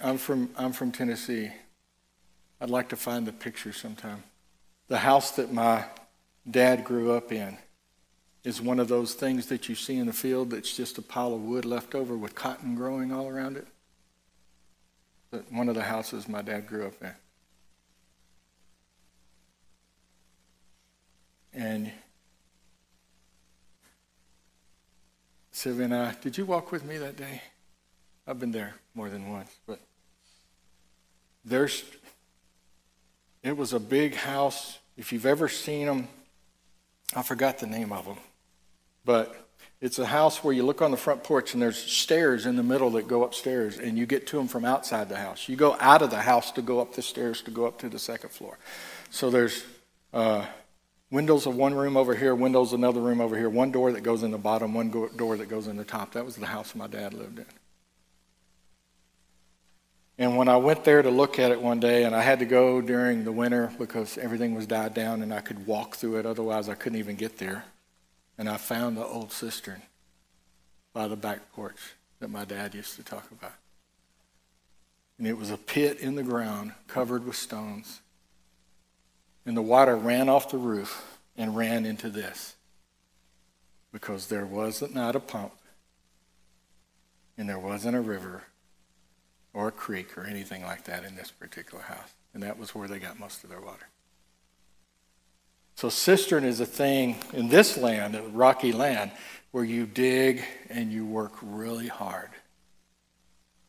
I'm 0.00 0.18
from 0.18 0.50
I'm 0.56 0.72
from 0.72 0.92
Tennessee. 0.92 1.50
I'd 2.60 2.70
like 2.70 2.90
to 2.90 2.96
find 2.96 3.26
the 3.26 3.32
picture 3.32 3.72
sometime. 3.72 4.22
The 4.86 4.98
house 4.98 5.32
that 5.32 5.52
my 5.52 5.84
dad 6.48 6.84
grew 6.84 7.12
up 7.12 7.32
in 7.32 7.56
is 8.44 8.60
one 8.60 8.78
of 8.78 8.88
those 8.88 9.14
things 9.14 9.46
that 9.46 9.68
you 9.68 9.74
see 9.74 9.96
in 9.96 10.06
the 10.06 10.12
field 10.12 10.50
that's 10.50 10.76
just 10.76 10.98
a 10.98 11.02
pile 11.02 11.34
of 11.34 11.40
wood 11.40 11.64
left 11.64 11.94
over 11.94 12.16
with 12.16 12.34
cotton 12.34 12.74
growing 12.74 13.10
all 13.10 13.26
around 13.26 13.56
it. 13.56 13.66
But 15.30 15.50
one 15.50 15.68
of 15.68 15.74
the 15.74 15.82
houses 15.82 16.28
my 16.28 16.42
dad 16.42 16.66
grew 16.66 16.86
up 16.86 16.94
in. 17.02 17.14
And 21.54 21.92
Sylvia 25.52 25.84
and 25.84 25.94
I, 25.94 26.14
did 26.20 26.36
you 26.36 26.44
walk 26.44 26.70
with 26.70 26.84
me 26.84 26.98
that 26.98 27.16
day? 27.16 27.40
I've 28.26 28.38
been 28.38 28.52
there 28.52 28.74
more 28.94 29.08
than 29.08 29.30
once, 29.30 29.54
but 29.66 29.80
there's, 31.44 31.84
it 33.42 33.56
was 33.56 33.72
a 33.72 33.80
big 33.80 34.14
house. 34.14 34.78
If 34.96 35.12
you've 35.12 35.26
ever 35.26 35.48
seen 35.48 35.86
them, 35.86 36.08
I 37.14 37.22
forgot 37.22 37.58
the 37.58 37.66
name 37.66 37.92
of 37.92 38.04
them, 38.06 38.18
but 39.04 39.44
it's 39.80 39.98
a 39.98 40.06
house 40.06 40.42
where 40.42 40.54
you 40.54 40.64
look 40.64 40.80
on 40.80 40.90
the 40.90 40.96
front 40.96 41.24
porch 41.24 41.52
and 41.52 41.62
there's 41.62 41.76
stairs 41.76 42.46
in 42.46 42.56
the 42.56 42.62
middle 42.62 42.90
that 42.90 43.06
go 43.06 43.22
upstairs, 43.22 43.78
and 43.78 43.98
you 43.98 44.06
get 44.06 44.26
to 44.28 44.36
them 44.36 44.48
from 44.48 44.64
outside 44.64 45.08
the 45.08 45.16
house. 45.16 45.48
You 45.48 45.56
go 45.56 45.76
out 45.78 46.00
of 46.00 46.10
the 46.10 46.20
house 46.20 46.52
to 46.52 46.62
go 46.62 46.80
up 46.80 46.94
the 46.94 47.02
stairs 47.02 47.42
to 47.42 47.50
go 47.50 47.66
up 47.66 47.78
to 47.80 47.88
the 47.88 47.98
second 47.98 48.30
floor. 48.30 48.56
So 49.10 49.30
there's 49.30 49.64
uh, 50.12 50.46
windows 51.10 51.46
of 51.46 51.54
one 51.54 51.74
room 51.74 51.96
over 51.96 52.14
here, 52.14 52.34
windows 52.34 52.72
another 52.72 53.00
room 53.00 53.20
over 53.20 53.36
here, 53.36 53.50
one 53.50 53.70
door 53.72 53.92
that 53.92 54.02
goes 54.02 54.22
in 54.22 54.30
the 54.30 54.38
bottom, 54.38 54.72
one 54.72 54.90
go- 54.90 55.08
door 55.08 55.36
that 55.36 55.48
goes 55.48 55.66
in 55.66 55.76
the 55.76 55.84
top. 55.84 56.12
That 56.12 56.24
was 56.24 56.36
the 56.36 56.46
house 56.46 56.74
my 56.74 56.86
dad 56.86 57.12
lived 57.12 57.38
in. 57.38 57.46
And 60.16 60.36
when 60.36 60.48
I 60.48 60.56
went 60.56 60.84
there 60.84 61.02
to 61.02 61.10
look 61.10 61.38
at 61.38 61.50
it 61.50 61.60
one 61.60 61.80
day, 61.80 62.04
and 62.04 62.14
I 62.14 62.22
had 62.22 62.38
to 62.38 62.44
go 62.44 62.80
during 62.80 63.24
the 63.24 63.32
winter 63.32 63.72
because 63.78 64.16
everything 64.16 64.54
was 64.54 64.66
died 64.66 64.94
down 64.94 65.22
and 65.22 65.34
I 65.34 65.40
could 65.40 65.66
walk 65.66 65.96
through 65.96 66.18
it, 66.18 66.26
otherwise, 66.26 66.68
I 66.68 66.74
couldn't 66.74 66.98
even 66.98 67.16
get 67.16 67.38
there. 67.38 67.64
And 68.38 68.48
I 68.48 68.56
found 68.56 68.96
the 68.96 69.04
old 69.04 69.32
cistern 69.32 69.82
by 70.92 71.08
the 71.08 71.16
back 71.16 71.52
porch 71.52 71.94
that 72.20 72.30
my 72.30 72.44
dad 72.44 72.74
used 72.74 72.96
to 72.96 73.02
talk 73.02 73.28
about. 73.32 73.54
And 75.18 75.26
it 75.26 75.36
was 75.36 75.50
a 75.50 75.56
pit 75.56 76.00
in 76.00 76.14
the 76.14 76.22
ground 76.22 76.72
covered 76.86 77.26
with 77.26 77.36
stones. 77.36 78.00
And 79.46 79.56
the 79.56 79.62
water 79.62 79.96
ran 79.96 80.28
off 80.28 80.50
the 80.50 80.58
roof 80.58 81.18
and 81.36 81.56
ran 81.56 81.84
into 81.84 82.08
this 82.08 82.54
because 83.92 84.28
there 84.28 84.46
wasn't 84.46 84.94
not 84.94 85.16
a 85.16 85.20
pump 85.20 85.52
and 87.36 87.48
there 87.48 87.58
wasn't 87.58 87.96
a 87.96 88.00
river 88.00 88.44
or 89.54 89.68
a 89.68 89.72
creek 89.72 90.18
or 90.18 90.24
anything 90.24 90.62
like 90.62 90.84
that 90.84 91.04
in 91.04 91.14
this 91.14 91.30
particular 91.30 91.84
house. 91.84 92.12
And 92.34 92.42
that 92.42 92.58
was 92.58 92.74
where 92.74 92.88
they 92.88 92.98
got 92.98 93.18
most 93.18 93.44
of 93.44 93.50
their 93.50 93.60
water. 93.60 93.88
So, 95.76 95.88
cistern 95.88 96.44
is 96.44 96.60
a 96.60 96.66
thing 96.66 97.16
in 97.32 97.48
this 97.48 97.76
land, 97.76 98.36
rocky 98.36 98.72
land, 98.72 99.12
where 99.50 99.64
you 99.64 99.86
dig 99.86 100.42
and 100.68 100.92
you 100.92 101.06
work 101.06 101.32
really 101.42 101.88
hard. 101.88 102.30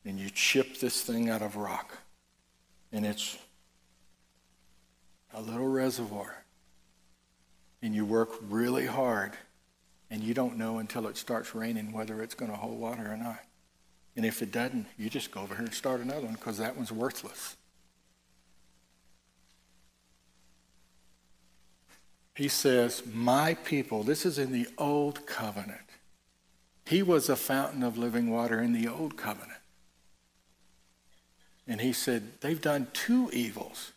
And 0.04 0.20
you 0.20 0.30
chip 0.30 0.80
this 0.80 1.02
thing 1.02 1.30
out 1.30 1.42
of 1.42 1.56
rock. 1.56 1.98
And 2.92 3.06
it's 3.06 3.38
a 5.34 5.42
little 5.42 5.68
reservoir. 5.68 6.44
And 7.82 7.94
you 7.96 8.06
work 8.06 8.30
really 8.50 8.86
hard. 8.86 9.34
And 10.12 10.24
you 10.24 10.36
don't 10.36 10.58
know 10.58 10.78
until 10.78 11.08
it 11.08 11.18
starts 11.18 11.56
raining 11.56 11.92
whether 11.92 12.22
it's 12.22 12.36
going 12.36 12.52
to 12.52 12.58
hold 12.58 12.80
water 12.80 13.12
or 13.12 13.18
not. 13.18 13.40
And 14.16 14.26
if 14.26 14.42
it 14.42 14.52
doesn't, 14.52 14.88
you 14.98 15.10
just 15.10 15.32
go 15.32 15.42
over 15.42 15.56
here 15.56 15.66
and 15.66 15.74
start 15.74 16.00
another 16.00 16.26
one 16.26 16.36
because 16.36 16.58
that 16.58 16.76
one's 16.76 16.92
worthless. 16.92 17.58
He 22.36 22.48
says, 22.48 23.04
My 23.14 23.54
people, 23.54 24.04
this 24.04 24.26
is 24.26 24.38
in 24.38 24.52
the 24.52 24.68
old 24.78 25.26
covenant. 25.26 25.80
He 26.86 27.02
was 27.02 27.30
a 27.30 27.36
fountain 27.36 27.82
of 27.82 27.98
living 27.98 28.30
water 28.30 28.62
in 28.62 28.74
the 28.74 28.88
old 28.88 29.18
covenant. 29.18 29.60
And 31.68 31.82
he 31.82 31.94
said, 31.94 32.42
They've 32.42 32.62
done 32.62 32.88
two 32.94 33.30
evils. 33.34 33.92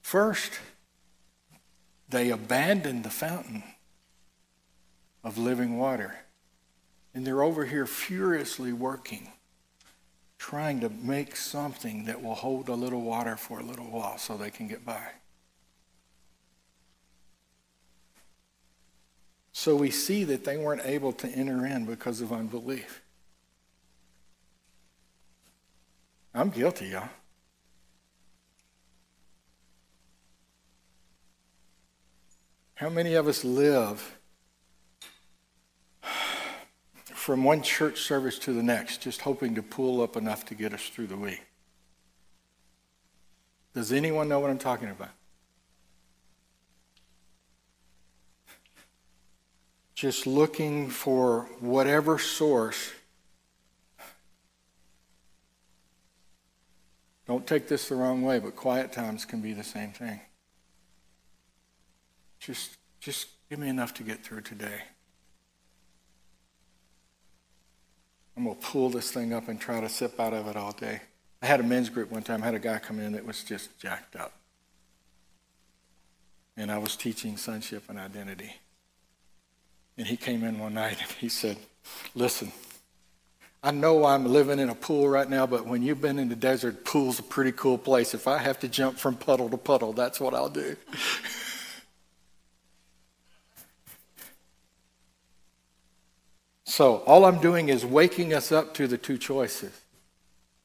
First, 0.00 0.60
they 2.08 2.30
abandoned 2.30 3.04
the 3.04 3.10
fountain 3.10 3.62
of 5.24 5.36
living 5.36 5.76
water. 5.76 6.16
And 7.18 7.26
they're 7.26 7.42
over 7.42 7.64
here 7.64 7.84
furiously 7.84 8.72
working, 8.72 9.32
trying 10.38 10.78
to 10.82 10.88
make 10.88 11.34
something 11.34 12.04
that 12.04 12.22
will 12.22 12.36
hold 12.36 12.68
a 12.68 12.74
little 12.74 13.00
water 13.00 13.36
for 13.36 13.58
a 13.58 13.62
little 13.64 13.86
while 13.86 14.18
so 14.18 14.36
they 14.36 14.50
can 14.50 14.68
get 14.68 14.86
by. 14.86 15.02
So 19.50 19.74
we 19.74 19.90
see 19.90 20.22
that 20.22 20.44
they 20.44 20.58
weren't 20.58 20.82
able 20.84 21.12
to 21.14 21.26
enter 21.26 21.66
in 21.66 21.86
because 21.86 22.20
of 22.20 22.32
unbelief. 22.32 23.02
I'm 26.32 26.50
guilty, 26.50 26.90
y'all. 26.90 27.08
How 32.76 32.88
many 32.88 33.14
of 33.14 33.26
us 33.26 33.42
live 33.42 34.17
from 37.28 37.44
one 37.44 37.60
church 37.60 38.00
service 38.00 38.38
to 38.38 38.54
the 38.54 38.62
next, 38.62 39.02
just 39.02 39.20
hoping 39.20 39.54
to 39.54 39.62
pull 39.62 40.00
up 40.00 40.16
enough 40.16 40.46
to 40.46 40.54
get 40.54 40.72
us 40.72 40.88
through 40.88 41.06
the 41.06 41.14
week. 41.14 41.42
Does 43.74 43.92
anyone 43.92 44.30
know 44.30 44.40
what 44.40 44.48
I'm 44.48 44.56
talking 44.56 44.88
about? 44.88 45.10
Just 49.94 50.26
looking 50.26 50.88
for 50.88 51.50
whatever 51.60 52.18
source. 52.18 52.92
Don't 57.26 57.46
take 57.46 57.68
this 57.68 57.90
the 57.90 57.94
wrong 57.94 58.22
way, 58.22 58.38
but 58.38 58.56
quiet 58.56 58.90
times 58.90 59.26
can 59.26 59.42
be 59.42 59.52
the 59.52 59.62
same 59.62 59.90
thing. 59.90 60.18
Just, 62.40 62.78
just 63.00 63.28
give 63.50 63.58
me 63.58 63.68
enough 63.68 63.92
to 63.92 64.02
get 64.02 64.24
through 64.24 64.40
today. 64.40 64.80
I'm 68.38 68.44
going 68.44 68.54
to 68.54 68.62
pull 68.62 68.88
this 68.88 69.10
thing 69.10 69.32
up 69.32 69.48
and 69.48 69.60
try 69.60 69.80
to 69.80 69.88
sip 69.88 70.20
out 70.20 70.32
of 70.32 70.46
it 70.46 70.54
all 70.54 70.70
day. 70.70 71.00
I 71.42 71.46
had 71.46 71.58
a 71.58 71.64
men's 71.64 71.88
group 71.88 72.12
one 72.12 72.22
time, 72.22 72.44
I 72.44 72.46
had 72.46 72.54
a 72.54 72.60
guy 72.60 72.78
come 72.78 73.00
in 73.00 73.12
that 73.12 73.26
was 73.26 73.42
just 73.42 73.76
jacked 73.80 74.14
up. 74.14 74.32
And 76.56 76.70
I 76.70 76.78
was 76.78 76.94
teaching 76.94 77.36
sonship 77.36 77.82
and 77.88 77.98
identity. 77.98 78.54
And 79.96 80.06
he 80.06 80.16
came 80.16 80.44
in 80.44 80.60
one 80.60 80.74
night 80.74 80.98
and 81.02 81.10
he 81.18 81.28
said, 81.28 81.56
Listen, 82.14 82.52
I 83.60 83.72
know 83.72 84.04
I'm 84.04 84.24
living 84.24 84.60
in 84.60 84.68
a 84.68 84.74
pool 84.76 85.08
right 85.08 85.28
now, 85.28 85.44
but 85.44 85.66
when 85.66 85.82
you've 85.82 86.00
been 86.00 86.20
in 86.20 86.28
the 86.28 86.36
desert, 86.36 86.84
pool's 86.84 87.18
a 87.18 87.24
pretty 87.24 87.50
cool 87.50 87.76
place. 87.76 88.14
If 88.14 88.28
I 88.28 88.38
have 88.38 88.60
to 88.60 88.68
jump 88.68 88.98
from 88.98 89.16
puddle 89.16 89.48
to 89.48 89.56
puddle, 89.56 89.92
that's 89.92 90.20
what 90.20 90.32
I'll 90.32 90.48
do. 90.48 90.76
So, 96.68 96.96
all 97.06 97.24
I'm 97.24 97.40
doing 97.40 97.70
is 97.70 97.86
waking 97.86 98.34
us 98.34 98.52
up 98.52 98.74
to 98.74 98.86
the 98.86 98.98
two 98.98 99.16
choices. 99.16 99.72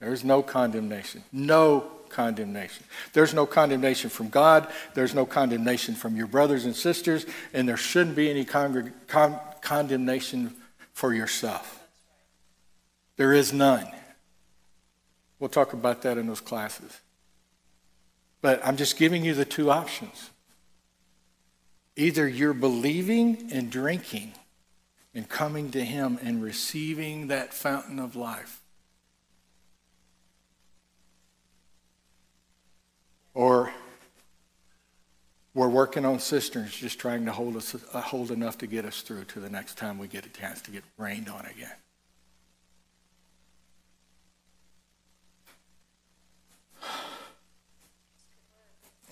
There's 0.02 0.26
no 0.26 0.44
condemnation. 0.44 1.24
No 1.32 1.90
condemnation. 2.10 2.84
There's 3.14 3.34
no 3.34 3.46
condemnation 3.46 4.10
from 4.10 4.28
God. 4.28 4.68
There's 4.96 5.16
no 5.16 5.26
condemnation 5.26 5.96
from 5.96 6.18
your 6.18 6.28
brothers 6.28 6.66
and 6.66 6.76
sisters. 6.76 7.26
And 7.54 7.70
there 7.70 7.78
shouldn't 7.78 8.18
be 8.18 8.30
any 8.30 8.44
con- 8.44 8.92
con- 9.08 9.40
condemnation 9.62 10.54
for 10.92 11.14
yourself. 11.14 11.88
There 13.16 13.32
is 13.32 13.54
none. 13.54 13.88
We'll 15.40 15.50
talk 15.50 15.72
about 15.72 16.02
that 16.02 16.18
in 16.18 16.28
those 16.28 16.42
classes. 16.42 17.00
But 18.42 18.60
I'm 18.66 18.76
just 18.76 18.98
giving 18.98 19.24
you 19.24 19.34
the 19.34 19.46
two 19.46 19.72
options. 19.72 20.32
Either 21.96 22.28
you're 22.28 22.54
believing 22.54 23.50
and 23.54 23.72
drinking 23.72 24.34
and 25.16 25.30
coming 25.30 25.72
to 25.72 25.84
Him 25.84 26.18
and 26.22 26.42
receiving 26.42 27.28
that 27.28 27.54
fountain 27.54 28.00
of 28.00 28.16
life. 28.16 28.62
Or 33.34 33.72
we're 35.56 35.70
working 35.70 36.06
on 36.06 36.20
cisterns, 36.20 36.76
just 36.76 37.00
trying 37.00 37.26
to 37.26 37.32
hold 37.32 37.56
us 37.56 37.76
uh, 37.94 38.02
hold 38.02 38.32
enough 38.32 38.58
to 38.60 38.68
get 38.68 38.86
us 38.86 39.02
through 39.02 39.26
to 39.26 39.40
the 39.40 39.50
next 39.50 39.78
time 39.78 39.98
we 39.98 40.08
get 40.08 40.26
a 40.26 40.30
chance 40.30 40.62
to 40.64 40.72
get 40.72 40.84
rained 40.98 41.30
on 41.30 41.46
again. 41.46 41.76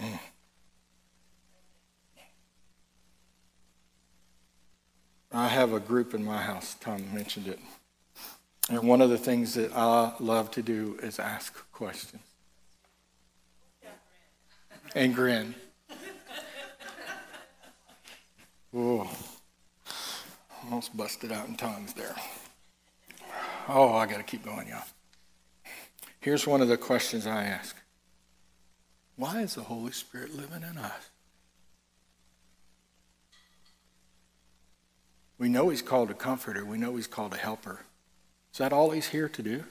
Mm. 0.01 0.19
I 5.31 5.47
have 5.47 5.73
a 5.73 5.79
group 5.79 6.13
in 6.13 6.23
my 6.23 6.41
house. 6.41 6.75
Tom 6.79 7.13
mentioned 7.13 7.47
it. 7.47 7.59
And 8.69 8.83
one 8.83 9.01
of 9.01 9.09
the 9.09 9.17
things 9.17 9.53
that 9.55 9.71
I 9.75 10.13
love 10.19 10.51
to 10.51 10.61
do 10.61 10.97
is 11.01 11.19
ask 11.19 11.53
questions 11.71 12.21
and 14.95 15.15
grin. 15.15 15.55
Whoa. 18.71 19.07
Almost 20.63 20.95
busted 20.95 21.31
out 21.31 21.47
in 21.47 21.55
tongues 21.55 21.93
there. 21.93 22.15
Oh, 23.67 23.93
I 23.93 24.05
got 24.05 24.17
to 24.17 24.23
keep 24.23 24.45
going, 24.45 24.67
y'all. 24.67 24.83
Here's 26.19 26.45
one 26.45 26.61
of 26.61 26.67
the 26.67 26.77
questions 26.77 27.25
I 27.25 27.43
ask 27.43 27.75
Why 29.15 29.41
is 29.41 29.55
the 29.55 29.63
Holy 29.63 29.91
Spirit 29.91 30.35
living 30.35 30.63
in 30.63 30.77
us? 30.77 31.10
We 35.41 35.49
know 35.49 35.69
He's 35.69 35.81
called 35.81 36.11
a 36.11 36.13
comforter, 36.13 36.63
we 36.63 36.77
know 36.77 36.95
He's 36.95 37.07
called 37.07 37.33
a 37.33 37.37
helper. 37.37 37.79
Is 38.53 38.59
that 38.59 38.71
all 38.71 38.91
He's 38.91 39.07
here 39.07 39.27
to 39.27 39.41
do? 39.41 39.63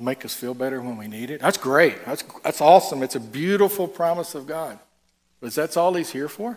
Make 0.00 0.24
us 0.24 0.32
feel 0.32 0.54
better 0.54 0.80
when 0.80 0.96
we 0.96 1.06
need 1.06 1.28
it? 1.28 1.42
That's 1.42 1.58
great. 1.58 2.02
That's, 2.06 2.24
that's 2.42 2.62
awesome. 2.62 3.02
It's 3.02 3.14
a 3.14 3.20
beautiful 3.20 3.86
promise 3.86 4.34
of 4.34 4.46
God. 4.46 4.78
But 5.38 5.48
is 5.48 5.54
that's 5.54 5.76
all 5.76 5.92
He's 5.92 6.08
here 6.12 6.30
for? 6.30 6.56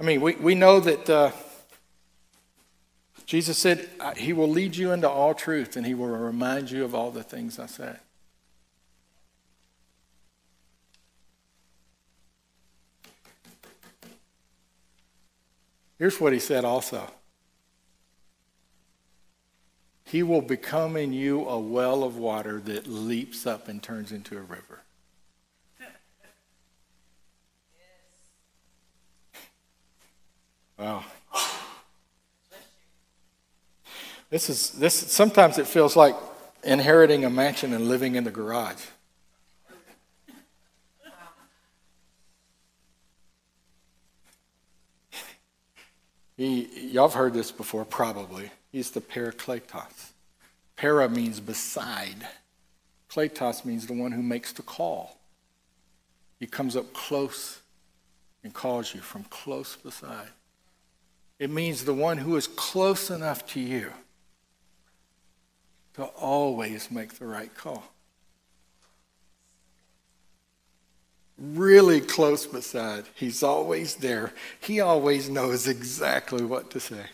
I 0.00 0.02
mean, 0.02 0.20
we, 0.20 0.34
we 0.34 0.56
know 0.56 0.80
that 0.80 1.08
uh, 1.08 1.30
Jesus 3.26 3.56
said, 3.56 3.88
He 4.16 4.32
will 4.32 4.48
lead 4.48 4.74
you 4.74 4.90
into 4.90 5.08
all 5.08 5.34
truth 5.34 5.76
and 5.76 5.86
He 5.86 5.94
will 5.94 6.08
remind 6.08 6.68
you 6.68 6.84
of 6.84 6.96
all 6.96 7.12
the 7.12 7.22
things 7.22 7.60
I 7.60 7.66
said. 7.66 8.00
Here's 15.98 16.20
what 16.20 16.32
He 16.32 16.38
said 16.38 16.64
also 16.64 17.10
He 20.04 20.22
will 20.22 20.42
become 20.42 20.96
in 20.96 21.12
you 21.12 21.48
a 21.48 21.58
well 21.58 22.04
of 22.04 22.16
water 22.16 22.60
that 22.60 22.86
leaps 22.86 23.46
up 23.46 23.68
and 23.68 23.82
turns 23.82 24.12
into 24.12 24.36
a 24.36 24.42
river. 24.42 24.82
Wow. 30.78 31.04
This 34.30 34.50
is 34.50 34.70
this 34.70 34.94
sometimes 34.94 35.58
it 35.58 35.66
feels 35.68 35.94
like 35.94 36.16
inheriting 36.64 37.24
a 37.24 37.30
mansion 37.30 37.72
and 37.72 37.88
living 37.88 38.16
in 38.16 38.24
the 38.24 38.32
garage. 38.32 38.82
He, 46.36 46.88
y'all 46.90 47.08
have 47.08 47.16
heard 47.16 47.34
this 47.34 47.52
before, 47.52 47.84
probably. 47.84 48.50
He's 48.72 48.90
the 48.90 49.00
parakletos. 49.00 50.12
Para 50.76 51.08
means 51.08 51.40
beside. 51.40 52.26
Kletos 53.08 53.64
means 53.64 53.86
the 53.86 53.92
one 53.92 54.12
who 54.12 54.22
makes 54.22 54.52
the 54.52 54.62
call. 54.62 55.18
He 56.40 56.46
comes 56.46 56.76
up 56.76 56.92
close 56.92 57.60
and 58.42 58.52
calls 58.52 58.94
you 58.94 59.00
from 59.00 59.24
close 59.24 59.76
beside. 59.76 60.28
It 61.38 61.50
means 61.50 61.84
the 61.84 61.94
one 61.94 62.18
who 62.18 62.36
is 62.36 62.46
close 62.46 63.10
enough 63.10 63.46
to 63.48 63.60
you 63.60 63.92
to 65.94 66.04
always 66.04 66.90
make 66.90 67.14
the 67.14 67.26
right 67.26 67.54
call. 67.54 67.93
Really 71.36 72.00
close 72.00 72.46
beside. 72.46 73.04
He's 73.14 73.42
always 73.42 73.96
there. 73.96 74.32
He 74.60 74.80
always 74.80 75.28
knows 75.28 75.66
exactly 75.66 76.44
what 76.44 76.70
to 76.70 76.80
say. 76.80 77.06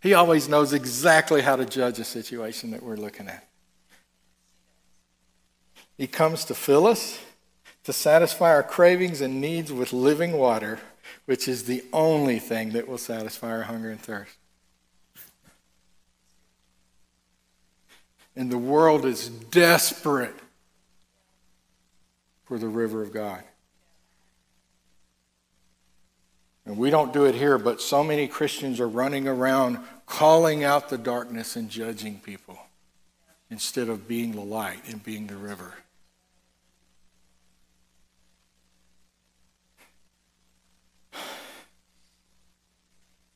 He 0.00 0.14
always 0.14 0.48
knows 0.48 0.72
exactly 0.72 1.42
how 1.42 1.56
to 1.56 1.64
judge 1.64 1.98
a 1.98 2.04
situation 2.04 2.70
that 2.72 2.82
we're 2.82 2.96
looking 2.96 3.28
at. 3.28 3.48
He 5.96 6.06
comes 6.06 6.44
to 6.46 6.54
fill 6.54 6.86
us, 6.86 7.20
to 7.84 7.92
satisfy 7.92 8.50
our 8.50 8.62
cravings 8.62 9.20
and 9.20 9.40
needs 9.40 9.72
with 9.72 9.92
living 9.92 10.32
water 10.32 10.78
which 11.26 11.48
is 11.48 11.64
the 11.64 11.84
only 11.92 12.38
thing 12.38 12.70
that 12.70 12.88
will 12.88 12.98
satisfy 12.98 13.50
our 13.50 13.62
hunger 13.62 13.90
and 13.90 14.00
thirst. 14.00 14.36
And 18.34 18.50
the 18.50 18.58
world 18.58 19.04
is 19.04 19.28
desperate 19.28 20.34
the 22.58 22.68
river 22.68 23.02
of 23.02 23.12
God. 23.12 23.42
And 26.64 26.78
we 26.78 26.90
don't 26.90 27.12
do 27.12 27.24
it 27.24 27.34
here, 27.34 27.58
but 27.58 27.80
so 27.80 28.04
many 28.04 28.28
Christians 28.28 28.78
are 28.78 28.88
running 28.88 29.26
around 29.26 29.78
calling 30.06 30.62
out 30.62 30.88
the 30.88 30.98
darkness 30.98 31.56
and 31.56 31.68
judging 31.68 32.20
people 32.20 32.58
instead 33.50 33.88
of 33.88 34.06
being 34.06 34.32
the 34.32 34.40
light 34.40 34.80
and 34.88 35.02
being 35.02 35.26
the 35.26 35.36
river. 35.36 35.74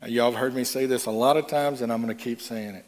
Y'all 0.06 0.30
have 0.30 0.40
heard 0.40 0.54
me 0.54 0.62
say 0.62 0.86
this 0.86 1.06
a 1.06 1.10
lot 1.10 1.36
of 1.36 1.48
times, 1.48 1.80
and 1.80 1.92
I'm 1.92 2.00
going 2.00 2.16
to 2.16 2.22
keep 2.22 2.40
saying 2.40 2.76
it. 2.76 2.84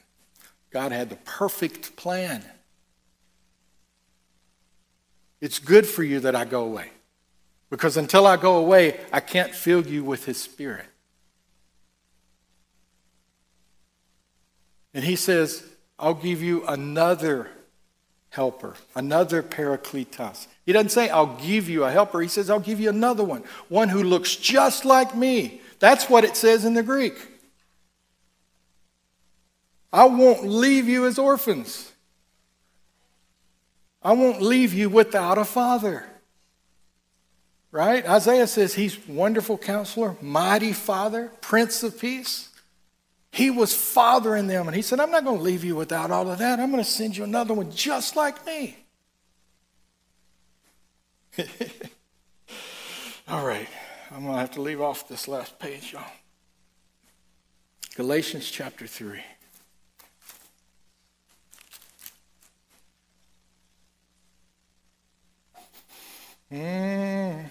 God 0.71 0.93
had 0.93 1.11
the 1.11 1.17
perfect 1.17 1.97
plan. 1.97 2.45
It's 5.41 5.59
good 5.59 5.87
for 5.87 6.03
you 6.03 6.21
that 6.21 6.35
I 6.35 6.45
go 6.45 6.65
away. 6.65 6.91
Because 7.71 7.97
until 7.97 8.27
I 8.27 8.37
go 8.37 8.57
away, 8.57 8.99
I 9.13 9.21
can't 9.21 9.55
fill 9.55 9.87
you 9.87 10.03
with 10.03 10.25
His 10.25 10.39
Spirit. 10.39 10.87
And 14.95 15.05
He 15.05 15.17
says, 15.17 15.65
I'll 15.99 16.15
give 16.15 16.43
you 16.43 16.67
another 16.67 17.51
helper, 18.31 18.75
another 18.95 19.43
parakletos. 19.43 20.47
He 20.65 20.73
doesn't 20.73 20.91
say, 20.91 21.09
I'll 21.09 21.37
give 21.37 21.69
you 21.69 21.85
a 21.85 21.91
helper. 21.91 22.21
He 22.21 22.29
says, 22.29 22.51
I'll 22.51 22.61
give 22.61 22.81
you 22.81 22.89
another 22.89 23.25
one, 23.25 23.43
one 23.69 23.89
who 23.89 24.03
looks 24.03 24.37
just 24.37 24.85
like 24.85 25.17
me, 25.17 25.61
that's 25.79 26.11
what 26.11 26.25
it 26.25 26.37
says 26.37 26.65
in 26.65 26.75
the 26.75 26.83
Greek. 26.83 27.15
I 29.93 30.05
won't 30.05 30.47
leave 30.47 30.87
you 30.87 31.07
as 31.07 31.19
orphans. 31.19 31.88
I 34.03 34.13
won't 34.13 34.41
leave 34.41 34.73
you 34.73 34.89
without 34.89 35.39
a 35.39 35.45
father. 35.45 36.07
Right? 37.71 38.07
Isaiah 38.09 38.47
says 38.47 38.75
he's 38.75 39.07
wonderful 39.07 39.59
counselor, 39.59 40.17
mighty 40.23 40.73
father, 40.73 41.31
prince 41.41 41.83
of 41.83 42.01
peace. 42.01 42.49
He 43.31 43.51
was 43.51 43.75
fathering 43.75 44.47
them, 44.47 44.67
and 44.67 44.75
he 44.75 44.81
said, 44.83 45.01
I'm 45.01 45.11
not 45.11 45.25
going 45.25 45.37
to 45.37 45.43
leave 45.43 45.65
you 45.65 45.77
without 45.77 46.11
all 46.11 46.31
of 46.31 46.39
that. 46.39 46.59
I'm 46.59 46.71
going 46.71 46.83
to 46.83 46.91
send 46.91 47.17
you 47.17 47.25
another 47.25 47.53
one 47.55 47.71
just 47.71 48.17
like 48.17 48.47
me. 48.47 48.79
all 53.29 53.47
right. 53.47 53.69
I'm 54.11 54.23
going 54.23 54.35
to 54.35 54.41
have 54.41 54.53
to 54.53 54.63
leave 54.63 54.81
off 54.81 55.07
this 55.07 55.29
last 55.29 55.59
page, 55.59 55.93
y'all. 55.93 56.03
Galatians 57.95 58.51
chapter 58.51 58.87
3. 58.87 59.21
Mm. 66.51 67.45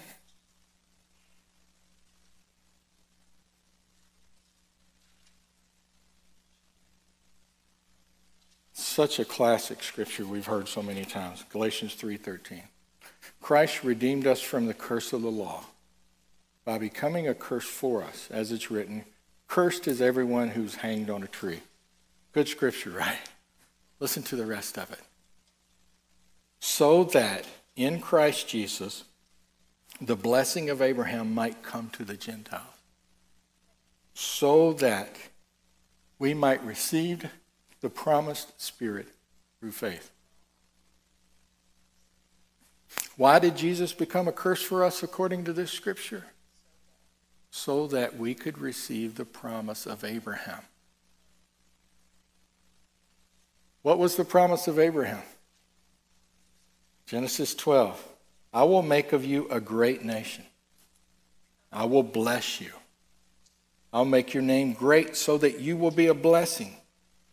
Such 8.74 9.20
a 9.20 9.26
classic 9.26 9.84
scripture 9.84 10.26
we've 10.26 10.48
heard 10.48 10.68
so 10.68 10.82
many 10.82 11.06
times. 11.06 11.44
Galatians 11.52 11.94
3:13. 11.94 12.64
Christ 13.42 13.84
redeemed 13.84 14.26
us 14.26 14.42
from 14.42 14.66
the 14.66 14.74
curse 14.74 15.14
of 15.14 15.22
the 15.22 15.32
law 15.32 15.66
by 16.66 16.78
becoming 16.78 17.28
a 17.28 17.36
curse 17.36 17.68
for 17.68 18.04
us, 18.04 18.28
as 18.32 18.52
it's 18.52 18.72
written, 18.72 19.06
Cursed 19.48 19.88
is 19.88 20.02
everyone 20.02 20.50
who's 20.50 20.76
hanged 20.76 21.10
on 21.10 21.24
a 21.24 21.28
tree. 21.28 21.62
Good 22.34 22.48
scripture, 22.48 22.90
right? 23.06 23.20
Listen 24.00 24.24
to 24.24 24.36
the 24.36 24.46
rest 24.46 24.78
of 24.78 24.92
it. 24.92 25.00
So 26.60 27.04
that 27.06 27.46
in 27.78 28.02
Christ 28.02 28.50
Jesus, 28.50 29.06
the 30.02 30.18
blessing 30.18 30.70
of 30.70 30.82
Abraham 30.82 31.34
might 31.34 31.64
come 31.64 31.90
to 31.92 32.04
the 32.04 32.18
Gentiles. 32.18 32.64
So 34.14 34.74
that 34.74 35.16
we 36.20 36.34
might 36.34 36.62
receive 36.66 37.30
the 37.80 37.90
promised 37.90 38.60
Spirit 38.60 39.08
through 39.60 39.72
faith. 39.72 40.12
Why 43.16 43.40
did 43.40 43.56
Jesus 43.56 43.94
become 43.94 44.28
a 44.28 44.34
curse 44.34 44.62
for 44.62 44.84
us 44.84 45.02
according 45.02 45.46
to 45.46 45.54
this 45.54 45.72
scripture? 45.72 46.26
so 47.58 47.88
that 47.88 48.18
we 48.18 48.34
could 48.34 48.60
receive 48.60 49.16
the 49.16 49.26
promise 49.26 49.86
of 49.86 50.04
Abraham. 50.04 50.62
What 53.82 53.98
was 53.98 54.16
the 54.16 54.26
promise 54.26 54.68
of 54.68 54.78
Abraham? 54.78 55.24
Genesis 57.08 57.56
12 57.56 58.06
I 58.54 58.64
will 58.64 58.84
make 58.84 59.14
of 59.14 59.26
you 59.26 59.48
a 59.50 59.60
great 59.60 60.04
nation, 60.04 60.44
I 61.72 61.86
will 61.86 62.04
bless 62.04 62.62
you. 62.62 62.72
I'll 63.94 64.06
make 64.06 64.34
your 64.34 64.44
name 64.44 64.74
great 64.74 65.16
so 65.16 65.38
that 65.38 65.62
you 65.62 65.78
will 65.78 65.92
be 65.92 66.08
a 66.08 66.14
blessing. 66.14 66.76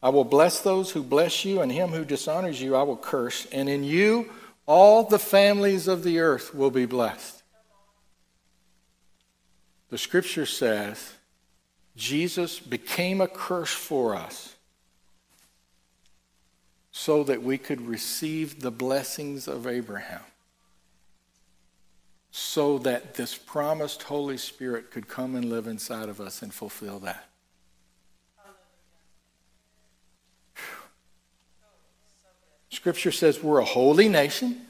I 0.00 0.10
will 0.10 0.24
bless 0.24 0.60
those 0.60 0.92
who 0.92 1.02
bless 1.02 1.44
you, 1.44 1.60
and 1.60 1.72
him 1.72 1.90
who 1.90 2.04
dishonors 2.04 2.62
you 2.62 2.76
I 2.76 2.84
will 2.84 2.96
curse. 2.96 3.46
And 3.52 3.68
in 3.68 3.84
you 3.84 4.30
all 4.66 5.02
the 5.02 5.18
families 5.18 5.88
of 5.88 6.04
the 6.04 6.20
earth 6.20 6.54
will 6.54 6.70
be 6.70 6.86
blessed. 6.86 7.42
The 9.90 9.98
scripture 9.98 10.46
says 10.46 11.14
Jesus 11.96 12.60
became 12.60 13.20
a 13.20 13.28
curse 13.28 13.72
for 13.72 14.14
us 14.14 14.53
so 16.96 17.24
that 17.24 17.42
we 17.42 17.58
could 17.58 17.80
receive 17.80 18.60
the 18.60 18.70
blessings 18.70 19.48
of 19.48 19.66
Abraham 19.66 20.20
so 22.30 22.78
that 22.78 23.14
this 23.14 23.36
promised 23.36 24.04
Holy 24.04 24.36
Spirit 24.36 24.92
could 24.92 25.08
come 25.08 25.34
and 25.34 25.46
live 25.46 25.66
inside 25.66 26.08
of 26.08 26.20
us 26.20 26.40
and 26.40 26.54
fulfill 26.54 27.00
that. 27.00 27.28
Scripture 32.68 33.10
says 33.10 33.42
we're 33.42 33.58
a 33.58 33.64
holy 33.64 34.08
nation. 34.08 34.60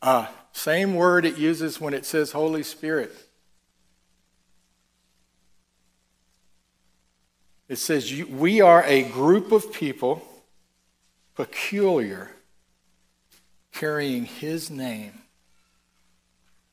Uh, 0.00 0.26
same 0.52 0.94
word 0.94 1.26
it 1.26 1.36
uses 1.36 1.78
when 1.78 1.92
it 1.92 2.06
says 2.06 2.32
Holy 2.32 2.62
Spirit. 2.62 3.25
It 7.68 7.76
says 7.76 8.12
we 8.24 8.60
are 8.60 8.84
a 8.84 9.02
group 9.02 9.52
of 9.52 9.72
people 9.72 10.22
peculiar 11.34 12.30
carrying 13.72 14.24
his 14.24 14.70
name. 14.70 15.12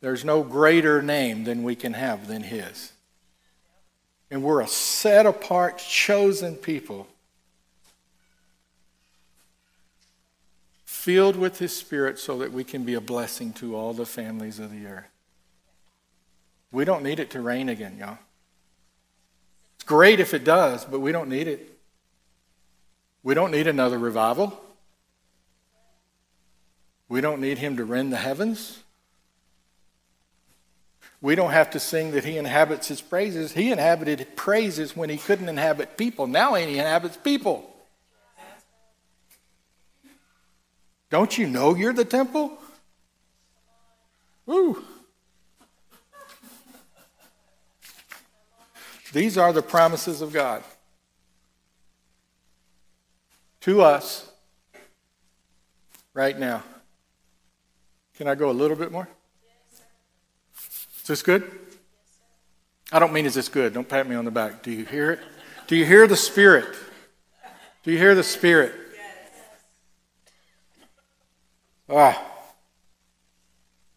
There's 0.02 0.24
no 0.24 0.44
greater 0.44 1.02
name 1.02 1.44
than 1.46 1.64
we 1.64 1.76
can 1.76 1.94
have 1.94 2.28
than 2.28 2.44
his. 2.44 2.92
And 4.30 4.44
we're 4.44 4.62
a 4.62 4.68
set 4.68 5.26
apart, 5.26 5.78
chosen 5.78 6.56
people, 6.56 7.08
filled 10.86 11.36
with 11.36 11.60
his 11.60 11.76
spirit 11.76 12.20
so 12.20 12.38
that 12.40 12.52
we 12.52 12.64
can 12.64 12.84
be 12.84 12.94
a 12.94 13.02
blessing 13.02 13.54
to 13.54 13.76
all 13.76 13.94
the 13.94 14.06
families 14.06 14.60
of 14.60 14.72
the 14.72 14.86
earth. 14.86 15.06
We 16.72 16.86
don't 16.86 17.04
need 17.04 17.20
it 17.20 17.30
to 17.32 17.42
rain 17.42 17.70
again, 17.70 17.98
y'all. 18.00 18.18
It's 19.84 19.90
great 19.90 20.22
if 20.22 20.34
it 20.34 20.46
does, 20.46 20.86
but 20.86 21.02
we 21.02 21.12
don't 21.12 21.28
need 21.28 21.46
it. 21.46 21.78
We 23.22 23.34
don't 23.34 23.52
need 23.52 23.68
another 23.68 24.00
revival. 24.00 24.58
We 27.10 27.20
don't 27.20 27.42
need 27.42 27.58
him 27.58 27.76
to 27.76 27.84
rend 27.84 28.14
the 28.14 28.18
heavens. 28.18 28.82
We 31.20 31.36
don't 31.36 31.52
have 31.52 31.72
to 31.72 31.82
sing 31.82 32.12
that 32.12 32.24
he 32.24 32.38
inhabits 32.38 32.88
his 32.88 33.02
praises. 33.02 33.52
He 33.52 33.74
inhabited 33.74 34.38
praises 34.38 34.96
when 34.96 35.10
he 35.10 35.18
couldn't 35.18 35.50
inhabit 35.50 35.98
people. 35.98 36.28
Now 36.28 36.54
he 36.54 36.78
inhabits 36.78 37.18
people. 37.18 37.70
Don't 41.10 41.38
you 41.38 41.46
know 41.46 41.76
you're 41.76 41.92
the 41.92 42.06
temple? 42.06 42.58
Woo. 44.46 44.82
These 49.14 49.38
are 49.38 49.54
the 49.54 49.62
promises 49.62 50.24
of 50.24 50.34
God 50.34 50.64
to 53.62 53.84
us 53.84 54.30
right 56.16 56.38
now. 56.38 56.64
Can 58.18 58.28
I 58.28 58.34
go 58.34 58.50
a 58.50 58.52
little 58.52 58.76
bit 58.76 58.92
more? 58.92 59.08
Is 60.58 61.08
this 61.08 61.22
good? 61.22 61.50
I 62.92 62.98
don't 62.98 63.14
mean 63.14 63.28
is 63.28 63.36
this 63.36 63.50
good. 63.50 63.76
Don't 63.76 63.88
pat 63.88 64.10
me 64.10 64.16
on 64.16 64.26
the 64.26 64.32
back. 64.32 64.64
Do 64.64 64.72
you 64.72 64.84
hear 64.84 65.12
it? 65.12 65.20
Do 65.68 65.76
you 65.76 65.86
hear 65.86 66.08
the 66.08 66.18
Spirit? 66.18 66.76
Do 67.84 67.92
you 67.92 68.00
hear 68.00 68.16
the 68.16 68.24
Spirit? 68.24 68.74
Ah. 71.88 72.20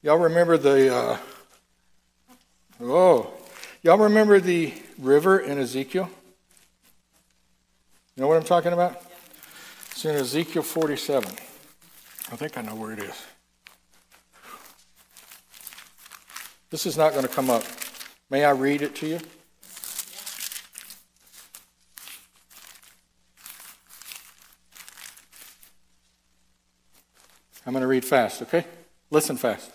Y'all 0.02 0.18
remember 0.18 0.58
the, 0.58 0.94
uh, 0.94 1.18
oh, 2.82 3.35
y'all 3.86 3.98
remember 3.98 4.40
the 4.40 4.74
river 4.98 5.38
in 5.38 5.60
Ezekiel? 5.60 6.10
You 8.16 8.20
know 8.20 8.26
what 8.26 8.36
I'm 8.36 8.42
talking 8.42 8.72
about? 8.72 9.00
It's 9.92 10.04
in 10.04 10.16
Ezekiel 10.16 10.64
47. 10.64 11.30
I 11.30 12.34
think 12.34 12.58
I 12.58 12.62
know 12.62 12.74
where 12.74 12.92
it 12.92 12.98
is. 12.98 13.24
This 16.68 16.84
is 16.84 16.96
not 16.96 17.12
going 17.12 17.22
to 17.22 17.32
come 17.32 17.48
up. 17.48 17.62
May 18.28 18.44
I 18.44 18.50
read 18.50 18.82
it 18.82 18.96
to 18.96 19.06
you? 19.06 19.20
I'm 27.64 27.72
going 27.72 27.82
to 27.82 27.86
read 27.86 28.04
fast, 28.04 28.42
okay? 28.42 28.64
Listen 29.12 29.36
fast. 29.36 29.70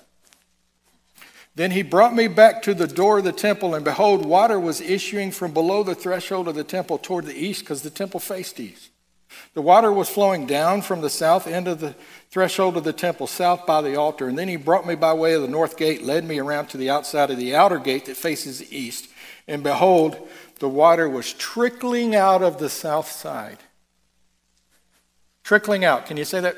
Then 1.56 1.72
he 1.72 1.84
brought 1.84 2.16
me 2.16 2.28
back 2.28 2.62
to 2.64 2.74
the 2.74 2.88
door 2.88 3.18
of 3.18 3.26
the 3.26 3.32
temple, 3.32 3.76
and 3.76 3.84
behold, 3.84 4.26
water 4.26 4.60
was 4.60 4.80
issuing 4.80 5.32
from 5.32 5.54
below 5.54 5.84
the 5.84 5.96
threshold 5.96 6.48
of 6.48 6.56
the 6.56 6.64
temple 6.64 6.98
toward 6.98 7.26
the 7.26 7.36
east, 7.36 7.62
because 7.62 7.82
the 7.82 7.90
temple 7.90 8.20
faced 8.20 8.60
east. 8.60 8.90
The 9.54 9.62
water 9.62 9.92
was 9.92 10.10
flowing 10.10 10.46
down 10.46 10.82
from 10.82 11.02
the 11.02 11.10
south 11.10 11.48
end 11.48 11.68
of 11.68 11.80
the 11.80 11.96
threshold 12.30 12.78
of 12.78 12.84
the 12.84 12.94
temple, 12.94 13.28
south 13.28 13.66
by 13.66 13.82
the 13.82 13.96
altar. 13.96 14.28
And 14.28 14.38
then 14.38 14.48
he 14.48 14.56
brought 14.56 14.88
me 14.88 14.96
by 14.96 15.14
way 15.14 15.34
of 15.34 15.42
the 15.42 15.48
north 15.48 15.78
gate, 15.78 16.04
led 16.04 16.24
me 16.24 16.40
around 16.40 16.68
to 16.68 16.78
the 16.78 16.90
outside 16.90 17.32
of 17.32 17.38
the 17.38 17.56
outer 17.56 17.80
gate 17.80 18.06
that 18.06 18.18
faces 18.18 18.72
east. 18.72 19.10
And 19.48 19.64
behold, 19.64 20.18
the 20.60 20.70
water 20.70 21.10
was 21.10 21.34
trickling 21.34 22.16
out 22.16 22.42
of 22.42 22.60
the 22.60 22.70
south 22.70 23.10
side. 23.10 23.58
Trickling 25.44 25.84
out. 25.84 26.06
Can 26.06 26.18
you 26.18 26.26
say 26.26 26.40
that? 26.42 26.58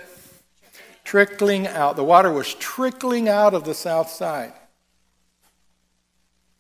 Trickling 1.04 1.68
out. 1.68 1.96
The 1.96 2.04
water 2.04 2.32
was 2.32 2.54
trickling 2.56 3.28
out 3.28 3.54
of 3.54 3.64
the 3.64 3.74
south 3.74 4.10
side. 4.10 4.54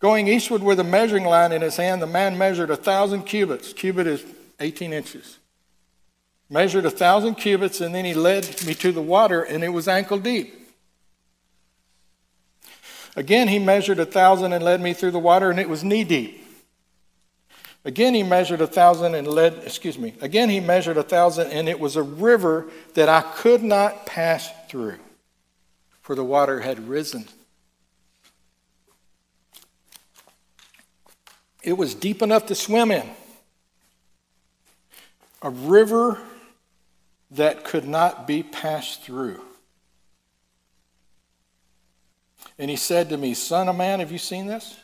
Going 0.04 0.28
eastward 0.28 0.62
with 0.62 0.80
a 0.80 0.84
measuring 0.84 1.26
line 1.26 1.52
in 1.52 1.64
his 1.64 1.78
hand, 1.78 2.00
the 2.00 2.06
man 2.08 2.38
measured 2.38 2.70
a 2.70 2.76
thousand 2.76 3.24
cubits. 3.24 3.74
Cubit 3.74 4.06
is 4.06 4.24
18 4.60 4.94
inches 4.94 5.40
measured 6.54 6.86
a 6.86 6.92
thousand 6.92 7.36
cubits, 7.36 7.82
and 7.82 7.94
then 7.96 8.06
he 8.06 8.14
led 8.14 8.64
me 8.66 8.76
to 8.76 8.92
the 8.92 9.02
water, 9.02 9.42
and 9.42 9.64
it 9.64 9.70
was 9.70 9.88
ankle 9.88 10.20
deep. 10.20 10.54
Again, 13.16 13.48
he 13.48 13.58
measured 13.58 14.00
a 14.00 14.06
thousand 14.06 14.54
and 14.54 14.64
led 14.64 14.80
me 14.80 14.94
through 14.94 15.12
the 15.12 15.20
water, 15.20 15.50
and 15.50 15.60
it 15.60 15.68
was 15.68 15.84
knee 15.84 16.04
deep. 16.04 16.46
Again, 17.86 18.14
he 18.14 18.24
measured 18.24 18.62
a 18.62 18.68
thousand 18.68 19.16
and 19.16 19.28
led, 19.28 19.56
excuse 19.66 19.98
me, 19.98 20.14
again, 20.22 20.50
he 20.50 20.60
measured 20.60 20.98
a 20.98 21.04
thousand, 21.04 21.52
and 21.52 21.68
it 21.68 21.80
was 21.80 21.96
a 21.96 22.04
river 22.04 22.68
that 22.94 23.10
I 23.10 23.22
could 23.22 23.64
not 23.64 24.06
pass 24.06 24.50
through, 24.70 25.00
for 26.02 26.16
the 26.16 26.24
water 26.24 26.62
had 26.62 26.88
risen. 26.88 27.28
It 31.64 31.74
was 31.74 31.96
deep 31.96 32.22
enough 32.22 32.48
to 32.48 32.56
swim 32.56 32.92
in. 32.92 33.10
A 35.42 35.50
river 35.50 36.22
that 37.32 37.64
could 37.64 37.88
not 37.88 38.28
be 38.28 38.44
passed 38.44 39.04
through. 39.04 39.42
And 42.60 42.70
he 42.70 42.76
said 42.76 43.10
to 43.10 43.18
me, 43.18 43.34
Son 43.34 43.68
of 43.68 43.76
man, 43.76 44.00
have 44.00 44.12
you 44.12 44.18
seen 44.18 44.46
this? 44.46 44.78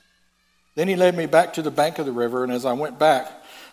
Then 0.75 0.87
he 0.87 0.95
led 0.95 1.15
me 1.15 1.25
back 1.25 1.53
to 1.53 1.61
the 1.61 1.71
bank 1.71 1.99
of 1.99 2.05
the 2.05 2.11
river, 2.11 2.43
and 2.43 2.51
as 2.51 2.65
I 2.65 2.73
went 2.73 2.97
back, 2.97 3.31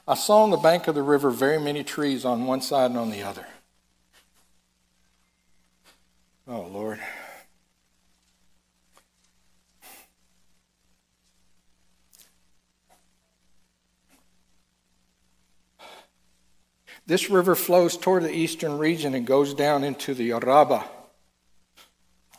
I 0.09 0.15
saw 0.15 0.43
on 0.43 0.51
the 0.51 0.57
bank 0.57 0.89
of 0.89 0.95
the 0.95 1.03
river 1.03 1.31
very 1.31 1.59
many 1.59 1.85
trees 1.85 2.25
on 2.25 2.47
one 2.47 2.61
side 2.61 2.91
and 2.91 2.99
on 2.99 3.11
the 3.11 3.23
other. 3.23 3.47
Oh, 6.49 6.63
Lord. 6.63 7.01
This 17.07 17.31
river 17.31 17.55
flows 17.55 17.97
toward 17.97 18.25
the 18.25 18.35
eastern 18.35 18.79
region 18.79 19.15
and 19.15 19.27
goes 19.27 19.55
down 19.55 19.85
into 19.85 20.13
the 20.13 20.33
Arabah 20.33 20.85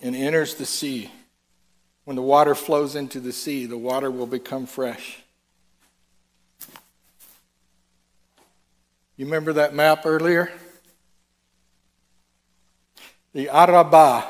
and 0.01 0.15
enters 0.15 0.55
the 0.55 0.65
sea. 0.65 1.09
When 2.03 2.15
the 2.15 2.21
water 2.21 2.53
flows 2.53 2.95
into 2.95 3.19
the 3.19 3.31
sea, 3.31 3.65
the 3.65 3.77
water 3.77 4.11
will 4.11 4.27
become 4.27 4.65
fresh. 4.65 5.19
You 9.15 9.25
remember 9.25 9.53
that 9.53 9.73
map 9.73 10.05
earlier? 10.05 10.51
The 13.33 13.49
Arabah 13.49 14.23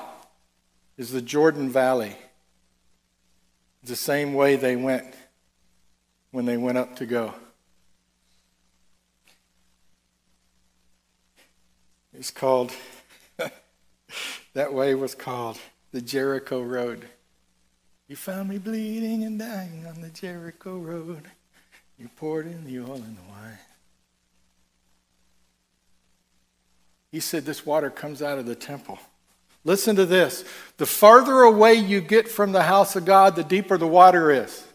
is 0.98 1.12
the 1.12 1.22
Jordan 1.22 1.70
Valley. 1.70 2.16
the 3.84 3.96
same 3.96 4.34
way 4.34 4.58
they 4.58 4.76
went 4.76 5.06
when 6.32 6.46
they 6.46 6.58
went 6.58 6.78
up 6.78 6.98
to 6.98 7.06
go. 7.06 7.34
It's 12.18 12.32
called, 12.32 12.72
that 14.54 14.74
way 14.74 14.96
was 14.96 15.14
called 15.14 15.60
the 15.92 16.02
Jericho 16.02 16.62
Road. 16.64 17.06
You 18.08 18.16
found 18.16 18.50
me 18.50 18.58
bleeding 18.58 19.24
and 19.24 19.38
dying 19.38 19.86
on 19.88 20.02
the 20.02 20.10
Jericho 20.10 20.78
road. 20.78 21.26
You 22.00 22.10
poured 22.16 22.48
in 22.48 22.66
the 22.66 22.80
oil 22.80 22.96
and 22.96 23.18
the 23.18 23.30
wine. 23.30 23.60
He 27.12 27.20
said, 27.20 27.46
This 27.46 27.66
water 27.66 27.90
comes 27.90 28.22
out 28.22 28.40
of 28.40 28.46
the 28.46 28.56
temple. 28.56 28.98
Listen 29.64 29.96
to 29.98 30.06
this. 30.06 30.44
The 30.78 30.86
farther 30.86 31.42
away 31.42 31.76
you 31.76 32.02
get 32.02 32.28
from 32.28 32.52
the 32.52 32.64
house 32.64 32.96
of 32.96 33.06
God, 33.06 33.36
the 33.36 33.44
deeper 33.44 33.78
the 33.78 33.88
water 33.88 34.32
is. 34.32 34.67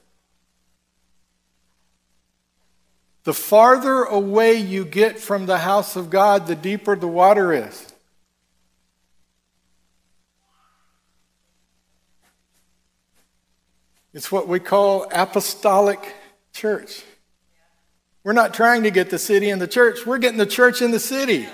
The 3.25 3.35
farther 3.35 4.03
away 4.03 4.55
you 4.55 4.85
get 4.85 5.18
from 5.18 5.47
the 5.47 5.59
house 5.59 5.95
of 5.95 6.11
God, 6.11 6.47
the 6.47 6.57
deeper 6.57 6.97
the 6.97 7.07
water 7.07 7.53
is. 7.53 7.93
It's 14.12 14.31
what 14.31 14.49
we 14.49 14.61
call 14.61 15.07
apostolic 15.12 16.14
church. 16.53 17.03
We're 18.25 18.33
not 18.33 18.55
trying 18.55 18.83
to 18.83 18.91
get 18.91 19.11
the 19.11 19.18
city 19.18 19.51
in 19.51 19.59
the 19.59 19.66
church, 19.66 20.05
we're 20.05 20.18
getting 20.18 20.39
the 20.39 20.47
church 20.47 20.83
in 20.83 20.91
the 20.91 21.01
city. 21.01 21.49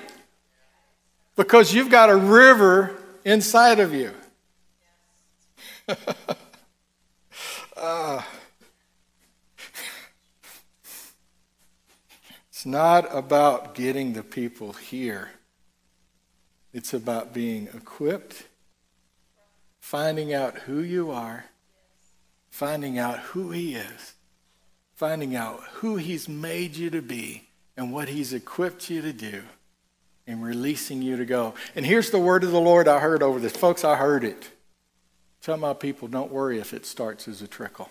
Because 1.37 1.73
you've 1.73 1.91
got 1.91 2.11
a 2.11 2.17
river 2.17 2.97
inside 3.25 3.79
of 3.79 3.95
you. 3.95 4.13
uh, 7.77 8.23
not 12.69 13.07
about 13.15 13.75
getting 13.75 14.13
the 14.13 14.23
people 14.23 14.75
here, 14.75 15.31
it's 16.73 16.93
about 16.93 17.33
being 17.33 17.69
equipped, 17.75 18.47
finding 19.81 20.35
out 20.35 20.59
who 20.59 20.81
you 20.81 21.11
are, 21.11 21.47
finding 22.51 22.99
out 22.99 23.19
who 23.19 23.51
He 23.51 23.75
is, 23.75 24.15
finding 24.95 25.35
out 25.35 25.61
who 25.75 25.97
He's 25.97 26.29
made 26.29 26.77
you 26.77 26.91
to 26.91 27.01
be, 27.01 27.49
and 27.77 27.93
what 27.93 28.09
He's 28.09 28.33
equipped 28.33 28.91
you 28.91 29.01
to 29.01 29.13
do 29.13 29.43
and 30.27 30.45
releasing 30.45 31.01
you 31.01 31.17
to 31.17 31.25
go. 31.25 31.55
And 31.75 31.87
here's 31.87 32.11
the 32.11 32.19
word 32.19 32.45
of 32.45 32.51
the 32.51 32.61
Lord 32.61 32.87
I 32.87 32.99
heard 32.99 33.23
over 33.23 33.41
this. 33.41 33.57
Folks, 33.57 33.83
I 33.83 33.97
heard 33.97 34.25
it. 34.25 34.51
Tell 35.41 35.57
my 35.57 35.73
people, 35.73 36.07
don't 36.07 36.31
worry 36.31 36.59
if 36.59 36.75
it 36.75 36.85
starts 36.85 37.27
as 37.29 37.41
a 37.41 37.49
trickle. 37.49 37.89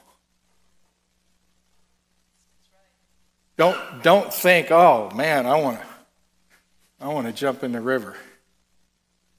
Don't, 3.58 4.03
don't 4.03 4.32
think, 4.34 4.72
oh 4.72 5.10
man, 5.12 5.45
I 5.45 5.60
want 5.60 5.82
to 5.82 5.88
I 6.99 7.08
want 7.10 7.28
to 7.28 7.34
jump 7.34 7.64
in 7.64 7.74
the 7.74 7.82
river. 7.82 8.16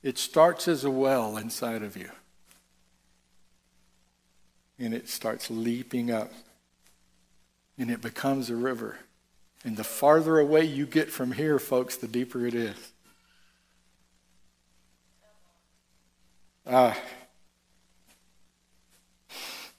It 0.03 0.17
starts 0.17 0.69
as 0.69 0.85
a 0.85 0.91
well 0.91 1.37
inside 1.37 1.83
of 1.83 1.97
you. 1.97 2.11
And 4.79 4.95
it 4.95 5.09
starts 5.09 5.51
leaping 5.51 6.11
up. 6.11 6.33
And 7.77 7.91
it 7.91 8.01
becomes 8.01 8.49
a 8.49 8.57
river. 8.57 8.99
And 9.65 9.77
the 9.77 9.85
farther 9.85 10.39
away 10.39 10.65
you 10.65 10.87
get 10.87 11.11
from 11.11 11.33
here, 11.33 11.59
folks, 11.59 11.97
the 11.97 12.07
deeper 12.07 12.47
it 12.47 12.55
is. 12.55 12.93
Uh, 16.65 16.95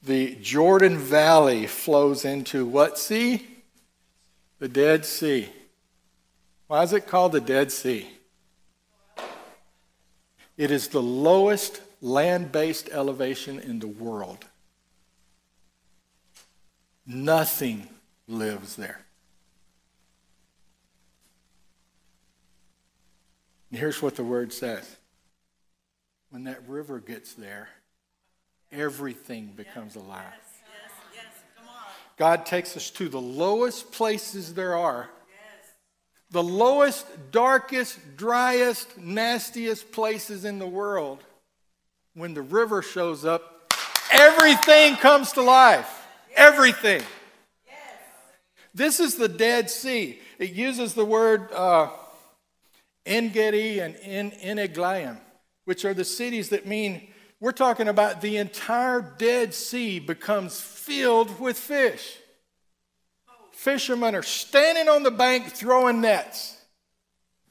the 0.04 0.36
Jordan 0.36 0.98
Valley 0.98 1.66
flows 1.66 2.26
into 2.26 2.66
what 2.66 2.98
sea? 2.98 3.59
The 4.60 4.68
Dead 4.68 5.06
Sea. 5.06 5.50
Why 6.68 6.84
is 6.84 6.94
it 6.94 7.08
called 7.08 7.32
the 7.32 7.42
Dead 7.42 7.72
Sea? 7.72 8.08
It 10.58 10.72
is 10.72 10.90
the 10.90 11.02
lowest 11.02 11.82
land 12.02 12.52
based 12.52 12.90
elevation 12.92 13.60
in 13.60 13.80
the 13.80 13.88
world. 13.88 14.46
Nothing 17.08 17.88
lives 18.28 18.76
there. 18.76 19.00
And 23.72 23.80
here's 23.80 24.02
what 24.02 24.16
the 24.16 24.24
word 24.24 24.52
says 24.52 24.98
when 26.30 26.44
that 26.44 26.68
river 26.68 27.00
gets 27.00 27.34
there, 27.34 27.70
everything 28.72 29.54
becomes 29.56 29.96
alive. 29.96 30.49
God 32.20 32.46
takes 32.46 32.76
us 32.76 32.90
to 32.92 33.08
the 33.08 33.22
lowest 33.22 33.94
places 33.94 34.54
there 34.54 34.76
are, 34.76 35.10
the 36.30 36.44
lowest, 36.44 37.08
darkest, 37.32 37.98
driest, 38.18 38.98
nastiest 38.98 39.94
places 39.94 40.44
in 40.44 40.60
the 40.60 40.68
world. 40.68 41.24
When 42.14 42.34
the 42.34 42.42
river 42.42 42.82
shows 42.82 43.24
up, 43.24 43.74
everything 44.12 44.98
comes 44.98 45.32
to 45.32 45.42
life. 45.42 46.06
Everything. 46.36 47.02
This 48.74 49.00
is 49.00 49.16
the 49.16 49.30
Dead 49.30 49.70
Sea. 49.70 50.20
It 50.38 50.52
uses 50.52 50.94
the 50.94 51.06
word 51.06 51.52
uh, 51.54 51.90
and 53.06 53.36
En 53.36 55.20
which 55.64 55.86
are 55.86 55.94
the 55.94 56.04
cities 56.04 56.50
that 56.50 56.68
mean 56.68 57.08
we're 57.40 57.52
talking 57.52 57.88
about 57.88 58.22
the 58.22 58.38
entire 58.38 59.02
Dead 59.02 59.54
Sea 59.54 60.00
becomes 60.00 60.60
filled 60.60 61.40
with 61.40 61.58
fish. 61.58 62.18
Fishermen 63.52 64.16
are 64.16 64.24
standing 64.24 64.90
on 64.90 65.04
the 65.04 65.12
bank 65.12 65.48
throwing 65.48 66.02
nets 66.02 66.58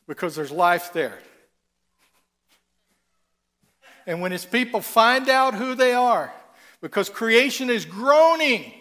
because 0.07 0.35
there's 0.35 0.51
life 0.51 0.93
there. 0.93 1.19
And 4.07 4.23
when 4.23 4.33
his 4.33 4.45
people 4.45 4.81
find 4.81 5.29
out 5.29 5.55
who 5.55 5.75
they 5.75 5.93
are, 5.93 6.33
because 6.81 7.11
creation 7.11 7.69
is 7.69 7.85
groaning, 7.85 8.73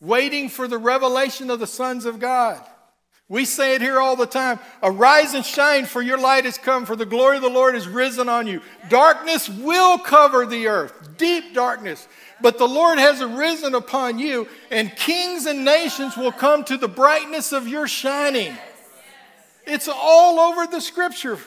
waiting 0.00 0.48
for 0.48 0.68
the 0.68 0.78
revelation 0.78 1.50
of 1.50 1.58
the 1.58 1.66
sons 1.66 2.04
of 2.04 2.20
God. 2.20 2.60
We 3.30 3.44
say 3.44 3.76
it 3.76 3.80
here 3.80 4.00
all 4.00 4.16
the 4.16 4.26
time. 4.26 4.58
Arise 4.82 5.34
and 5.34 5.46
shine, 5.46 5.86
for 5.86 6.02
your 6.02 6.18
light 6.18 6.46
has 6.46 6.58
come, 6.58 6.84
for 6.84 6.96
the 6.96 7.06
glory 7.06 7.36
of 7.36 7.42
the 7.42 7.48
Lord 7.48 7.76
is 7.76 7.86
risen 7.86 8.28
on 8.28 8.48
you. 8.48 8.60
Darkness 8.88 9.48
will 9.48 9.98
cover 9.98 10.44
the 10.46 10.66
earth, 10.66 11.16
deep 11.16 11.54
darkness. 11.54 12.08
But 12.40 12.58
the 12.58 12.66
Lord 12.66 12.98
has 12.98 13.22
arisen 13.22 13.76
upon 13.76 14.18
you, 14.18 14.48
and 14.72 14.94
kings 14.96 15.46
and 15.46 15.64
nations 15.64 16.16
will 16.16 16.32
come 16.32 16.64
to 16.64 16.76
the 16.76 16.88
brightness 16.88 17.52
of 17.52 17.68
your 17.68 17.86
shining. 17.86 18.52
It's 19.64 19.86
all 19.86 20.40
over 20.40 20.66
the 20.66 20.80
scripture. 20.80 21.38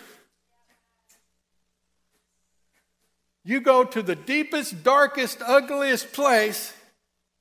You 3.43 3.59
go 3.59 3.83
to 3.83 4.01
the 4.01 4.15
deepest, 4.15 4.85
darkest, 4.85 5.41
ugliest 5.45 6.13
place 6.13 6.71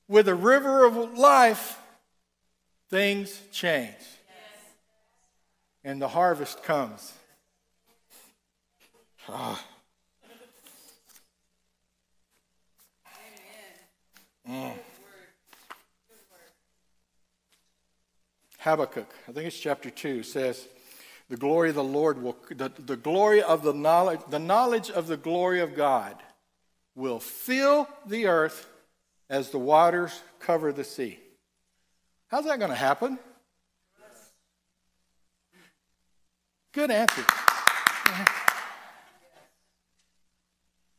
with 0.09 0.26
a 0.26 0.34
river 0.34 0.84
of 0.84 1.16
life, 1.16 1.78
things 2.90 3.40
change 3.53 3.95
and 5.85 6.01
the 6.01 6.09
harvest 6.09 6.62
comes. 6.62 7.12
Ah. 9.28 9.64
Mm. 14.49 14.72
Habakkuk, 18.59 19.12
I 19.28 19.33
think 19.33 19.47
it's 19.47 19.59
chapter 19.59 19.91
2, 19.91 20.22
says, 20.22 20.68
The 21.28 21.37
glory 21.37 21.70
of 21.70 21.74
the 21.74 21.85
Lord 21.85 22.22
will, 22.22 22.37
the, 22.49 22.70
the 22.78 22.97
glory 22.97 23.43
of 23.43 23.62
the 23.62 23.72
knowledge, 23.72 24.20
the 24.30 24.39
knowledge 24.39 24.91
of 24.91 25.07
the 25.07 25.16
glory 25.16 25.61
of 25.61 25.74
God 25.74 26.16
will 26.95 27.18
fill 27.20 27.89
the 28.07 28.26
earth 28.26 28.68
as 29.28 29.51
the 29.51 29.59
waters 29.59 30.20
cover 30.39 30.72
the 30.72 30.85
sea. 30.85 31.18
How's 32.28 32.45
that 32.45 32.59
going 32.59 32.70
to 32.70 32.76
happen? 32.76 33.18
Good 36.72 36.90
answer. 36.90 37.24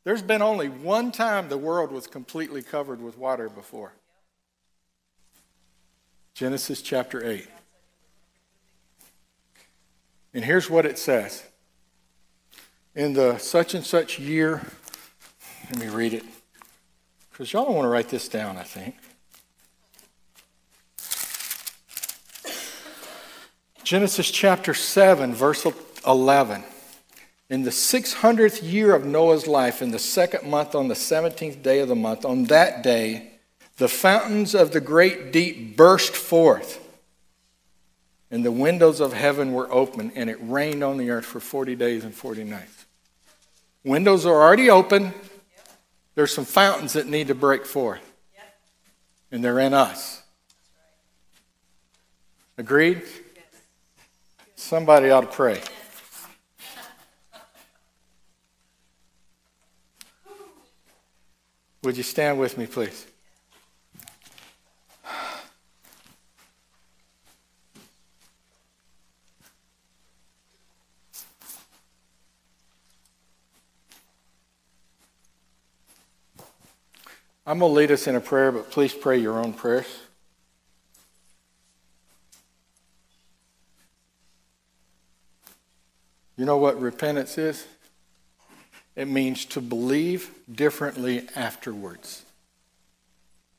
There's 0.04 0.22
been 0.22 0.42
only 0.42 0.70
one 0.70 1.12
time 1.12 1.50
the 1.50 1.58
world 1.58 1.92
was 1.92 2.08
completely 2.08 2.62
covered 2.62 3.02
with 3.02 3.18
water 3.18 3.50
before 3.50 3.94
Genesis 6.34 6.82
chapter 6.82 7.26
8. 7.26 7.48
And 10.34 10.44
here's 10.44 10.70
what 10.70 10.86
it 10.86 11.00
says 11.00 11.44
In 12.94 13.14
the 13.14 13.38
such 13.38 13.74
and 13.74 13.86
such 13.86 14.20
year, 14.20 14.62
let 15.72 15.80
me 15.80 15.88
read 15.88 16.14
it, 16.14 16.24
because 17.32 17.54
y'all 17.54 17.66
don't 17.66 17.76
want 17.76 17.86
to 17.86 17.90
write 17.90 18.10
this 18.10 18.28
down, 18.28 18.58
I 18.58 18.64
think. 18.64 18.96
Genesis 23.84 24.32
chapter 24.32 24.74
7, 24.74 25.34
verse 25.34 25.68
11. 26.08 26.64
In 27.50 27.64
the 27.64 27.70
600th 27.70 28.64
year 28.64 28.96
of 28.96 29.06
Noah's 29.06 29.46
life, 29.46 29.82
in 29.82 29.92
the 29.92 30.00
second 30.00 30.50
month, 30.50 30.74
on 30.74 30.88
the 30.88 30.94
17th 30.94 31.62
day 31.62 31.80
of 31.80 31.90
the 31.90 31.96
month, 31.96 32.24
on 32.24 32.46
that 32.46 32.82
day, 32.82 33.34
the 33.78 33.90
fountains 33.90 34.56
of 34.56 34.72
the 34.72 34.80
great 34.80 35.34
deep 35.34 35.76
burst 35.76 36.16
forth, 36.16 36.80
and 38.32 38.46
the 38.46 38.52
windows 38.52 39.02
of 39.02 39.12
heaven 39.12 39.52
were 39.52 39.72
open, 39.72 40.14
and 40.16 40.30
it 40.30 40.38
rained 40.40 40.84
on 40.84 40.98
the 40.98 41.10
earth 41.10 41.26
for 41.26 41.42
40 41.42 41.76
days 41.76 42.06
and 42.06 42.16
40 42.16 42.46
nights. 42.46 42.86
Windows 43.84 44.26
are 44.26 44.42
already 44.42 44.70
open, 44.70 45.14
There's 46.16 46.34
some 46.34 46.46
fountains 46.46 46.94
that 46.94 47.08
need 47.08 47.28
to 47.28 47.36
break 47.36 47.66
forth, 47.66 48.14
and 49.32 49.44
they're 49.44 49.60
in 49.60 49.74
us. 49.74 50.22
Agreed? 52.58 53.02
Somebody 54.64 55.10
ought 55.10 55.22
to 55.22 55.28
pray. 55.28 55.62
Would 61.84 61.98
you 61.98 62.04
stand 62.04 62.40
with 62.40 62.58
me, 62.58 62.66
please? 62.66 63.06
I'm 77.46 77.60
going 77.60 77.60
to 77.60 77.66
lead 77.66 77.92
us 77.92 78.08
in 78.08 78.16
a 78.16 78.22
prayer, 78.22 78.54
but 78.54 78.72
please 78.72 78.94
pray 78.94 79.18
your 79.18 79.38
own 79.40 79.52
prayers. 79.52 80.03
You 86.36 86.46
know 86.46 86.58
what 86.58 86.80
repentance 86.80 87.38
is? 87.38 87.66
It 88.96 89.08
means 89.08 89.46
to 89.46 89.62
believe 89.62 90.32
differently 90.52 91.28
afterwards. 91.36 92.24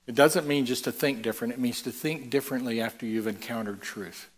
It 0.06 0.14
doesn't 0.14 0.46
mean 0.46 0.66
just 0.66 0.84
to 0.84 0.92
think 0.92 1.22
different, 1.22 1.54
it 1.54 1.60
means 1.60 1.82
to 1.82 1.90
think 1.90 2.30
differently 2.30 2.80
after 2.80 3.06
you've 3.06 3.26
encountered 3.26 3.80
truth. 3.80 4.28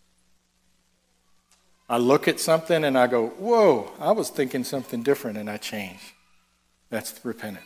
I 1.89 1.99
look 1.99 2.29
at 2.29 2.41
something 2.41 2.85
and 2.85 2.99
I 2.99 3.07
go, 3.07 3.29
Whoa, 3.29 3.93
I 4.01 4.13
was 4.13 4.31
thinking 4.31 4.65
something 4.65 5.03
different 5.03 5.39
and 5.39 5.49
I 5.49 5.57
change. 5.57 6.15
That's 6.91 7.25
repentance. 7.25 7.65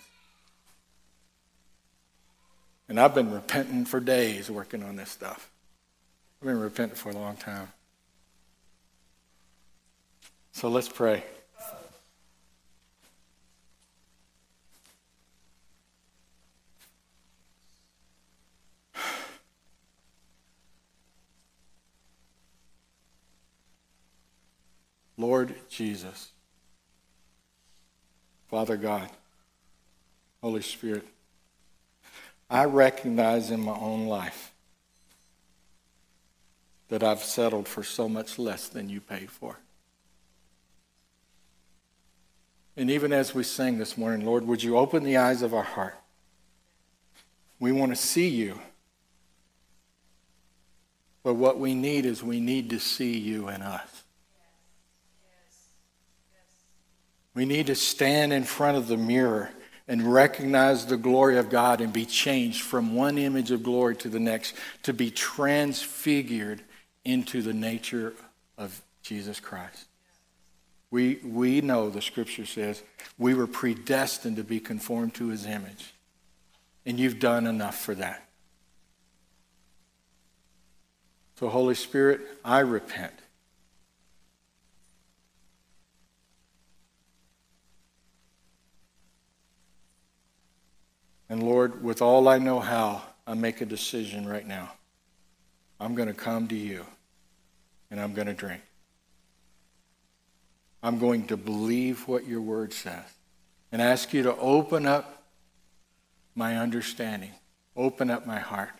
And 2.89 2.99
I've 2.99 3.15
been 3.15 3.31
repenting 3.31 3.85
for 3.85 4.01
days 4.01 4.51
working 4.51 4.83
on 4.83 4.97
this 4.97 5.11
stuff. 5.11 5.49
I've 6.41 6.49
been 6.49 6.59
repenting 6.59 6.97
for 6.97 7.11
a 7.11 7.15
long 7.15 7.37
time. 7.37 7.69
So 10.61 10.69
let's 10.69 10.91
pray. 10.91 11.25
Lord 25.17 25.55
Jesus, 25.71 26.33
Father 28.51 28.77
God, 28.77 29.09
Holy 30.43 30.61
Spirit, 30.61 31.07
I 32.51 32.67
recognize 32.67 33.51
in 33.51 33.63
my 33.63 33.73
own 33.73 34.09
life 34.09 34.53
that 36.91 37.03
I've 37.03 37.25
settled 37.25 37.67
for 37.67 37.83
so 37.83 38.11
much 38.11 38.39
less 38.39 38.69
than 38.69 38.91
you 38.91 39.01
paid 39.01 39.31
for. 39.31 39.57
And 42.81 42.91
even 42.91 43.13
as 43.13 43.35
we 43.35 43.43
sing 43.43 43.77
this 43.77 43.99
morning, 43.99 44.25
Lord, 44.25 44.47
would 44.47 44.63
you 44.63 44.79
open 44.79 45.05
the 45.05 45.19
eyes 45.19 45.43
of 45.43 45.53
our 45.53 45.63
heart? 45.63 45.95
We 47.59 47.73
want 47.73 47.93
to 47.93 47.97
see 47.97 48.29
you. 48.29 48.59
But 51.23 51.35
what 51.35 51.59
we 51.59 51.75
need 51.75 52.07
is 52.07 52.23
we 52.23 52.41
need 52.41 52.71
to 52.71 52.79
see 52.79 53.19
you 53.19 53.51
in 53.51 53.61
us. 53.61 54.05
We 57.35 57.45
need 57.45 57.67
to 57.67 57.75
stand 57.75 58.33
in 58.33 58.45
front 58.45 58.79
of 58.79 58.89
the 58.89 58.97
mirror 58.97 59.51
and 59.87 60.11
recognize 60.11 60.87
the 60.87 60.97
glory 60.97 61.37
of 61.37 61.51
God 61.51 61.83
and 61.83 61.93
be 61.93 62.07
changed 62.07 62.63
from 62.63 62.95
one 62.95 63.19
image 63.19 63.51
of 63.51 63.63
glory 63.63 63.95
to 63.97 64.09
the 64.09 64.21
next, 64.21 64.55
to 64.85 64.95
be 64.95 65.11
transfigured 65.11 66.63
into 67.05 67.43
the 67.43 67.53
nature 67.53 68.15
of 68.57 68.81
Jesus 69.03 69.39
Christ. 69.39 69.90
We, 70.91 71.17
we 71.25 71.61
know 71.61 71.89
the 71.89 72.03
scripture 72.03 72.47
says 72.47 72.83
we 73.17 73.35
were 73.35 73.47
predestined 73.47 74.37
to 74.37 74.45
be 74.45 74.59
conformed 74.59 75.15
to 75.15 75.29
his 75.29 75.47
image. 75.47 75.95
And 76.85 76.99
you've 76.99 77.21
done 77.21 77.47
enough 77.47 77.79
for 77.79 77.95
that. 77.95 78.27
So, 81.39 81.49
Holy 81.49 81.75
Spirit, 81.75 82.21
I 82.45 82.61
repent. 82.61 83.15
And 91.31 91.43
Lord, 91.45 91.85
with 91.85 92.03
all 92.03 92.29
I 92.29 92.39
know 92.39 92.59
how, 92.59 93.03
I 93.27 93.35
make 93.35 93.61
a 93.61 93.65
decision 93.65 94.29
right 94.29 94.47
now. 94.47 94.73
I'm 95.79 95.95
going 95.95 96.09
to 96.09 96.15
come 96.15 96.49
to 96.49 96.57
you 96.57 96.85
and 97.91 98.01
I'm 98.01 98.13
going 98.13 98.27
to 98.27 98.35
drink. 98.35 98.61
I'm 100.83 100.99
going 100.99 101.27
to 101.27 101.37
believe 101.37 102.09
what 102.09 102.27
your 102.27 102.41
word 102.41 102.73
says 102.73 103.05
and 103.71 103.83
ask 103.83 104.13
you 104.13 104.23
to 104.23 104.37
open 104.37 104.87
up 104.87 105.25
my 106.35 106.57
understanding, 106.57 107.33
open 107.77 108.11
up 108.11 108.27
my 108.27 108.39
heart 108.39 108.71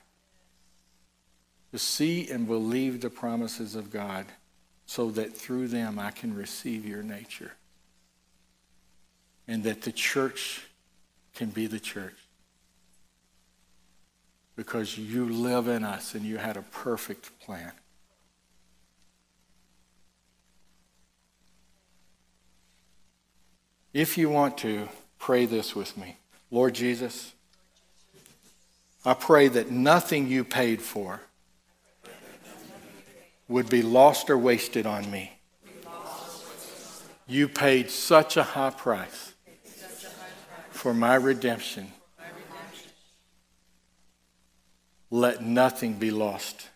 to 1.73 1.79
see 1.79 2.29
and 2.31 2.47
believe 2.47 3.01
the 3.01 3.11
promises 3.11 3.75
of 3.75 3.91
God 3.91 4.27
so 4.87 5.11
that 5.13 5.37
through 5.37 5.69
them 5.69 5.99
I 5.99 6.11
can 6.11 6.35
receive 6.35 6.85
your 6.85 7.03
nature 7.03 7.53
and 9.47 9.63
that 9.65 9.83
the 9.83 9.93
church 9.93 10.67
can 11.35 11.51
be 11.51 11.67
the 11.67 11.81
church 11.81 12.17
because 14.57 14.99
you 14.99 15.29
live 15.29 15.69
in 15.69 15.85
us 15.85 16.15
and 16.15 16.25
you 16.25 16.39
had 16.39 16.57
a 16.57 16.63
perfect 16.63 17.39
plan. 17.41 17.73
If 23.93 24.17
you 24.17 24.29
want 24.29 24.59
to, 24.59 24.89
pray 25.19 25.47
this 25.47 25.75
with 25.75 25.97
me. 25.97 26.17
Lord 26.51 26.75
Jesus, 26.75 27.33
I 29.05 29.15
pray 29.15 29.49
that 29.49 29.71
nothing 29.71 30.29
you 30.29 30.45
paid 30.45 30.81
for 30.81 31.21
would 33.49 33.69
be 33.69 33.83
lost 33.83 34.31
or 34.31 34.39
wasted 34.39 34.87
on 34.87 35.11
me. 35.11 35.33
You 37.27 37.49
paid 37.49 37.91
such 37.91 38.37
a 38.37 38.43
high 38.43 38.71
price 38.71 39.35
for 40.71 40.95
my 40.95 41.15
redemption 41.15 41.93
let 45.11 45.43
nothing 45.43 45.95
be 45.95 46.11
lost 46.13 46.69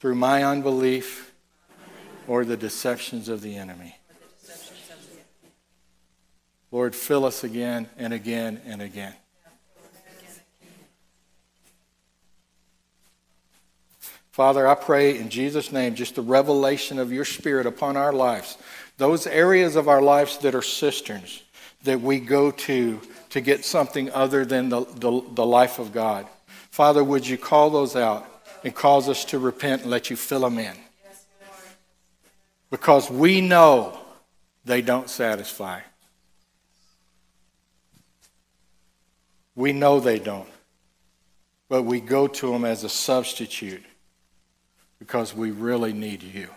through 0.00 0.14
my 0.14 0.42
unbelief 0.42 1.34
or 2.26 2.44
the 2.44 2.56
deceptions 2.56 3.28
of 3.28 3.42
the 3.42 3.56
enemy. 3.56 3.99
Lord, 6.72 6.94
fill 6.94 7.24
us 7.24 7.42
again 7.42 7.88
and 7.96 8.12
again 8.12 8.60
and 8.64 8.80
again. 8.80 9.14
Father, 14.30 14.66
I 14.66 14.74
pray 14.74 15.18
in 15.18 15.28
Jesus' 15.28 15.72
name 15.72 15.96
just 15.96 16.14
the 16.14 16.22
revelation 16.22 16.98
of 16.98 17.12
your 17.12 17.24
Spirit 17.24 17.66
upon 17.66 17.96
our 17.96 18.12
lives. 18.12 18.56
Those 18.96 19.26
areas 19.26 19.76
of 19.76 19.88
our 19.88 20.00
lives 20.00 20.38
that 20.38 20.54
are 20.54 20.62
cisterns 20.62 21.42
that 21.82 22.00
we 22.00 22.20
go 22.20 22.50
to 22.50 23.00
to 23.30 23.40
get 23.40 23.64
something 23.64 24.10
other 24.12 24.44
than 24.44 24.68
the, 24.68 24.84
the, 24.84 25.22
the 25.34 25.46
life 25.46 25.78
of 25.78 25.92
God. 25.92 26.26
Father, 26.70 27.02
would 27.02 27.26
you 27.26 27.38
call 27.38 27.70
those 27.70 27.96
out 27.96 28.26
and 28.64 28.74
cause 28.74 29.08
us 29.08 29.24
to 29.26 29.38
repent 29.38 29.82
and 29.82 29.90
let 29.90 30.10
you 30.10 30.16
fill 30.16 30.40
them 30.40 30.58
in? 30.58 30.76
Because 32.70 33.10
we 33.10 33.40
know 33.40 33.98
they 34.64 34.82
don't 34.82 35.10
satisfy. 35.10 35.80
We 39.60 39.74
know 39.74 40.00
they 40.00 40.18
don't. 40.18 40.48
But 41.68 41.82
we 41.82 42.00
go 42.00 42.26
to 42.26 42.50
them 42.50 42.64
as 42.64 42.82
a 42.82 42.88
substitute 42.88 43.84
because 44.98 45.34
we 45.34 45.50
really 45.50 45.92
need 45.92 46.22
you. 46.22 46.48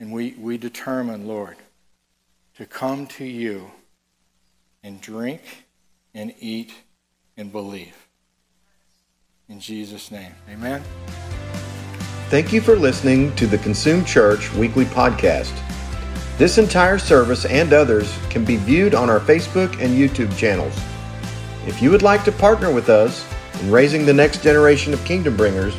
And 0.00 0.10
we, 0.10 0.34
we 0.36 0.58
determine, 0.58 1.28
Lord, 1.28 1.58
to 2.56 2.66
come 2.66 3.06
to 3.06 3.24
you 3.24 3.70
and 4.82 5.00
drink 5.00 5.42
and 6.12 6.34
eat 6.40 6.72
and 7.36 7.52
believe. 7.52 7.94
In 9.48 9.60
Jesus' 9.60 10.10
name, 10.10 10.32
amen. 10.50 10.82
Thank 12.30 12.52
you 12.52 12.60
for 12.60 12.74
listening 12.74 13.32
to 13.36 13.46
the 13.46 13.58
Consume 13.58 14.04
Church 14.04 14.52
weekly 14.54 14.86
podcast. 14.86 15.56
This 16.40 16.56
entire 16.56 16.96
service 16.98 17.44
and 17.44 17.74
others 17.74 18.16
can 18.30 18.46
be 18.46 18.56
viewed 18.56 18.94
on 18.94 19.10
our 19.10 19.20
Facebook 19.20 19.78
and 19.78 19.94
YouTube 19.94 20.34
channels. 20.38 20.72
If 21.66 21.82
you 21.82 21.90
would 21.90 22.00
like 22.00 22.24
to 22.24 22.32
partner 22.32 22.72
with 22.72 22.88
us 22.88 23.26
in 23.60 23.70
raising 23.70 24.06
the 24.06 24.14
next 24.14 24.42
generation 24.42 24.94
of 24.94 25.04
kingdom 25.04 25.36
bringers, 25.36 25.74